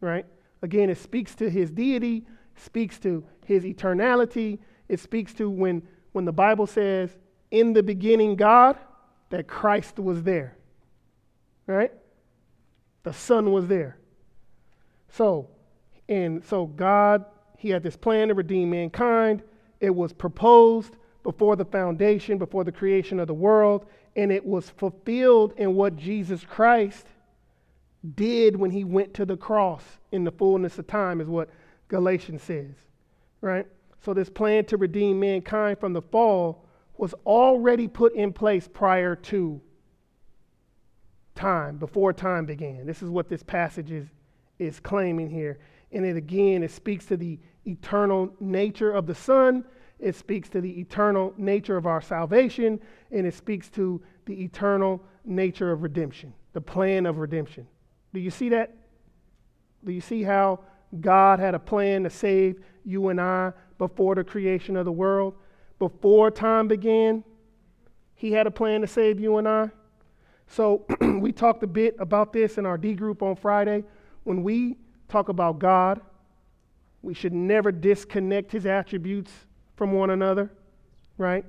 Right? 0.00 0.24
Again, 0.62 0.88
it 0.88 0.96
speaks 0.96 1.34
to 1.34 1.50
his 1.50 1.70
deity, 1.70 2.24
speaks 2.54 2.98
to 3.00 3.22
his 3.44 3.64
eternality. 3.64 4.58
It 4.88 5.00
speaks 5.00 5.34
to 5.34 5.50
when, 5.50 5.82
when 6.12 6.24
the 6.24 6.32
Bible 6.32 6.66
says, 6.66 7.10
in 7.50 7.74
the 7.74 7.82
beginning, 7.82 8.36
God, 8.36 8.78
that 9.28 9.46
Christ 9.46 9.98
was 9.98 10.22
there. 10.22 10.56
Right? 11.66 11.92
The 13.02 13.12
Son 13.12 13.52
was 13.52 13.66
there. 13.66 13.98
So, 15.10 15.50
and 16.08 16.44
so 16.44 16.66
God, 16.66 17.24
He 17.58 17.70
had 17.70 17.82
this 17.82 17.96
plan 17.96 18.28
to 18.28 18.34
redeem 18.34 18.70
mankind. 18.70 19.42
It 19.80 19.94
was 19.94 20.12
proposed 20.12 20.96
before 21.22 21.56
the 21.56 21.64
foundation, 21.64 22.38
before 22.38 22.64
the 22.64 22.72
creation 22.72 23.18
of 23.18 23.26
the 23.26 23.34
world, 23.34 23.86
and 24.14 24.30
it 24.30 24.44
was 24.44 24.70
fulfilled 24.70 25.52
in 25.56 25.74
what 25.74 25.96
Jesus 25.96 26.44
Christ 26.44 27.06
did 28.14 28.56
when 28.56 28.70
He 28.70 28.84
went 28.84 29.14
to 29.14 29.24
the 29.24 29.36
cross 29.36 29.82
in 30.12 30.24
the 30.24 30.30
fullness 30.30 30.78
of 30.78 30.86
time, 30.86 31.20
is 31.20 31.28
what 31.28 31.50
Galatians 31.88 32.42
says. 32.42 32.74
Right? 33.40 33.66
So, 34.04 34.14
this 34.14 34.30
plan 34.30 34.64
to 34.66 34.76
redeem 34.76 35.18
mankind 35.18 35.78
from 35.78 35.92
the 35.92 36.02
fall 36.02 36.64
was 36.96 37.12
already 37.26 37.88
put 37.88 38.14
in 38.14 38.32
place 38.32 38.68
prior 38.72 39.16
to 39.16 39.60
time, 41.34 41.76
before 41.76 42.12
time 42.12 42.46
began. 42.46 42.86
This 42.86 43.02
is 43.02 43.10
what 43.10 43.28
this 43.28 43.42
passage 43.42 43.90
is, 43.90 44.06
is 44.58 44.80
claiming 44.80 45.28
here. 45.28 45.58
And 45.96 46.04
it 46.04 46.14
again, 46.14 46.62
it 46.62 46.70
speaks 46.70 47.06
to 47.06 47.16
the 47.16 47.38
eternal 47.66 48.30
nature 48.38 48.92
of 48.92 49.06
the 49.06 49.14
Son, 49.14 49.64
it 49.98 50.14
speaks 50.14 50.50
to 50.50 50.60
the 50.60 50.78
eternal 50.78 51.32
nature 51.38 51.78
of 51.78 51.86
our 51.86 52.02
salvation, 52.02 52.78
and 53.10 53.26
it 53.26 53.32
speaks 53.32 53.70
to 53.70 54.02
the 54.26 54.44
eternal 54.44 55.02
nature 55.24 55.72
of 55.72 55.82
redemption, 55.82 56.34
the 56.52 56.60
plan 56.60 57.06
of 57.06 57.16
redemption. 57.16 57.66
Do 58.12 58.20
you 58.20 58.30
see 58.30 58.50
that? 58.50 58.76
Do 59.86 59.90
you 59.90 60.02
see 60.02 60.22
how 60.22 60.60
God 61.00 61.40
had 61.40 61.54
a 61.54 61.58
plan 61.58 62.02
to 62.02 62.10
save 62.10 62.60
you 62.84 63.08
and 63.08 63.18
I 63.18 63.54
before 63.78 64.16
the 64.16 64.24
creation 64.24 64.76
of 64.76 64.84
the 64.84 64.92
world? 64.92 65.32
Before 65.78 66.30
time 66.30 66.68
began, 66.68 67.24
He 68.16 68.32
had 68.32 68.46
a 68.46 68.50
plan 68.50 68.82
to 68.82 68.86
save 68.86 69.18
you 69.18 69.38
and 69.38 69.48
I. 69.48 69.70
So 70.46 70.84
we 71.00 71.32
talked 71.32 71.62
a 71.62 71.66
bit 71.66 71.96
about 71.98 72.34
this 72.34 72.58
in 72.58 72.66
our 72.66 72.76
D 72.76 72.92
group 72.92 73.22
on 73.22 73.34
Friday. 73.34 73.82
When 74.24 74.42
we 74.42 74.76
talk 75.08 75.28
about 75.28 75.58
God, 75.58 76.00
we 77.02 77.14
should 77.14 77.32
never 77.32 77.70
disconnect 77.70 78.52
his 78.52 78.66
attributes 78.66 79.30
from 79.76 79.92
one 79.92 80.10
another, 80.10 80.50
right? 81.18 81.44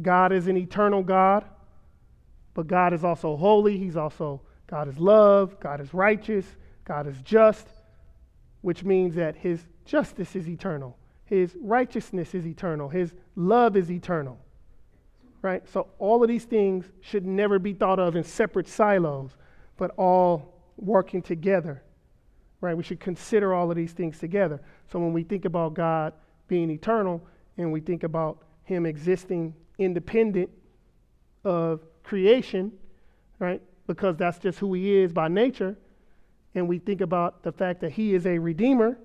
God 0.00 0.32
is 0.32 0.46
an 0.48 0.56
eternal 0.56 1.02
God, 1.02 1.44
but 2.54 2.66
God 2.66 2.92
is 2.92 3.04
also 3.04 3.36
holy. 3.36 3.78
He's 3.78 3.96
also, 3.96 4.40
God 4.66 4.88
is 4.88 4.98
love, 4.98 5.60
God 5.60 5.80
is 5.80 5.92
righteous, 5.94 6.46
God 6.84 7.06
is 7.06 7.20
just, 7.22 7.68
which 8.62 8.84
means 8.84 9.14
that 9.14 9.36
his 9.36 9.64
justice 9.84 10.34
is 10.34 10.48
eternal, 10.48 10.96
his 11.24 11.56
righteousness 11.60 12.34
is 12.34 12.46
eternal, 12.46 12.88
his 12.88 13.14
love 13.36 13.76
is 13.76 13.90
eternal 13.90 14.38
right? 15.46 15.62
So 15.68 15.86
all 16.00 16.22
of 16.22 16.28
these 16.28 16.44
things 16.44 16.86
should 17.00 17.24
never 17.24 17.60
be 17.60 17.72
thought 17.72 18.00
of 18.00 18.16
in 18.16 18.24
separate 18.24 18.66
silos, 18.66 19.36
but 19.76 19.92
all 19.96 20.60
working 20.76 21.22
together, 21.22 21.82
right? 22.60 22.76
We 22.76 22.82
should 22.82 23.00
consider 23.00 23.54
all 23.54 23.70
of 23.70 23.76
these 23.76 23.92
things 23.92 24.18
together. 24.18 24.60
So 24.90 24.98
when 24.98 25.12
we 25.12 25.22
think 25.22 25.44
about 25.44 25.74
God 25.74 26.12
being 26.48 26.70
eternal 26.70 27.26
and 27.58 27.72
we 27.72 27.80
think 27.80 28.02
about 28.02 28.38
Him 28.64 28.86
existing 28.86 29.54
independent 29.78 30.50
of 31.44 31.80
creation, 32.02 32.72
right? 33.38 33.60
Because 33.86 34.16
that's 34.16 34.38
just 34.38 34.58
who 34.58 34.74
He 34.74 34.96
is 34.96 35.12
by 35.12 35.28
nature, 35.28 35.76
and 36.54 36.68
we 36.68 36.78
think 36.78 37.00
about 37.00 37.42
the 37.42 37.52
fact 37.52 37.80
that 37.82 37.92
He 37.92 38.14
is 38.14 38.26
a 38.26 38.38
redeemer, 38.38 38.98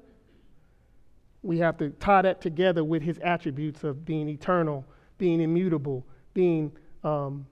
we 1.43 1.58
have 1.58 1.78
to 1.78 1.89
tie 1.91 2.22
that 2.22 2.41
together 2.41 2.84
with 2.84 3.02
His 3.02 3.18
attributes 3.20 3.84
of 3.84 4.06
being 4.06 4.30
eternal, 4.30 4.86
being 5.18 5.41
immutable, 5.41 6.06
being 6.34 6.72
um, 7.04 7.45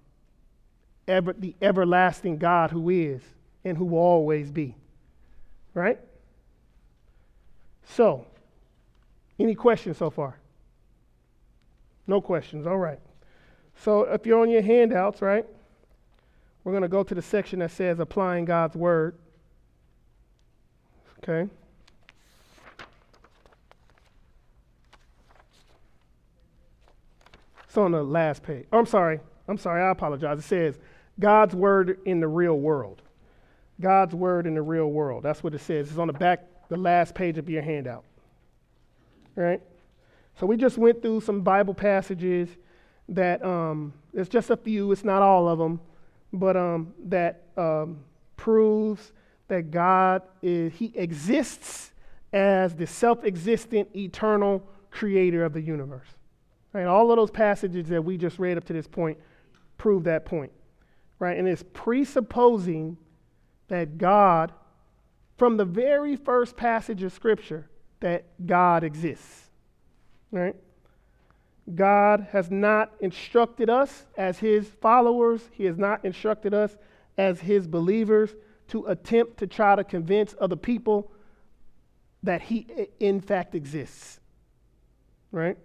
ever, 1.07 1.33
the 1.33 1.55
everlasting 1.61 2.37
God 2.37 2.71
who 2.71 2.89
is 2.89 3.21
and 3.65 3.77
who 3.77 3.85
will 3.85 3.99
always 3.99 4.51
be. 4.51 4.75
Right? 5.73 5.99
So, 7.83 8.25
any 9.39 9.55
questions 9.55 9.97
so 9.97 10.09
far? 10.09 10.37
No 12.07 12.21
questions. 12.21 12.67
All 12.67 12.77
right. 12.77 12.99
So, 13.75 14.03
if 14.03 14.25
you're 14.25 14.41
on 14.41 14.49
your 14.49 14.61
handouts, 14.61 15.21
right, 15.21 15.45
we're 16.63 16.71
going 16.71 16.81
to 16.81 16.89
go 16.89 17.03
to 17.03 17.15
the 17.15 17.21
section 17.21 17.59
that 17.59 17.71
says 17.71 17.99
applying 17.99 18.45
God's 18.45 18.75
word. 18.75 19.15
Okay. 21.23 21.49
It's 27.63 27.77
on 27.77 27.91
the 27.91 28.03
last 28.03 28.41
page. 28.41 28.65
Oh, 28.73 28.79
I'm 28.79 28.85
sorry. 28.85 29.19
I'm 29.47 29.57
sorry. 29.57 29.83
I 29.83 29.91
apologize. 29.91 30.39
It 30.39 30.43
says 30.43 30.79
God's 31.19 31.53
word 31.53 31.99
in 32.05 32.19
the 32.19 32.27
real 32.27 32.59
world. 32.59 33.03
God's 33.81 34.13
word 34.13 34.45
in 34.45 34.55
the 34.55 34.61
real 34.61 34.87
world. 34.87 35.23
That's 35.23 35.43
what 35.43 35.53
it 35.53 35.61
says. 35.61 35.89
It's 35.89 35.97
on 35.97 36.07
the 36.07 36.13
back, 36.13 36.45
the 36.69 36.77
last 36.77 37.15
page 37.15 37.37
of 37.37 37.49
your 37.49 37.61
handout. 37.61 38.03
Right? 39.35 39.61
So 40.39 40.45
we 40.45 40.57
just 40.57 40.77
went 40.77 41.01
through 41.01 41.21
some 41.21 41.41
Bible 41.41 41.73
passages 41.73 42.49
that 43.09 43.43
um, 43.43 43.93
it's 44.13 44.29
just 44.29 44.49
a 44.49 44.57
few, 44.57 44.91
it's 44.91 45.03
not 45.03 45.21
all 45.21 45.47
of 45.47 45.59
them, 45.59 45.79
but 46.31 46.55
um, 46.55 46.93
that 47.05 47.43
um, 47.57 47.99
proves 48.37 49.11
that 49.47 49.71
God 49.71 50.21
is, 50.41 50.73
He 50.73 50.91
exists 50.95 51.91
as 52.31 52.75
the 52.75 52.85
self 52.85 53.23
existent, 53.23 53.89
eternal 53.95 54.63
creator 54.91 55.43
of 55.43 55.53
the 55.53 55.61
universe. 55.61 56.07
Right? 56.73 56.85
All 56.85 57.11
of 57.11 57.17
those 57.17 57.31
passages 57.31 57.87
that 57.87 58.03
we 58.03 58.17
just 58.17 58.39
read 58.39 58.57
up 58.57 58.65
to 58.65 58.73
this 58.73 58.87
point 58.87 59.17
prove 59.77 60.03
that 60.03 60.25
point. 60.25 60.51
Right? 61.17 61.37
And 61.37 61.47
it's 61.47 61.63
presupposing 61.73 62.97
that 63.69 63.97
God, 63.97 64.51
from 65.37 65.57
the 65.57 65.65
very 65.65 66.15
first 66.15 66.57
passage 66.57 67.01
of 67.03 67.13
Scripture, 67.13 67.69
that 68.01 68.25
God 68.45 68.83
exists. 68.83 69.45
Right? 70.31 70.55
God 71.73 72.27
has 72.31 72.49
not 72.49 72.91
instructed 72.99 73.69
us 73.69 74.05
as 74.17 74.39
his 74.39 74.67
followers, 74.81 75.41
he 75.51 75.65
has 75.65 75.77
not 75.77 76.03
instructed 76.03 76.53
us 76.53 76.75
as 77.17 77.39
his 77.39 77.67
believers 77.67 78.35
to 78.69 78.85
attempt 78.85 79.37
to 79.37 79.47
try 79.47 79.75
to 79.75 79.83
convince 79.83 80.35
other 80.39 80.55
people 80.55 81.11
that 82.23 82.41
he 82.41 82.67
in 82.99 83.21
fact 83.21 83.55
exists. 83.55 84.19
Right? 85.31 85.57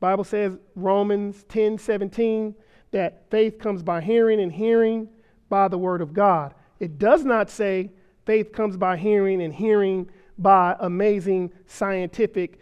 Bible 0.00 0.24
says, 0.24 0.58
Romans 0.74 1.44
10 1.48 1.78
17, 1.78 2.54
that 2.90 3.30
faith 3.30 3.58
comes 3.58 3.82
by 3.82 4.00
hearing 4.00 4.40
and 4.40 4.52
hearing 4.52 5.08
by 5.48 5.68
the 5.68 5.78
word 5.78 6.00
of 6.00 6.12
God. 6.12 6.54
It 6.80 6.98
does 6.98 7.24
not 7.24 7.50
say 7.50 7.90
faith 8.24 8.52
comes 8.52 8.76
by 8.76 8.96
hearing 8.96 9.42
and 9.42 9.54
hearing 9.54 10.08
by 10.38 10.76
amazing 10.80 11.52
scientific 11.66 12.58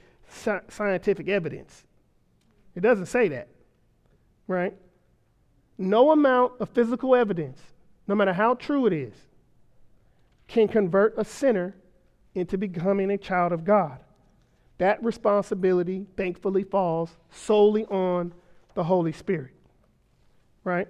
scientific 0.68 1.28
evidence. 1.28 1.84
It 2.74 2.80
doesn't 2.80 3.06
say 3.06 3.28
that. 3.28 3.48
Right? 4.46 4.74
No 5.78 6.10
amount 6.10 6.52
of 6.60 6.68
physical 6.70 7.14
evidence, 7.14 7.60
no 8.06 8.14
matter 8.14 8.32
how 8.32 8.54
true 8.54 8.86
it 8.86 8.92
is, 8.92 9.14
can 10.48 10.68
convert 10.68 11.14
a 11.18 11.24
sinner 11.24 11.74
into 12.34 12.56
becoming 12.56 13.10
a 13.10 13.18
child 13.18 13.52
of 13.52 13.64
God. 13.64 13.98
That 14.78 15.02
responsibility, 15.02 16.06
thankfully, 16.16 16.64
falls 16.64 17.10
solely 17.30 17.84
on 17.86 18.32
the 18.74 18.84
Holy 18.84 19.12
Spirit, 19.12 19.52
right? 20.64 20.88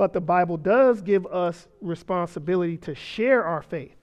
But 0.00 0.14
the 0.14 0.20
Bible 0.20 0.56
does 0.56 1.02
give 1.02 1.26
us 1.26 1.68
responsibility 1.82 2.78
to 2.78 2.94
share 2.94 3.44
our 3.44 3.62
faith 3.62 3.96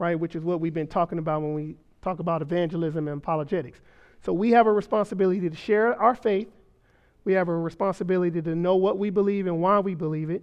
right? 0.00 0.18
Which 0.18 0.34
is 0.34 0.42
what 0.42 0.60
we've 0.60 0.74
been 0.74 0.88
talking 0.88 1.18
about 1.18 1.42
when 1.42 1.54
we 1.54 1.76
talk 2.02 2.18
about 2.18 2.40
evangelism 2.40 3.06
and 3.06 3.18
apologetics. 3.18 3.80
So 4.24 4.32
we 4.32 4.50
have 4.50 4.66
a 4.66 4.72
responsibility 4.72 5.48
to 5.48 5.54
share 5.54 5.94
our 6.00 6.14
faith. 6.14 6.48
We 7.24 7.34
have 7.34 7.48
a 7.48 7.56
responsibility 7.56 8.40
to 8.40 8.54
know 8.54 8.76
what 8.76 8.98
we 8.98 9.10
believe 9.10 9.46
and 9.46 9.60
why 9.60 9.78
we 9.78 9.94
believe 9.94 10.30
it. 10.30 10.42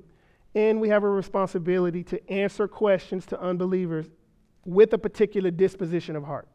And 0.53 0.79
we 0.79 0.89
have 0.89 1.03
a 1.03 1.09
responsibility 1.09 2.03
to 2.03 2.31
answer 2.31 2.67
questions 2.67 3.25
to 3.27 3.41
unbelievers 3.41 4.05
with 4.63 4.93
a 4.93 4.97
particular 4.97 5.51
disposition 5.51 6.15
of 6.15 6.23
heart 6.23 6.47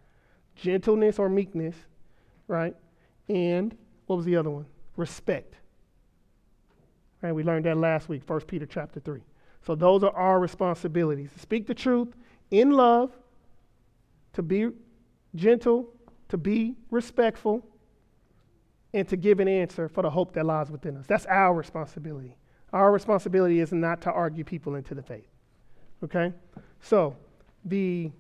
gentleness 0.55 1.18
or 1.18 1.28
meekness, 1.28 1.74
right? 2.46 2.76
And 3.28 3.76
what 4.07 4.16
was 4.16 4.26
the 4.26 4.36
other 4.36 4.50
one? 4.50 4.66
Respect. 4.96 5.55
Right? 7.23 7.33
We 7.33 7.45
learned 7.45 7.64
that 7.64 7.77
last 7.77 8.09
week, 8.09 8.29
1 8.29 8.41
Peter 8.43 8.66
chapter 8.66 9.01
3. 9.01 9.20
So 9.64 9.75
those 9.75 10.03
are 10.03 10.14
our 10.14 10.41
responsibilities. 10.41 11.33
To 11.33 11.39
speak 11.39 11.66
the 11.66 11.75
truth 11.75 12.14
in 12.51 12.73
love, 12.73 13.12
to 14.33 14.43
be 14.43 14.70
gentle, 15.35 15.89
to 16.29 16.37
be 16.37 16.77
respectful, 16.91 17.64
and 18.93 19.09
to 19.09 19.16
give 19.16 19.41
an 19.41 19.49
answer 19.49 19.89
for 19.89 20.03
the 20.03 20.11
hope 20.11 20.35
that 20.35 20.45
lies 20.45 20.70
within 20.70 20.97
us. 20.97 21.07
That's 21.07 21.27
our 21.27 21.55
responsibility. 21.55 22.37
Our 22.73 22.93
responsibility 22.93 23.61
is 23.61 23.73
not 23.73 24.03
to 24.03 24.12
argue 24.12 24.45
people 24.45 24.75
into 24.75 24.95
the 24.95 25.03
faith. 25.03 25.29
Okay? 26.03 26.33
So, 26.81 27.16
the 27.64 28.11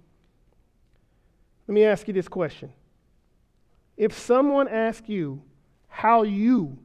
let 1.68 1.74
me 1.74 1.84
ask 1.84 2.08
you 2.08 2.14
this 2.14 2.28
question. 2.28 2.72
If 3.96 4.18
someone 4.18 4.68
asks 4.68 5.08
you 5.08 5.42
how 5.88 6.22
you 6.22 6.78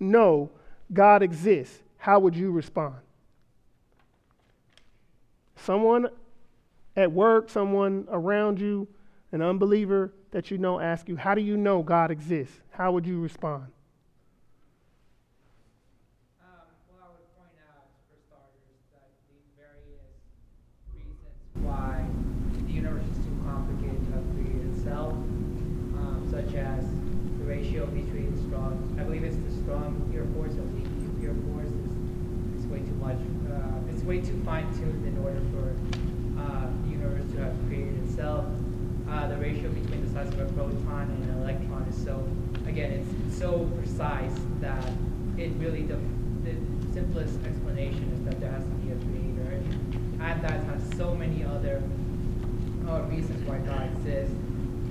know 0.00 0.50
God 0.94 1.22
exists, 1.22 1.80
how 1.98 2.20
would 2.20 2.36
you 2.36 2.50
respond? 2.50 2.94
Someone 5.56 6.08
at 6.96 7.10
work, 7.10 7.50
someone 7.50 8.06
around 8.10 8.60
you, 8.60 8.86
an 9.32 9.42
unbeliever 9.42 10.12
that 10.30 10.50
you 10.50 10.58
know 10.58 10.78
ask 10.78 11.08
you, 11.08 11.16
How 11.16 11.34
do 11.34 11.40
you 11.40 11.56
know 11.56 11.82
God 11.82 12.10
exists? 12.10 12.60
How 12.70 12.92
would 12.92 13.06
you 13.06 13.20
respond? 13.20 13.66
Um, 16.42 16.66
well, 16.90 17.02
I 17.02 17.10
would 17.10 17.26
point 17.34 17.54
out, 17.66 17.86
for 18.06 18.18
starters, 18.26 18.78
that 18.94 19.10
the 19.26 19.38
various 19.58 20.14
reasons 20.94 21.18
why 21.62 22.06
the 22.66 22.72
universe 22.72 23.06
is 23.10 23.18
too 23.26 23.34
complicated 23.46 23.98
to 24.06 24.12
have 24.14 24.26
created 24.34 24.74
itself, 24.74 25.14
um, 25.98 26.26
such 26.30 26.54
as 26.54 26.82
the 27.38 27.44
ratio 27.46 27.86
between 27.86 28.38
strong, 28.46 28.78
I 28.98 29.02
believe 29.02 29.24
it's 29.24 29.36
the 29.36 29.62
strong 29.62 29.98
nuclear 29.98 30.26
force 30.34 30.54
and 30.54 30.66
weak 30.74 30.90
nuclear 30.98 31.34
force 31.50 31.70
is, 31.70 32.62
is 32.62 32.66
way 32.70 32.82
too 32.82 32.98
much, 33.02 33.18
uh, 33.50 33.90
it's 33.90 33.93
way 34.04 34.20
too 34.20 34.40
fine-tuned 34.44 35.06
in 35.06 35.18
order 35.24 35.40
for 35.52 35.74
uh, 36.40 36.66
the 36.84 36.90
universe 36.90 37.24
to 37.32 37.38
have 37.40 37.54
created 37.68 37.96
itself. 38.04 38.44
Uh, 39.08 39.26
the 39.28 39.36
ratio 39.36 39.68
between 39.70 40.04
the 40.04 40.12
size 40.12 40.28
of 40.28 40.40
a 40.40 40.44
proton 40.52 41.10
and 41.10 41.24
an 41.24 41.42
electron 41.42 41.82
is 41.88 41.96
so, 42.04 42.26
again, 42.66 42.90
it's 42.92 43.38
so 43.38 43.70
precise 43.78 44.34
that 44.60 44.92
it 45.36 45.52
really, 45.58 45.82
the, 45.82 45.98
the 46.44 46.54
simplest 46.92 47.38
explanation 47.44 48.04
is 48.12 48.24
that 48.24 48.40
there 48.40 48.50
has 48.50 48.64
to 48.64 48.70
be 48.80 48.92
a 48.92 48.96
creator. 48.96 49.62
And 50.20 50.42
that 50.42 50.64
has 50.64 50.96
so 50.96 51.14
many 51.14 51.44
other 51.44 51.82
uh, 52.88 53.02
reasons 53.02 53.46
why 53.48 53.58
God 53.58 53.90
exists. 53.96 54.34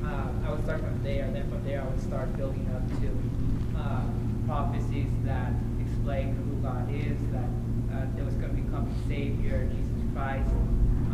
Uh, 0.04 0.28
I 0.46 0.52
would 0.52 0.64
start 0.64 0.82
from 0.82 1.02
there, 1.04 1.24
and 1.26 1.36
then 1.36 1.50
from 1.50 1.64
there 1.64 1.82
I 1.82 1.86
would 1.86 2.02
start 2.02 2.36
building 2.38 2.68
up 2.76 2.86
to 3.02 3.80
uh, 3.80 4.04
prophecies 4.46 5.08
that 5.24 5.54
explain 5.80 6.36
who 6.36 6.62
God 6.62 6.90
is, 6.94 7.18
that 7.32 7.50
uh, 7.94 8.06
there 8.16 8.26
was 8.26 8.34
going 8.36 8.56
to 8.56 8.62
become 8.62 8.90
a 8.90 9.08
Savior, 9.08 9.70
Jesus 9.70 10.02
Christ, 10.14 10.50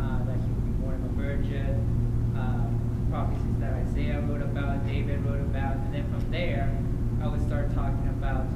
uh, 0.00 0.24
that 0.24 0.36
he 0.40 0.48
would 0.48 0.64
be 0.64 0.74
born 0.82 0.94
of 0.96 1.04
a 1.04 1.14
virgin, 1.14 1.76
uh, 2.36 2.66
prophecies 3.10 3.58
that 3.60 3.74
Isaiah 3.74 4.20
wrote 4.20 4.42
about, 4.42 4.86
David 4.86 5.24
wrote 5.24 5.40
about, 5.40 5.76
and 5.76 5.94
then 5.94 6.08
from 6.10 6.30
there 6.30 6.70
I 7.22 7.28
would 7.28 7.44
start 7.46 7.74
talking 7.74 8.08
about 8.16 8.46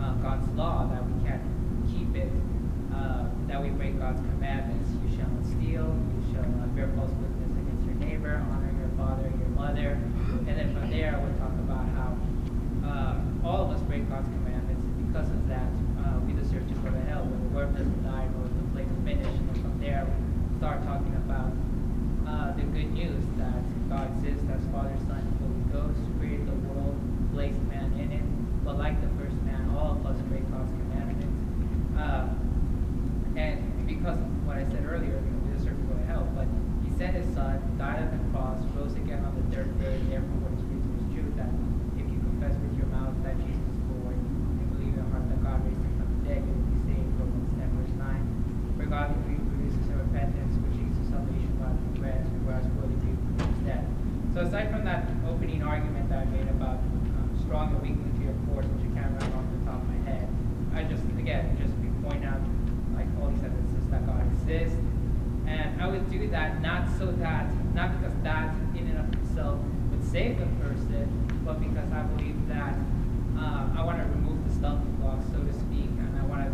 uh, 0.00 0.14
God's 0.22 0.48
law, 0.56 0.88
that 0.90 1.04
we 1.06 1.14
can't 1.22 1.42
keep 1.86 2.16
it, 2.16 2.32
uh, 2.94 3.26
that 3.46 3.62
we 3.62 3.70
break 3.70 3.98
God's 3.98 4.20
commandments. 4.20 4.90
You 5.04 5.16
shall 5.16 5.30
not 5.30 5.44
steal, 5.46 5.86
you 5.94 6.22
shall 6.32 6.48
not 6.58 6.74
bear 6.74 6.88
false 6.96 7.12
witness 7.20 7.52
against 7.52 7.84
your 7.86 7.94
neighbor, 8.02 8.42
honor 8.50 8.72
your 8.74 8.90
father 8.96 9.26
and 9.26 9.38
your 9.38 9.52
mother. 9.54 9.98
And 10.46 10.54
then 10.56 10.74
from 10.74 10.90
there, 10.90 11.14
I 11.14 11.18
would 11.22 11.38
talk 11.38 11.54
about 11.62 11.86
how 11.94 12.16
uh, 12.82 13.46
all 13.46 13.64
of 13.66 13.70
us 13.70 13.80
break 13.82 14.08
God's 14.08 14.28
commandments, 14.28 14.82
and 14.82 15.06
because 15.06 15.28
of 15.30 15.46
that, 15.48 15.68
uh, 16.02 16.18
we 16.26 16.32
deserve 16.32 16.66
to 16.68 16.74
go 16.80 16.90
to 16.90 17.00
hell 17.06 17.22
when 17.22 17.38
the 17.44 17.50
worm 17.54 17.70
doesn't 17.74 18.02
die 18.02 18.26
nor 18.34 18.48
the 18.48 18.64
flame 18.72 18.90
finish. 19.04 19.26
And 19.26 19.46
then 19.50 19.58
from 19.62 19.76
there, 19.78 20.06
we 20.06 20.58
start 20.58 20.82
talking 20.82 21.14
about 21.22 21.52
uh, 22.26 22.52
the 22.56 22.62
good 22.74 22.90
news 22.92 23.22
that 23.38 23.62
God 23.88 24.10
exists 24.18 24.44
as 24.52 24.60
Father, 24.72 24.94
Son, 25.08 25.22
and 25.22 25.36
Holy 25.40 25.64
Ghost, 25.72 26.00
created 26.20 26.46
the 26.46 26.58
world, 26.68 26.96
placed 27.32 27.60
man 27.72 27.92
in 27.96 28.12
it. 28.12 28.26
But 28.64 28.76
like 28.78 29.00
the 29.00 29.08
first 29.16 29.36
man, 29.48 29.72
all 29.76 29.96
of 29.96 30.04
us 30.04 30.20
break 30.28 30.44
God's 30.52 30.70
commandments. 30.70 31.24
Uh, 31.96 32.28
and 33.36 33.86
because 33.86 34.18
of 34.18 34.28
what 34.46 34.56
I 34.56 34.64
said 34.68 34.84
earlier, 34.84 35.16
you 35.16 35.30
know, 35.32 35.40
we 35.46 35.56
deserve 35.56 35.76
to 35.76 35.84
go 35.88 35.94
to 35.96 36.04
hell. 36.04 36.28
But 36.36 36.46
He 36.84 36.92
sent 36.96 37.16
His 37.16 37.28
Son, 37.34 37.58
died 37.78 38.04
on 38.04 38.10
the 38.12 38.20
cross, 38.32 38.60
rose 38.76 38.94
again 38.94 39.24
on 39.24 39.32
the 39.40 39.44
third 39.54 39.72
day. 39.80 39.96
Therefore, 40.08 40.44
what 40.44 40.52
is 40.52 40.62
written 40.68 40.90
is 41.00 41.04
true 41.16 41.30
that 41.40 41.50
if 41.96 42.06
you 42.12 42.18
confess 42.20 42.54
with 42.60 42.76
your 42.76 42.90
mouth 42.92 43.16
that 43.24 43.40
Jesus 43.40 43.72
is 43.72 43.80
Lord 43.88 44.16
and 44.18 44.68
believe 44.76 44.92
in 44.92 45.00
your 45.00 45.08
heart 45.08 45.24
that 45.32 45.40
God 45.40 45.64
raised 45.64 45.80
Him 45.80 45.94
from 45.96 46.08
the 46.12 46.20
dead, 46.28 46.40
you 46.44 46.52
will 46.52 46.68
be 46.68 46.78
saved. 46.92 47.08
Romans 47.16 47.50
10 47.56 47.72
verse 47.72 47.94
9. 47.96 48.76
For 48.76 48.86
God 48.86 49.06
who 49.16 49.38
produces 49.54 49.86
a 49.90 49.96
repentance, 49.96 50.52
which 50.60 50.76
leads 50.76 50.96
to 50.98 51.04
salvation 51.08 51.52
by 51.56 51.72
the 51.72 51.88
grant, 51.98 52.26
whereas 52.44 52.66
worthy 52.78 52.98
people 53.00 53.22
instead. 53.38 53.86
So 54.34 54.46
aside 54.46 54.70
from 54.70 54.84
that 54.86 55.08
opening 55.26 55.62
argument 55.62 56.10
that 56.10 56.24
I 56.24 56.26
made 56.30 56.46
about 56.48 56.78
um, 56.78 57.30
strong 57.42 57.74
and 57.74 57.82
weak 57.82 57.96
nuclear 57.98 58.34
force, 58.46 58.66
which 58.66 58.86
I 58.86 58.90
can't 58.94 59.10
remember 59.14 59.38
off 59.38 59.48
the 59.50 59.62
top 59.66 59.78
of 59.82 59.88
my 59.88 60.00
head, 60.06 60.26
I 60.74 60.86
just 60.86 61.02
again 61.18 61.58
just 61.58 61.74
be 61.82 61.90
point 62.06 62.22
out 62.24 62.40
like 62.94 63.06
all 63.18 63.28
these 63.30 63.42
evidences 63.42 63.82
that 63.90 64.06
God 64.06 64.22
exists. 64.30 64.78
And 65.46 65.80
I 65.80 65.88
would 65.88 66.10
do 66.10 66.28
that 66.28 66.60
not 66.62 66.86
so 66.98 67.06
that 67.18 67.50
not 67.74 67.98
because 67.98 68.14
that 68.22 68.54
in 68.76 68.86
and 68.88 68.98
of 69.02 69.08
itself 69.20 69.58
would 69.90 70.04
save 70.04 70.38
the 70.38 70.46
person, 70.62 71.08
but 71.44 71.58
because 71.58 71.90
I 71.90 72.02
believe 72.14 72.36
that 72.48 72.76
uh, 73.38 73.68
I 73.76 73.82
want 73.82 73.98
to 73.98 74.04
remove 74.04 74.46
the 74.46 74.54
stumbling 74.54 74.96
block, 74.96 75.20
so 75.32 75.42
to 75.42 75.52
speak, 75.52 75.90
and 75.98 76.14
I 76.20 76.24
want 76.26 76.46
to 76.46 76.50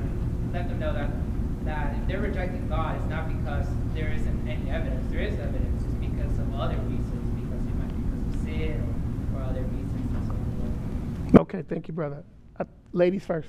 let 0.52 0.68
them 0.68 0.78
know 0.78 0.92
that 0.92 1.10
that 1.64 1.96
if 1.96 2.06
they're 2.06 2.20
rejecting 2.20 2.68
God, 2.68 2.96
it's 2.96 3.08
not 3.08 3.26
because 3.28 3.66
there 3.94 4.12
isn't 4.12 4.48
any 4.48 4.70
evidence. 4.70 5.10
There 5.10 5.20
is 5.20 5.38
evidence. 5.38 5.82
It's 5.82 5.94
because 5.94 6.38
of 6.38 6.54
other 6.54 6.76
reasons, 6.76 7.24
because 7.40 7.64
it 7.64 7.74
might 7.80 7.88
be 7.88 8.02
because 8.04 8.34
of 8.34 8.42
sin 8.44 8.76
or, 9.34 9.40
or 9.40 9.42
other 9.44 9.62
reasons 9.62 9.84
and 10.14 10.28
so 11.32 11.44
Okay, 11.64 11.74
thank 11.74 11.88
you, 11.88 11.94
brother. 11.94 12.22
Uh, 12.58 12.64
ladies 12.92 13.24
first. 13.24 13.48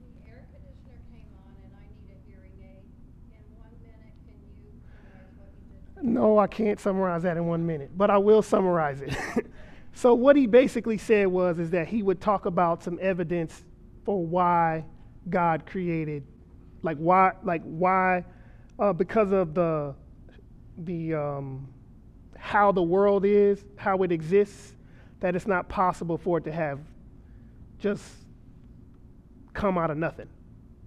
The 0.00 0.30
air 0.30 0.46
conditioner 0.52 0.98
came 1.10 1.26
on 1.36 1.54
and 1.64 1.72
I 1.74 1.84
need 2.00 2.10
a 2.10 2.30
hearing 2.30 2.52
aid. 2.62 2.84
In 3.32 3.58
one 3.58 3.72
minute, 3.82 4.14
can 4.24 4.34
you 4.40 4.80
summarize 4.80 5.32
what 5.36 5.48
you 5.60 6.02
did? 6.02 6.14
No, 6.14 6.38
I 6.38 6.46
can't 6.46 6.80
summarize 6.80 7.22
that 7.24 7.36
in 7.36 7.46
one 7.46 7.66
minute, 7.66 7.90
but 7.96 8.10
I 8.10 8.18
will 8.18 8.42
summarize 8.42 9.02
it. 9.02 9.14
so 9.92 10.14
what 10.14 10.36
he 10.36 10.46
basically 10.46 10.98
said 10.98 11.28
was 11.28 11.58
is 11.58 11.70
that 11.70 11.88
he 11.88 12.02
would 12.02 12.20
talk 12.20 12.46
about 12.46 12.82
some 12.82 12.98
evidence 13.02 13.64
for 14.04 14.24
why 14.24 14.84
God 15.28 15.66
created, 15.66 16.24
like 16.82 16.96
why, 16.96 17.32
like 17.42 17.62
why, 17.64 18.24
uh, 18.78 18.92
because 18.92 19.30
of 19.32 19.54
the 19.54 19.94
the 20.78 21.14
um, 21.14 21.68
how 22.38 22.72
the 22.72 22.82
world 22.82 23.26
is, 23.26 23.64
how 23.76 24.02
it 24.02 24.10
exists, 24.10 24.74
that 25.22 25.36
it's 25.36 25.46
not 25.46 25.68
possible 25.68 26.18
for 26.18 26.38
it 26.38 26.44
to 26.44 26.52
have 26.52 26.80
just 27.78 28.02
come 29.54 29.78
out 29.78 29.90
of 29.90 29.96
nothing, 29.96 30.28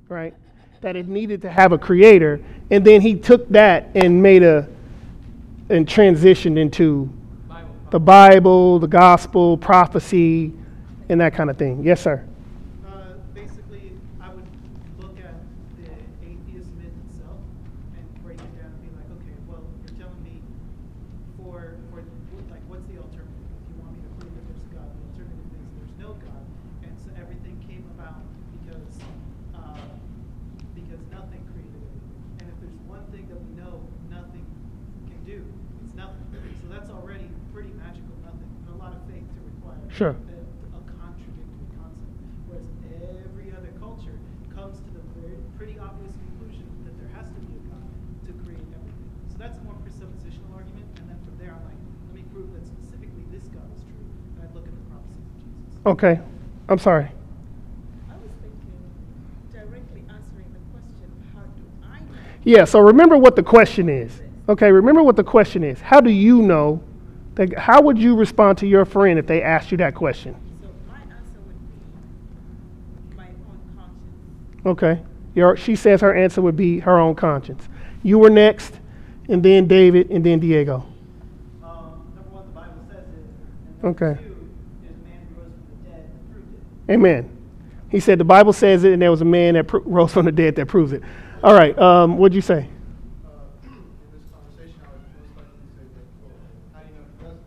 right? 0.10 0.34
That 0.82 0.98
it 0.98 1.08
needed 1.08 1.42
to 1.44 1.50
have 1.50 1.72
a 1.72 1.78
creator, 1.78 2.42
and 2.70 2.86
then 2.86 3.00
he 3.00 3.16
took 3.16 3.48
that 3.50 3.90
and 3.96 4.22
made 4.22 4.44
a 4.44 4.68
and 5.70 5.88
transitioned 5.88 6.60
into 6.60 7.10
Bible 7.48 7.76
the 7.92 8.00
Bible, 8.00 8.80
the 8.80 8.88
gospel, 8.88 9.58
prophecy, 9.58 10.52
and 11.08 11.22
that 11.22 11.34
kind 11.34 11.50
of 11.50 11.58
thing. 11.58 11.82
Yes, 11.84 12.02
sir. 12.02 12.24
Uh, 12.86 13.14
basically, 13.34 13.94
I 14.22 14.30
would 14.30 14.46
look 15.00 15.18
at 15.18 15.34
the 15.80 15.90
atheist 16.22 16.70
myth 16.76 16.92
itself 17.10 17.40
and 17.98 18.06
break 18.24 18.38
it 18.38 18.52
down 18.60 18.68
and 18.68 18.82
be 18.84 18.92
like, 19.00 19.10
okay, 19.16 19.34
well, 19.48 19.64
you're 19.88 19.98
telling 19.98 20.22
me 20.24 20.38
for, 21.38 21.80
for, 21.90 22.04
what- 22.04 22.52
like, 22.52 22.62
what's 22.68 22.86
the 22.92 23.00
alternative? 23.00 23.32
If 23.64 23.74
you 23.74 23.82
want 23.82 23.96
me 23.96 24.02
to 24.06 24.12
prove 24.20 24.34
that 24.36 24.46
there's 24.46 24.64
a 24.66 24.72
God, 24.76 24.90
the 24.92 25.02
alternative 25.10 25.50
is 25.56 25.70
there's 25.80 25.96
no 25.98 26.10
God. 26.20 26.44
And 26.84 26.94
so 27.00 27.10
everything 27.18 27.56
came 27.66 27.86
about 27.98 28.22
because, 28.60 28.94
uh, 29.56 29.82
because 30.78 31.02
nothing 31.10 31.42
created 31.52 31.80
everything. 31.80 32.14
And 32.44 32.46
if 32.52 32.58
there's 32.62 32.80
one 32.86 33.06
thing 33.10 33.26
that 33.32 33.40
we 33.40 33.52
know 33.58 33.82
nothing 34.12 34.46
can 35.10 35.20
do, 35.26 35.42
it's 35.84 35.96
nothing. 35.96 36.22
So 36.62 36.68
that's 36.72 36.90
already 36.90 37.28
pretty 37.54 37.72
magical, 37.80 38.16
nothing, 38.26 38.50
and 38.68 38.74
a 38.76 38.80
lot 38.80 38.94
of 38.94 39.02
faith 39.08 39.26
to 39.26 39.40
require 39.44 39.80
Sure. 39.90 40.14
a, 40.16 40.78
a 40.78 40.82
contradictory 40.98 41.70
concept. 41.80 42.14
Whereas 42.50 42.68
every 43.26 43.54
other 43.56 43.72
culture 43.80 44.18
comes 44.54 44.80
to 44.82 44.90
the 44.92 45.04
very, 45.20 45.40
pretty 45.58 45.76
obvious 45.80 46.14
conclusion 46.16 46.68
that 46.86 46.96
there 47.00 47.12
has 47.16 47.32
to 47.32 47.40
be 47.48 47.54
a 47.58 47.64
God 47.70 47.86
to 48.28 48.32
create 48.44 48.68
everything. 48.76 49.10
So 49.30 49.36
that's 49.40 49.58
a 49.58 49.64
more 49.64 49.78
simple 49.88 50.16
prove 52.36 52.52
that 52.52 52.68
specifically 52.68 53.24
this 53.32 53.48
God 53.56 53.64
is 53.72 53.80
true, 53.88 54.04
I'd 54.44 54.52
look 54.52 54.68
at 54.68 54.76
the 54.76 54.86
prophecies 54.92 55.24
of 55.24 55.40
Jesus. 55.40 55.75
Okay. 55.86 56.20
I'm 56.68 56.80
sorry. 56.80 57.06
I 57.06 58.14
was 58.16 58.32
thinking 58.42 58.60
directly 59.54 60.04
answering 60.10 60.52
the 60.52 60.60
question, 60.72 61.12
how 61.34 61.42
do 61.42 61.62
I 61.84 62.00
know? 62.00 62.18
Yeah, 62.44 62.66
so 62.66 62.80
remember 62.80 63.18
what 63.18 63.36
the 63.36 63.44
question 63.44 63.88
is. 63.90 64.22
Okay, 64.50 64.72
remember 64.72 65.04
what 65.04 65.16
the 65.16 65.24
question 65.24 65.64
is. 65.64 65.82
How 65.82 66.02
do 66.02 66.10
you 66.12 66.42
know 66.42 66.82
that 67.36 67.58
how 67.58 67.82
would 67.82 67.98
you 67.98 68.16
respond 68.16 68.58
to 68.60 68.68
your 68.68 68.86
friend 68.86 69.20
if 69.20 69.28
they 69.28 69.42
asked 69.42 69.72
you 69.72 69.78
that 69.78 69.94
question? 69.96 70.36
So 70.62 70.70
my 70.88 70.98
answer 71.02 71.40
would 71.46 71.60
be 71.70 73.18
my 73.18 73.28
own 73.28 73.60
conscience. 73.76 74.66
Okay. 74.66 75.02
Your, 75.36 75.58
she 75.58 75.76
says 75.76 76.02
her 76.02 76.14
answer 76.16 76.42
would 76.42 76.56
be 76.56 76.80
her 76.80 76.98
own 76.98 77.14
conscience. 77.16 77.68
You 78.04 78.20
were 78.20 78.30
next, 78.30 78.80
and 79.28 79.44
then 79.44 79.68
David, 79.68 80.10
and 80.12 80.24
then 80.26 80.40
Diego. 80.40 80.86
Um, 81.64 82.06
number 82.16 82.30
one, 82.30 82.46
the 82.46 82.52
Bible 82.54 82.86
says 82.90 83.04
it. 83.04 83.84
And 83.84 83.96
Okay. 83.96 84.22
two, 84.24 84.32
is 84.88 84.96
man 85.04 85.28
who 85.28 85.42
rose 85.42 85.52
from 85.52 85.66
the 85.84 85.90
dead 85.90 86.06
and 86.06 86.32
proved 86.32 86.54
it. 86.54 86.62
Amen. 86.90 87.32
He 87.90 88.00
said 88.00 88.20
the 88.20 88.24
Bible 88.26 88.54
says 88.54 88.84
it, 88.84 88.94
and 88.94 89.02
there 89.02 89.12
was 89.12 89.22
a 89.22 89.26
man 89.26 89.56
that 89.56 89.68
pro- 89.68 89.82
rose 89.82 90.12
from 90.14 90.26
the 90.26 90.32
dead 90.32 90.56
that 90.56 90.68
proves 90.68 90.92
it. 90.94 91.02
All 91.44 91.54
right. 91.54 91.78
Um, 91.80 92.18
what'd 92.18 92.36
you 92.36 92.42
say? 92.42 92.68
uh, 93.26 93.46
in 93.66 94.10
this 94.14 94.26
conversation, 94.30 94.82
I 94.86 94.90
would 94.94 95.06
most 95.06 95.34
likely 95.34 95.66
say 95.74 95.86
that, 95.96 96.06
well, 96.22 96.38
how 96.74 96.82
do 96.82 96.90
you 96.90 96.96
know 96.98 97.06
he 97.10 97.18
doesn't? 97.26 97.46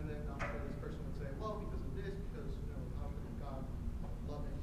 And 0.00 0.04
then 0.08 0.20
I'm 0.32 0.40
sure 0.40 0.64
this 0.64 0.76
person 0.80 1.00
would 1.04 1.18
say, 1.20 1.28
well, 1.40 1.60
because 1.60 1.84
of 1.84 1.92
this, 1.96 2.16
because, 2.32 2.50
you 2.56 2.72
know, 2.72 2.80
how 3.00 3.08
could 3.12 3.36
God, 3.40 3.60
loving, 4.32 4.58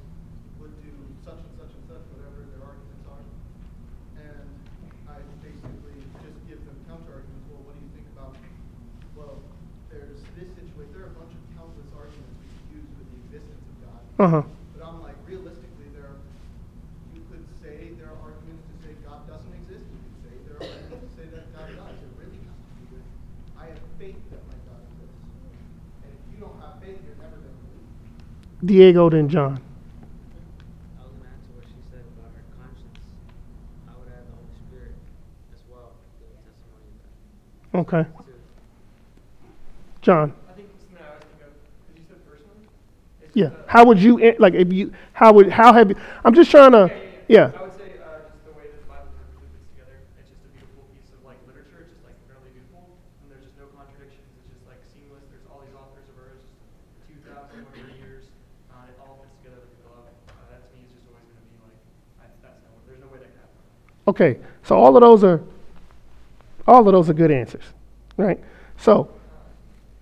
would 0.58 0.74
do 0.82 0.90
such 1.22 1.38
and 1.42 1.54
such 1.58 1.72
and 1.78 1.84
such, 1.86 2.04
whatever 2.14 2.42
their 2.42 2.62
arguments 2.62 3.06
are. 3.06 3.22
And 4.18 4.46
I 5.06 5.22
basically 5.46 5.98
just 6.26 6.38
give 6.50 6.58
them 6.66 6.78
counter 6.90 7.22
arguments, 7.22 7.46
well, 7.50 7.62
what 7.66 7.74
do 7.78 7.82
you 7.86 7.90
think 7.94 8.06
about, 8.18 8.34
well, 9.14 9.38
there's 9.90 10.22
this 10.34 10.50
situation, 10.58 10.90
there 10.90 11.06
are 11.06 11.14
a 11.14 11.18
bunch 11.18 11.34
of 11.34 11.42
countless 11.54 11.90
arguments 11.94 12.34
we 12.38 12.46
could 12.50 12.82
use 12.82 12.88
with 12.98 13.06
the 13.10 13.18
existence 13.28 13.60
of 14.24 14.30
God. 14.30 14.38
Uh 14.38 14.42
huh. 14.42 14.42
But 14.78 14.86
I'm 14.86 15.02
like, 15.02 15.16
realistically, 15.26 15.90
there, 15.94 16.14
you 17.14 17.22
could 17.30 17.42
say 17.60 17.90
there 17.98 18.06
are 18.06 18.20
arguments 18.22 18.62
to 18.70 18.74
say 18.86 18.94
God 19.04 19.26
doesn't 19.26 19.52
exist. 19.66 19.82
You 19.90 19.98
could 19.98 20.18
say 20.22 20.32
there 20.46 20.56
are 20.62 20.66
arguments 20.70 21.10
to 21.10 21.12
say 21.18 21.26
that 21.34 21.50
God 21.50 21.66
does. 21.74 21.98
It 21.98 22.12
really 22.14 22.38
has 22.46 22.54
to 22.54 22.70
do 22.78 22.84
with, 22.94 23.06
I 23.58 23.66
have 23.66 23.82
faith 23.98 24.22
that 24.30 24.42
my 24.46 24.54
God 24.70 24.78
exists. 24.94 25.26
And 26.06 26.10
if 26.14 26.22
you 26.30 26.38
don't 26.38 26.54
have 26.62 26.78
faith, 26.78 27.02
you're 27.02 27.18
never 27.18 27.34
going 27.42 27.50
to 27.50 27.62
believe. 27.66 28.62
Diego, 28.62 29.10
then 29.10 29.26
John. 29.26 29.58
I 29.58 31.02
was 31.02 31.10
gonna 31.18 31.34
answer 31.34 31.50
what 31.58 31.66
she 31.66 31.82
said 31.90 32.06
about 32.14 32.30
her 32.38 32.46
conscience. 32.54 33.02
I 33.90 33.98
would 33.98 34.06
add 34.06 34.22
the 34.30 34.38
Holy 34.38 34.54
Spirit 34.70 34.94
as 35.50 35.66
well, 35.66 35.98
give 36.22 36.30
a 36.30 36.38
testimony 36.46 36.94
of 36.94 37.02
that. 37.02 37.82
Okay. 37.90 38.04
John. 40.02 40.30
I 40.50 40.54
think 40.58 40.66
something 40.82 40.98
I 40.98 41.14
always 41.14 41.26
think 41.30 41.42
of, 41.46 41.54
because 41.54 41.94
you 41.94 42.02
said 42.10 42.18
personally. 42.26 42.66
it's 42.66 43.21
Yeah. 43.34 43.50
How 43.66 43.84
would 43.86 43.98
you 43.98 44.34
like 44.38 44.54
if 44.54 44.72
you? 44.72 44.92
How 45.12 45.32
would 45.32 45.50
how 45.50 45.72
have 45.72 45.90
you? 45.90 45.96
I'm 46.24 46.34
just 46.34 46.50
trying 46.50 46.72
to. 46.72 46.92
Yeah. 47.28 47.52
I 47.56 47.62
would 47.62 47.72
say 47.72 47.96
uh, 47.96 48.28
just 48.28 48.44
the 48.44 48.52
way 48.52 48.68
the 48.68 48.84
Bible 48.84 49.08
perfectly 49.16 49.48
fits 49.56 49.64
together. 49.72 49.96
It's 50.20 50.28
just 50.28 50.44
a 50.44 50.52
beautiful 50.52 50.84
piece 50.92 51.08
of 51.16 51.24
like 51.24 51.40
literature. 51.48 51.80
It's 51.80 51.96
just 51.96 52.04
like 52.04 52.12
incredibly 52.28 52.52
beautiful, 52.60 52.92
and 53.24 53.32
there's 53.32 53.40
just 53.48 53.56
no 53.56 53.72
contradictions. 53.72 54.20
It's 54.36 54.52
just 54.52 54.64
like 54.68 54.84
seamless. 54.92 55.24
There's 55.32 55.48
all 55.48 55.64
these 55.64 55.72
authors 55.72 56.04
of 56.12 56.16
verse, 56.20 56.44
two 57.08 57.16
thousand 57.24 57.64
whatever 57.72 57.88
years. 57.96 58.28
It 58.28 59.00
all 59.00 59.24
fits 59.24 59.32
together 59.40 59.64
like 59.64 59.72
a 59.72 59.80
glove. 59.80 60.12
That 60.52 60.60
to 60.60 60.70
me 60.76 60.84
is 60.84 60.92
just 60.92 61.08
always 61.08 61.24
going 61.24 61.40
to 61.40 61.48
be 61.48 61.58
like 61.64 61.80
I, 62.20 62.24
that's 62.44 62.60
no. 63.00 63.08
Way 63.08 63.24
that. 63.24 63.48
Okay. 64.12 64.32
So 64.68 64.76
all 64.76 64.92
of 64.92 65.00
those 65.00 65.24
are 65.24 65.40
all 66.68 66.84
of 66.84 66.92
those 66.92 67.08
are 67.08 67.16
good 67.16 67.32
answers, 67.32 67.64
right? 68.20 68.36
So 68.76 69.08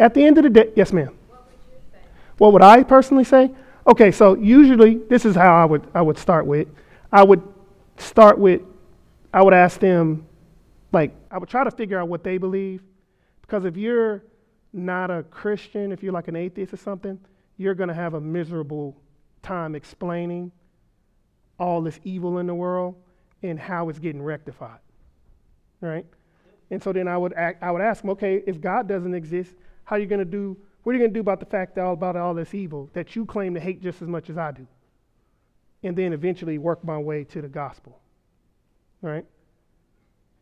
at 0.02 0.18
the 0.18 0.26
end 0.26 0.34
of 0.38 0.44
the 0.44 0.50
day, 0.50 0.74
yes, 0.74 0.90
ma'am. 0.92 1.14
What 1.30 1.46
would 1.46 1.54
you 1.70 1.78
say? 1.94 2.02
What 2.40 2.54
would 2.54 2.62
I 2.62 2.84
personally 2.84 3.24
say? 3.24 3.50
Okay, 3.86 4.10
so 4.10 4.34
usually 4.34 4.94
this 5.10 5.26
is 5.26 5.34
how 5.34 5.54
I 5.54 5.66
would 5.66 5.86
I 5.92 6.00
would 6.00 6.16
start 6.16 6.46
with. 6.46 6.68
I 7.12 7.22
would 7.22 7.42
start 7.98 8.38
with 8.38 8.62
I 9.30 9.42
would 9.42 9.52
ask 9.52 9.78
them 9.78 10.26
like 10.90 11.14
I 11.30 11.36
would 11.36 11.50
try 11.50 11.64
to 11.64 11.70
figure 11.70 11.98
out 11.98 12.08
what 12.08 12.24
they 12.24 12.38
believe 12.38 12.82
because 13.42 13.66
if 13.66 13.76
you're 13.76 14.24
not 14.72 15.10
a 15.10 15.22
Christian, 15.24 15.92
if 15.92 16.02
you're 16.02 16.14
like 16.14 16.28
an 16.28 16.36
atheist 16.36 16.72
or 16.72 16.78
something, 16.78 17.20
you're 17.58 17.74
going 17.74 17.90
to 17.90 17.94
have 17.94 18.14
a 18.14 18.20
miserable 18.22 18.96
time 19.42 19.74
explaining 19.74 20.50
all 21.58 21.82
this 21.82 22.00
evil 22.04 22.38
in 22.38 22.46
the 22.46 22.54
world 22.54 22.94
and 23.42 23.60
how 23.60 23.90
it's 23.90 23.98
getting 23.98 24.22
rectified. 24.22 24.78
Right? 25.82 26.06
And 26.70 26.82
so 26.82 26.90
then 26.90 27.06
I 27.06 27.18
would 27.18 27.34
act, 27.34 27.62
I 27.62 27.70
would 27.70 27.82
ask 27.82 28.00
them, 28.00 28.08
okay, 28.12 28.42
if 28.46 28.62
God 28.62 28.88
doesn't 28.88 29.12
exist, 29.12 29.52
how 29.84 29.96
are 29.96 29.98
you 29.98 30.06
going 30.06 30.20
to 30.20 30.24
do 30.24 30.56
what 30.82 30.92
are 30.92 30.94
you 30.94 31.00
going 31.00 31.10
to 31.10 31.14
do 31.14 31.20
about 31.20 31.40
the 31.40 31.46
fact 31.46 31.74
that 31.74 31.84
all 31.84 31.92
about 31.92 32.16
all 32.16 32.34
this 32.34 32.54
evil 32.54 32.88
that 32.94 33.14
you 33.14 33.26
claim 33.26 33.54
to 33.54 33.60
hate 33.60 33.82
just 33.82 34.00
as 34.00 34.08
much 34.08 34.30
as 34.30 34.38
I 34.38 34.52
do? 34.52 34.66
And 35.82 35.96
then 35.96 36.12
eventually 36.12 36.58
work 36.58 36.84
my 36.84 36.98
way 36.98 37.24
to 37.24 37.42
the 37.42 37.48
gospel. 37.48 37.98
Right? 39.02 39.24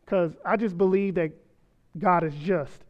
Because 0.05 0.33
I 0.45 0.57
just 0.57 0.77
believe 0.77 1.15
that 1.15 1.31
God 1.97 2.23
is 2.23 2.33
just. 2.35 2.83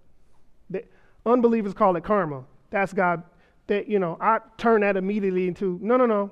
That 0.69 0.85
unbelievers 1.25 1.73
call 1.73 1.95
it 1.95 2.03
karma. 2.03 2.43
That's 2.69 2.93
God. 2.93 3.23
That 3.67 3.87
you 3.87 3.99
know, 3.99 4.17
I 4.19 4.39
turn 4.57 4.81
that 4.81 4.97
immediately 4.97 5.47
into 5.47 5.79
no, 5.81 5.97
no, 5.97 6.05
no. 6.05 6.31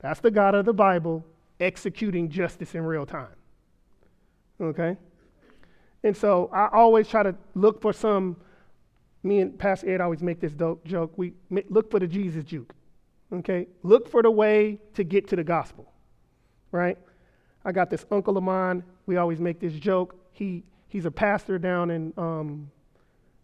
That's 0.00 0.20
the 0.20 0.30
God 0.30 0.54
of 0.54 0.64
the 0.66 0.72
Bible 0.72 1.24
executing 1.60 2.28
justice 2.28 2.74
in 2.74 2.84
real 2.84 3.06
time. 3.06 3.28
Okay. 4.60 4.96
And 6.02 6.16
so 6.16 6.50
I 6.52 6.68
always 6.72 7.08
try 7.08 7.22
to 7.22 7.34
look 7.54 7.80
for 7.80 7.92
some. 7.92 8.36
Me 9.24 9.40
and 9.40 9.58
Pastor 9.58 9.92
Ed 9.92 10.00
always 10.00 10.22
make 10.22 10.38
this 10.38 10.52
dope 10.52 10.84
joke. 10.84 11.12
We 11.16 11.32
look 11.70 11.90
for 11.90 11.98
the 11.98 12.06
Jesus 12.06 12.44
juke. 12.44 12.74
Okay. 13.32 13.66
Look 13.82 14.08
for 14.08 14.22
the 14.22 14.30
way 14.30 14.78
to 14.94 15.02
get 15.02 15.26
to 15.28 15.36
the 15.36 15.42
gospel. 15.42 15.90
Right. 16.70 16.98
I 17.64 17.72
got 17.72 17.88
this 17.88 18.04
uncle 18.10 18.36
of 18.36 18.44
mine. 18.44 18.84
We 19.06 19.16
always 19.16 19.40
make 19.40 19.58
this 19.58 19.72
joke. 19.72 20.14
He 20.32 20.62
he's 20.88 21.06
a 21.06 21.10
pastor 21.10 21.58
down 21.58 21.90
in 21.90 22.12
um, 22.18 22.70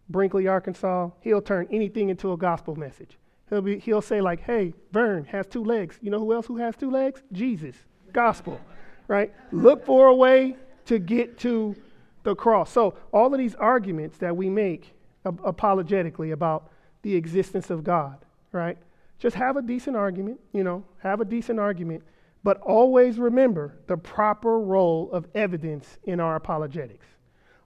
Brinkley, 0.09 0.47
Arkansas. 0.47 1.09
He'll 1.21 1.41
turn 1.41 1.67
anything 1.71 2.09
into 2.09 2.31
a 2.31 2.37
gospel 2.37 2.75
message. 2.75 3.17
He'll 3.49 3.61
be 3.61 3.79
he'll 3.79 4.01
say 4.01 4.21
like, 4.21 4.41
"Hey, 4.41 4.73
Vern 4.91 5.25
has 5.25 5.47
two 5.47 5.63
legs. 5.63 5.97
You 6.01 6.11
know 6.11 6.19
who 6.19 6.33
else 6.33 6.45
who 6.45 6.57
has 6.57 6.75
two 6.75 6.91
legs? 6.91 7.23
Jesus. 7.31 7.75
Gospel." 8.13 8.61
Right? 9.07 9.33
Look 9.51 9.85
for 9.85 10.07
a 10.07 10.15
way 10.15 10.55
to 10.85 10.99
get 10.99 11.39
to 11.39 11.75
the 12.23 12.35
cross. 12.35 12.71
So 12.71 12.93
all 13.11 13.33
of 13.33 13.39
these 13.39 13.55
arguments 13.55 14.17
that 14.19 14.37
we 14.37 14.49
make 14.49 14.93
apologetically 15.25 16.31
about 16.31 16.71
the 17.01 17.15
existence 17.15 17.69
of 17.69 17.83
God, 17.83 18.17
right? 18.51 18.77
Just 19.19 19.35
have 19.35 19.57
a 19.57 19.61
decent 19.61 19.95
argument, 19.95 20.39
you 20.51 20.63
know, 20.63 20.83
have 20.99 21.21
a 21.21 21.25
decent 21.25 21.59
argument, 21.59 22.03
but 22.43 22.59
always 22.61 23.19
remember 23.19 23.77
the 23.87 23.97
proper 23.97 24.59
role 24.59 25.09
of 25.11 25.27
evidence 25.35 25.99
in 26.03 26.19
our 26.19 26.35
apologetics. 26.35 27.05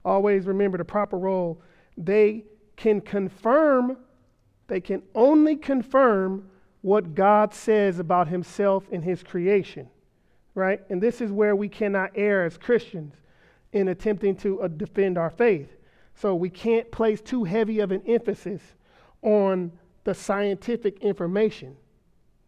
Always 0.03 0.45
remember 0.45 0.77
the 0.77 0.85
proper 0.85 1.17
role. 1.17 1.61
They 1.97 2.43
can 2.75 2.99
confirm, 3.01 3.97
they 4.67 4.81
can 4.81 5.01
only 5.15 5.55
confirm 5.55 6.49
what 6.81 7.15
God 7.15 7.53
says 7.53 7.99
about 7.99 8.27
himself 8.27 8.85
and 8.91 9.03
his 9.03 9.23
creation, 9.23 9.89
right? 10.53 10.81
And 10.89 11.01
this 11.01 11.21
is 11.21 11.31
where 11.31 11.55
we 11.55 11.69
cannot 11.69 12.11
err 12.15 12.45
as 12.45 12.57
Christians 12.57 13.15
in 13.71 13.87
attempting 13.87 14.35
to 14.37 14.61
uh, 14.61 14.67
defend 14.67 15.17
our 15.17 15.29
faith. 15.29 15.74
So 16.15 16.35
we 16.35 16.49
can't 16.49 16.89
place 16.91 17.21
too 17.21 17.43
heavy 17.43 17.79
of 17.79 17.91
an 17.91 18.01
emphasis 18.07 18.61
on 19.21 19.71
the 20.03 20.13
scientific 20.13 20.99
information, 20.99 21.75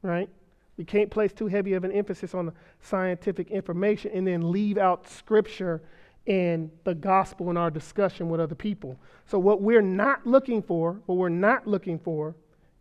right? 0.02 0.30
We 0.78 0.86
can't 0.86 1.10
place 1.10 1.34
too 1.34 1.48
heavy 1.48 1.74
of 1.74 1.84
an 1.84 1.92
emphasis 1.92 2.34
on 2.34 2.48
the 2.48 2.54
scientific 2.82 3.50
information 3.50 4.12
and 4.14 4.28
then 4.28 4.52
leave 4.52 4.78
out 4.78 5.10
scripture 5.10 5.82
and 6.28 6.70
the 6.84 6.94
gospel 6.94 7.50
in 7.50 7.58
our 7.58 7.72
discussion 7.72 8.30
with 8.30 8.40
other 8.40 8.56
people. 8.56 9.00
So 9.26 9.40
what 9.40 9.62
we're 9.62 9.82
not 9.82 10.26
looking 10.26 10.62
for, 10.62 11.02
what 11.06 11.18
we're 11.18 11.30
not 11.30 11.66
looking 11.66 11.98
for 11.98 12.36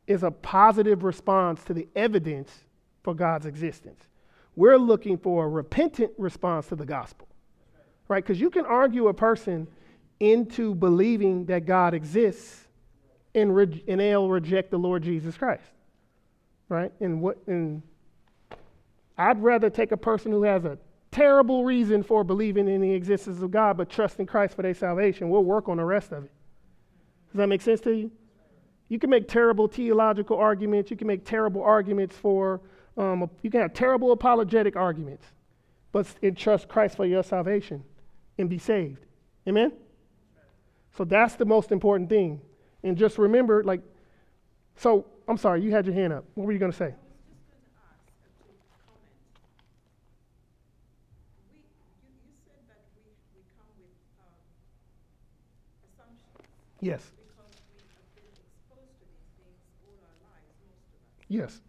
is 0.07 0.23
a 0.23 0.31
positive 0.31 1.05
response 1.05 1.65
to 1.65 1.75
the 1.75 1.89
evidence 1.97 2.65
for 3.03 3.15
God's 3.15 3.47
existence. 3.47 4.09
We're 4.57 4.79
looking 4.79 5.17
for 5.19 5.45
a 5.45 5.49
repentant 5.49 6.13
response 6.19 6.67
to 6.69 6.77
the 6.77 6.87
gospel 6.87 7.29
right? 8.09 8.23
Because 8.23 8.41
you 8.41 8.51
can 8.51 8.65
argue 8.65 9.09
a 9.09 9.15
person 9.15 9.67
into 10.21 10.75
believing 10.75 11.47
that 11.47 11.67
God 11.67 11.95
exists 11.95 12.67
and, 13.35 13.55
re- 13.55 13.85
and 13.87 14.01
they'll 14.01 14.29
reject 14.29 14.71
the 14.71 14.79
Lord 14.79 15.03
Jesus 15.03 15.37
Christ, 15.37 15.65
right? 16.69 16.93
And 17.01 17.21
what? 17.21 17.39
And 17.47 17.83
I'd 19.19 19.43
rather 19.43 19.71
take 19.71 19.93
a 19.93 19.97
person 19.97 20.33
who 20.33 20.43
has 20.45 20.65
a 20.65 20.79
terrible 21.11 21.65
reason 21.65 22.03
for 22.03 22.25
believing 22.25 22.69
in 22.69 22.81
the 22.81 22.93
existence 22.93 23.41
of 23.41 23.51
God, 23.51 23.77
but 23.77 23.89
trust 23.89 24.19
in 24.19 24.27
Christ 24.27 24.55
for 24.55 24.63
their 24.63 24.75
salvation. 24.75 25.29
We'll 25.29 25.45
work 25.45 25.69
on 25.69 25.77
the 25.79 25.85
rest 25.85 26.13
of 26.13 26.25
it. 26.25 26.31
Does 27.33 27.39
that 27.39 27.47
make 27.49 27.63
sense 27.63 27.81
to 27.83 27.93
you? 27.93 28.11
You 28.89 28.99
can 28.99 29.11
make 29.11 29.29
terrible 29.29 29.67
theological 29.67 30.39
arguments. 30.39 30.91
You 30.91 30.97
can 30.97 31.07
make 31.07 31.25
terrible 31.25 31.63
arguments 31.63 32.17
for. 32.17 32.61
Um, 32.97 33.29
you 33.43 33.51
can 33.51 33.61
have 33.61 33.75
terrible 33.75 34.13
apologetic 34.13 34.77
arguments, 34.77 35.27
but 35.93 36.07
entrust 36.23 36.69
Christ 36.69 36.97
for 36.97 37.05
your 37.05 37.23
salvation 37.23 37.83
and 38.39 38.49
be 38.49 38.59
saved. 38.59 39.05
Amen? 39.47 39.73
So 40.97 41.05
that's 41.05 41.35
the 41.35 41.45
most 41.45 41.73
important 41.73 42.09
thing. 42.09 42.41
And 42.83 42.97
just 42.97 43.19
remember, 43.19 43.63
like, 43.63 43.83
so 44.77 45.07
I'm 45.29 45.37
sorry, 45.37 45.63
you 45.63 45.71
had 45.71 45.87
your 45.87 45.95
hand 45.95 46.13
up. 46.13 46.25
What 46.35 46.47
were 46.47 46.53
you 46.53 46.59
going 46.59 46.73
to 46.73 46.77
say? 46.77 46.95
Yes. 56.81 57.03
just 61.29 61.66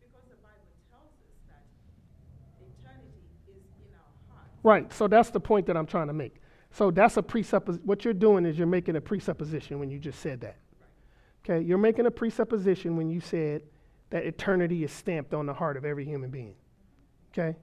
because 0.00 0.24
the 0.30 0.40
Bible 0.40 0.72
tells 0.88 1.12
us 1.20 1.36
that 1.52 1.68
eternity 2.64 3.28
is 3.52 3.60
in 3.84 3.92
our 3.92 4.08
hearts. 4.32 4.56
Right. 4.62 4.90
So 4.94 5.06
that's 5.06 5.28
the 5.28 5.40
point 5.40 5.66
that 5.66 5.76
I'm 5.76 5.84
trying 5.84 6.06
to 6.06 6.14
make. 6.14 6.36
So 6.70 6.90
that's 6.90 7.18
a 7.18 7.22
presuppos. 7.22 7.78
What 7.84 8.06
you're 8.06 8.14
doing 8.14 8.46
is 8.46 8.56
you're 8.56 8.66
making 8.66 8.96
a 8.96 9.02
presupposition 9.02 9.78
when 9.78 9.90
you 9.90 9.98
just 9.98 10.20
said 10.20 10.40
that. 10.40 10.56
Okay. 11.44 11.64
You're 11.64 11.78
making 11.78 12.06
a 12.06 12.10
presupposition 12.10 12.96
when 12.96 13.10
you 13.10 13.20
said 13.20 13.62
that 14.10 14.24
eternity 14.24 14.84
is 14.84 14.92
stamped 14.92 15.34
on 15.34 15.46
the 15.46 15.54
heart 15.54 15.76
of 15.76 15.84
every 15.84 16.04
human 16.04 16.30
being. 16.30 16.54
Okay. 17.32 17.56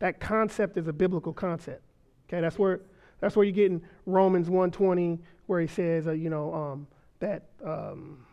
That 0.00 0.20
concept 0.20 0.76
is 0.76 0.88
a 0.88 0.92
biblical 0.92 1.32
concept. 1.32 1.82
Okay. 2.28 2.40
That's 2.40 2.58
where 2.58 2.80
that's 3.20 3.36
where 3.36 3.46
you 3.46 3.52
get 3.52 3.70
in 3.70 3.82
Romans 4.06 4.48
1:20, 4.48 5.20
where 5.46 5.60
he 5.60 5.66
says, 5.66 6.06
uh, 6.06 6.12
you 6.12 6.30
know, 6.30 6.52
um, 6.52 6.86
that 7.20 7.44
um, 7.64 8.26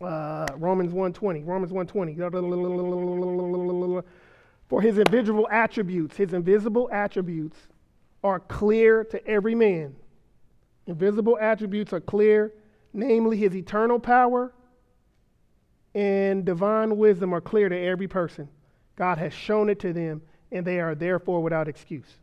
uh, 0.00 0.46
Romans 0.56 0.92
1:20, 0.92 1.44
Romans 1.44 1.72
1:20. 1.72 4.04
For 4.68 4.80
his 4.80 4.98
invisible 4.98 5.48
attributes, 5.50 6.16
his 6.16 6.32
invisible 6.32 6.88
attributes 6.90 7.68
are 8.22 8.40
clear 8.40 9.04
to 9.04 9.26
every 9.26 9.54
man. 9.54 9.94
Invisible 10.86 11.38
attributes 11.40 11.92
are 11.92 12.00
clear, 12.00 12.52
namely 12.94 13.36
his 13.36 13.54
eternal 13.54 13.98
power 13.98 14.52
and 15.94 16.44
divine 16.44 16.96
wisdom 16.96 17.34
are 17.34 17.40
clear 17.40 17.68
to 17.68 17.78
every 17.78 18.08
person. 18.08 18.48
God 18.96 19.18
has 19.18 19.32
shown 19.32 19.68
it 19.68 19.80
to 19.80 19.92
them, 19.92 20.22
and 20.50 20.66
they 20.66 20.80
are 20.80 20.94
therefore 20.94 21.42
without 21.42 21.68
excuse. 21.68 22.18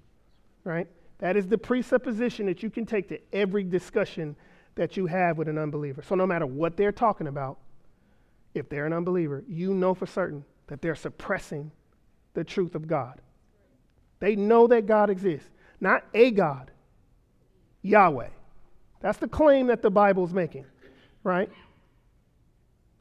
Right? 0.63 0.87
That 1.19 1.37
is 1.37 1.47
the 1.47 1.57
presupposition 1.57 2.45
that 2.47 2.63
you 2.63 2.69
can 2.69 2.85
take 2.85 3.09
to 3.09 3.19
every 3.33 3.63
discussion 3.63 4.35
that 4.75 4.97
you 4.97 5.05
have 5.05 5.37
with 5.37 5.47
an 5.47 5.57
unbeliever. 5.57 6.01
So 6.01 6.15
no 6.15 6.25
matter 6.25 6.45
what 6.45 6.77
they're 6.77 6.91
talking 6.91 7.27
about, 7.27 7.57
if 8.53 8.69
they're 8.69 8.85
an 8.85 8.93
unbeliever, 8.93 9.43
you 9.47 9.73
know 9.73 9.93
for 9.93 10.05
certain 10.05 10.43
that 10.67 10.81
they're 10.81 10.95
suppressing 10.95 11.71
the 12.33 12.43
truth 12.43 12.75
of 12.75 12.87
God. 12.87 13.21
They 14.19 14.35
know 14.35 14.67
that 14.67 14.85
God 14.85 15.09
exists, 15.09 15.49
not 15.79 16.05
a 16.13 16.31
God, 16.31 16.71
Yahweh. 17.81 18.29
That's 19.01 19.17
the 19.17 19.27
claim 19.27 19.67
that 19.67 19.81
the 19.81 19.89
Bible's 19.89 20.33
making, 20.33 20.65
right? 21.23 21.49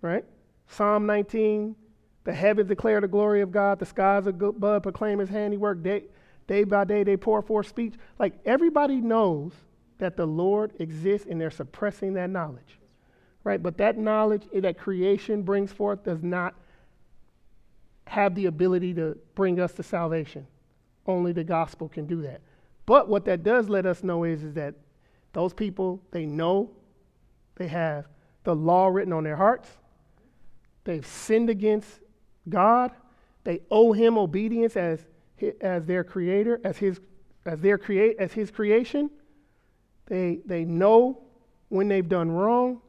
Right? 0.02 0.24
Psalm 0.68 1.06
19, 1.06 1.76
the 2.24 2.32
heavens 2.32 2.68
declare 2.68 3.00
the 3.00 3.08
glory 3.08 3.40
of 3.40 3.50
God, 3.50 3.78
the 3.78 3.86
skies 3.86 4.26
above 4.26 4.82
proclaim 4.82 5.18
his 5.18 5.28
handiwork. 5.28 5.82
Day, 5.82 6.04
day 6.46 6.64
by 6.64 6.84
day 6.84 7.04
they 7.04 7.16
pour 7.16 7.42
forth 7.42 7.66
speech. 7.66 7.94
Like 8.18 8.34
everybody 8.44 8.96
knows 8.96 9.52
that 9.98 10.16
the 10.16 10.26
Lord 10.26 10.72
exists 10.78 11.26
and 11.28 11.40
they're 11.40 11.50
suppressing 11.50 12.14
that 12.14 12.30
knowledge, 12.30 12.78
right? 13.44 13.62
But 13.62 13.76
that 13.78 13.98
knowledge 13.98 14.44
eh, 14.54 14.60
that 14.60 14.78
creation 14.78 15.42
brings 15.42 15.72
forth 15.72 16.04
does 16.04 16.22
not 16.22 16.54
have 18.06 18.34
the 18.34 18.46
ability 18.46 18.94
to 18.94 19.16
bring 19.34 19.60
us 19.60 19.72
to 19.74 19.82
salvation. 19.82 20.46
Only 21.06 21.32
the 21.32 21.44
gospel 21.44 21.88
can 21.88 22.06
do 22.06 22.22
that. 22.22 22.40
But 22.86 23.08
what 23.08 23.24
that 23.26 23.42
does 23.42 23.68
let 23.68 23.86
us 23.86 24.02
know 24.02 24.24
is, 24.24 24.42
is 24.42 24.54
that 24.54 24.74
those 25.32 25.52
people, 25.54 26.02
they 26.10 26.26
know 26.26 26.70
they 27.56 27.68
have 27.68 28.06
the 28.44 28.54
law 28.54 28.88
written 28.88 29.12
on 29.12 29.24
their 29.24 29.36
hearts. 29.36 29.68
They've 30.84 31.06
sinned 31.06 31.50
against 31.50 32.00
God. 32.48 32.90
They 33.44 33.60
owe 33.70 33.92
him 33.92 34.18
obedience 34.18 34.76
as, 34.76 35.04
as 35.60 35.84
their 35.84 36.04
creator, 36.04 36.60
as 36.64 36.78
his, 36.78 37.00
as 37.44 37.60
their 37.60 37.78
create, 37.78 38.16
as 38.18 38.32
his 38.32 38.50
creation. 38.50 39.10
They, 40.06 40.40
they 40.44 40.64
know 40.64 41.22
when 41.68 41.88
they've 41.88 42.08
done 42.08 42.30
wrong, 42.30 42.80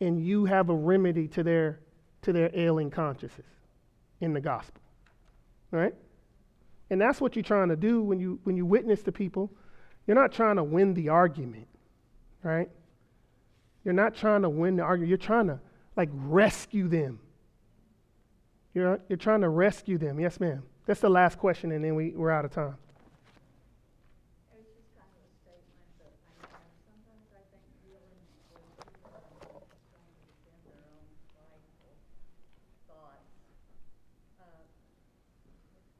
and 0.00 0.24
you 0.24 0.44
have 0.46 0.70
a 0.70 0.74
remedy 0.74 1.28
to 1.28 1.42
their, 1.42 1.80
to 2.22 2.32
their 2.32 2.50
ailing 2.54 2.90
consciences 2.90 3.44
in 4.20 4.32
the 4.32 4.40
gospel. 4.40 4.82
Right? 5.70 5.94
And 6.90 7.00
that's 7.00 7.20
what 7.20 7.36
you're 7.36 7.42
trying 7.42 7.68
to 7.68 7.76
do 7.76 8.02
when 8.02 8.18
you, 8.18 8.40
when 8.44 8.56
you 8.56 8.64
witness 8.64 9.02
to 9.02 9.12
people. 9.12 9.52
You're 10.08 10.16
not 10.16 10.32
trying 10.32 10.56
to 10.56 10.64
win 10.64 10.94
the 10.94 11.10
argument, 11.10 11.68
right? 12.42 12.70
You're 13.84 13.92
not 13.94 14.16
trying 14.16 14.42
to 14.42 14.48
win 14.48 14.76
the 14.76 14.82
argument. 14.82 15.10
You're 15.10 15.18
trying 15.18 15.46
to 15.48 15.60
like 15.96 16.08
rescue 16.12 16.88
them. 16.88 17.20
You're, 18.72 19.00
you're 19.08 19.18
trying 19.18 19.42
to 19.42 19.50
rescue 19.50 19.98
them. 19.98 20.18
Yes, 20.18 20.40
ma'am. 20.40 20.62
That's 20.86 21.00
the 21.00 21.10
last 21.10 21.38
question, 21.38 21.72
and 21.72 21.84
then 21.84 21.94
we, 21.94 22.10
we're 22.16 22.30
out 22.30 22.46
of 22.46 22.52
time. 22.52 22.76
It 24.48 24.64
was 24.64 24.64
just 24.80 24.88
kind 24.96 25.12
of 25.12 25.20
a 25.20 25.32
statement 25.44 25.92
that 26.00 26.08
I 26.08 26.48
have. 26.48 26.56
Sometimes 26.88 27.28
I 27.36 27.44
think 27.52 27.68
dealing 27.84 28.08
with 28.08 28.24
people 28.32 28.64
who 28.64 29.60
are 29.60 29.68
trying 29.92 30.08
to 30.08 30.24
defend 30.24 30.56
their 30.64 30.80
own 30.88 31.04
prideful 31.36 31.92
thoughts. 32.88 33.28
Uh, 34.40 34.64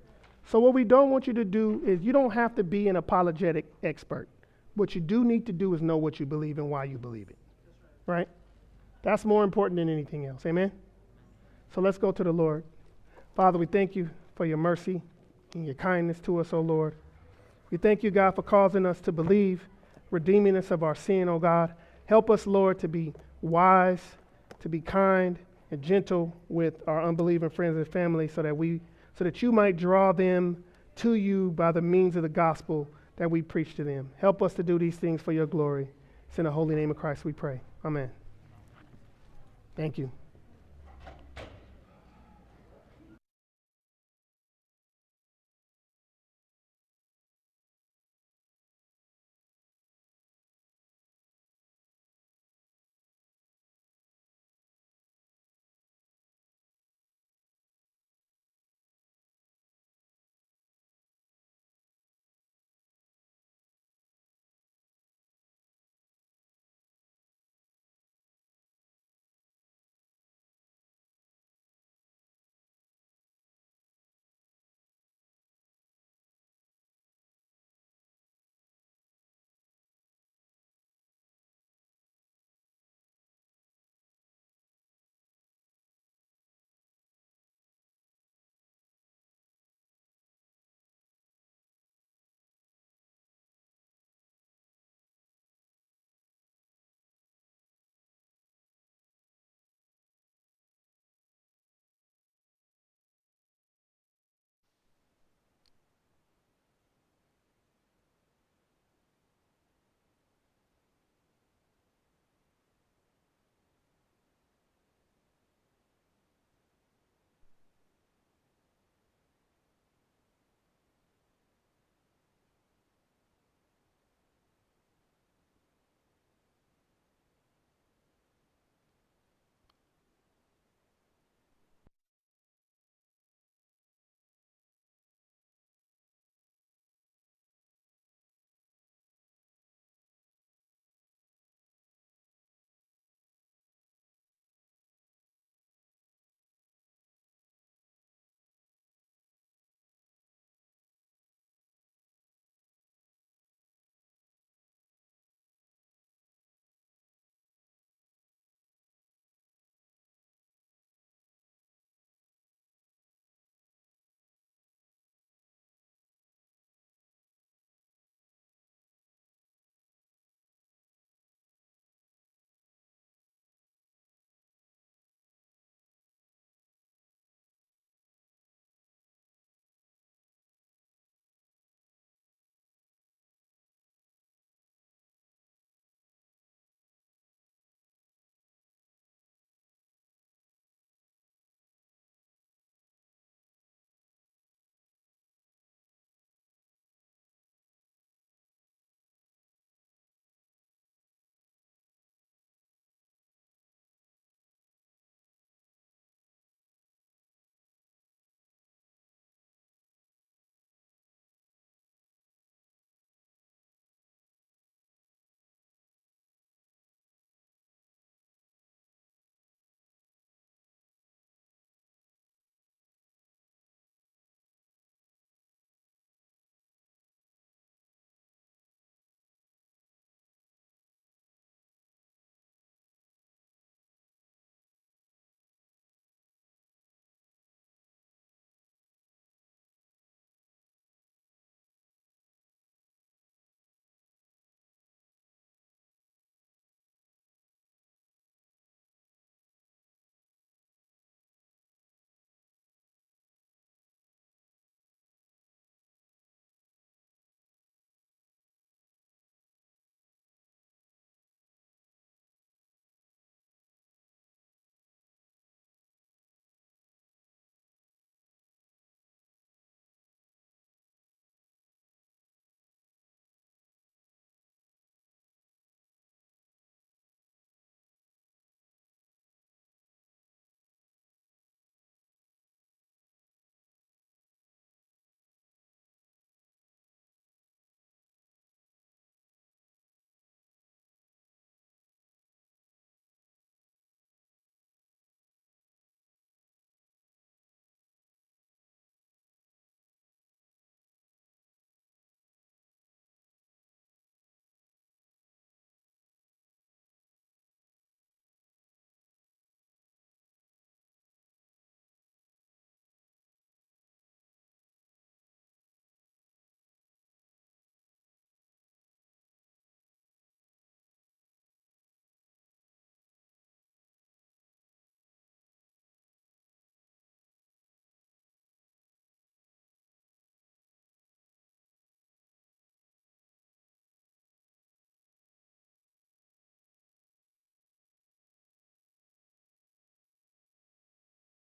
So, 0.45 0.59
what 0.59 0.73
we 0.73 0.83
don't 0.83 1.09
want 1.09 1.25
you 1.25 1.33
to 1.33 1.45
do 1.45 1.81
is 1.85 2.01
you 2.01 2.11
don't 2.11 2.31
have 2.31 2.55
to 2.55 2.63
be 2.63 2.89
an 2.89 2.97
apologetic 2.97 3.65
expert. 3.81 4.27
What 4.75 4.95
you 4.95 5.01
do 5.01 5.23
need 5.23 5.45
to 5.45 5.53
do 5.53 5.73
is 5.73 5.81
know 5.81 5.97
what 5.97 6.19
you 6.19 6.25
believe 6.25 6.57
and 6.57 6.69
why 6.69 6.85
you 6.85 6.97
believe 6.97 7.29
it. 7.29 7.37
Right? 8.05 8.27
That's 9.03 9.23
more 9.23 9.43
important 9.43 9.77
than 9.77 9.89
anything 9.89 10.25
else. 10.25 10.45
Amen? 10.45 10.71
So, 11.73 11.81
let's 11.81 11.97
go 11.97 12.11
to 12.11 12.23
the 12.23 12.31
Lord. 12.31 12.63
Father, 13.35 13.57
we 13.57 13.65
thank 13.65 13.95
you 13.95 14.09
for 14.35 14.45
your 14.45 14.57
mercy 14.57 15.01
and 15.53 15.65
your 15.65 15.75
kindness 15.75 16.19
to 16.21 16.39
us, 16.39 16.51
O 16.51 16.59
Lord. 16.59 16.93
We 17.71 17.77
thank 17.77 18.03
you, 18.03 18.11
God, 18.11 18.35
for 18.35 18.43
causing 18.43 18.85
us 18.85 18.99
to 19.01 19.11
believe, 19.11 19.67
redeeming 20.11 20.57
us 20.57 20.71
of 20.71 20.83
our 20.83 20.95
sin, 20.95 21.29
O 21.29 21.39
God. 21.39 21.73
Help 22.05 22.29
us, 22.29 22.45
Lord, 22.45 22.79
to 22.79 22.87
be 22.87 23.13
wise, 23.41 24.01
to 24.59 24.69
be 24.69 24.81
kind 24.81 25.39
and 25.71 25.81
gentle 25.81 26.35
with 26.49 26.75
our 26.87 27.03
unbelieving 27.03 27.49
friends 27.49 27.77
and 27.77 27.87
family 27.87 28.27
so 28.27 28.41
that 28.41 28.55
we 28.55 28.81
so 29.17 29.23
that 29.23 29.41
you 29.41 29.51
might 29.51 29.77
draw 29.77 30.11
them 30.11 30.63
to 30.95 31.15
you 31.15 31.51
by 31.51 31.71
the 31.71 31.81
means 31.81 32.15
of 32.15 32.23
the 32.23 32.29
gospel 32.29 32.87
that 33.17 33.29
we 33.29 33.41
preach 33.41 33.75
to 33.75 33.83
them. 33.83 34.09
Help 34.17 34.41
us 34.41 34.53
to 34.55 34.63
do 34.63 34.79
these 34.79 34.95
things 34.95 35.21
for 35.21 35.31
your 35.31 35.45
glory. 35.45 35.89
It's 36.29 36.39
in 36.39 36.45
the 36.45 36.51
holy 36.51 36.75
name 36.75 36.91
of 36.91 36.97
Christ 36.97 37.25
we 37.25 37.33
pray. 37.33 37.61
Amen. 37.85 38.09
Thank 39.75 39.97
you. 39.97 40.11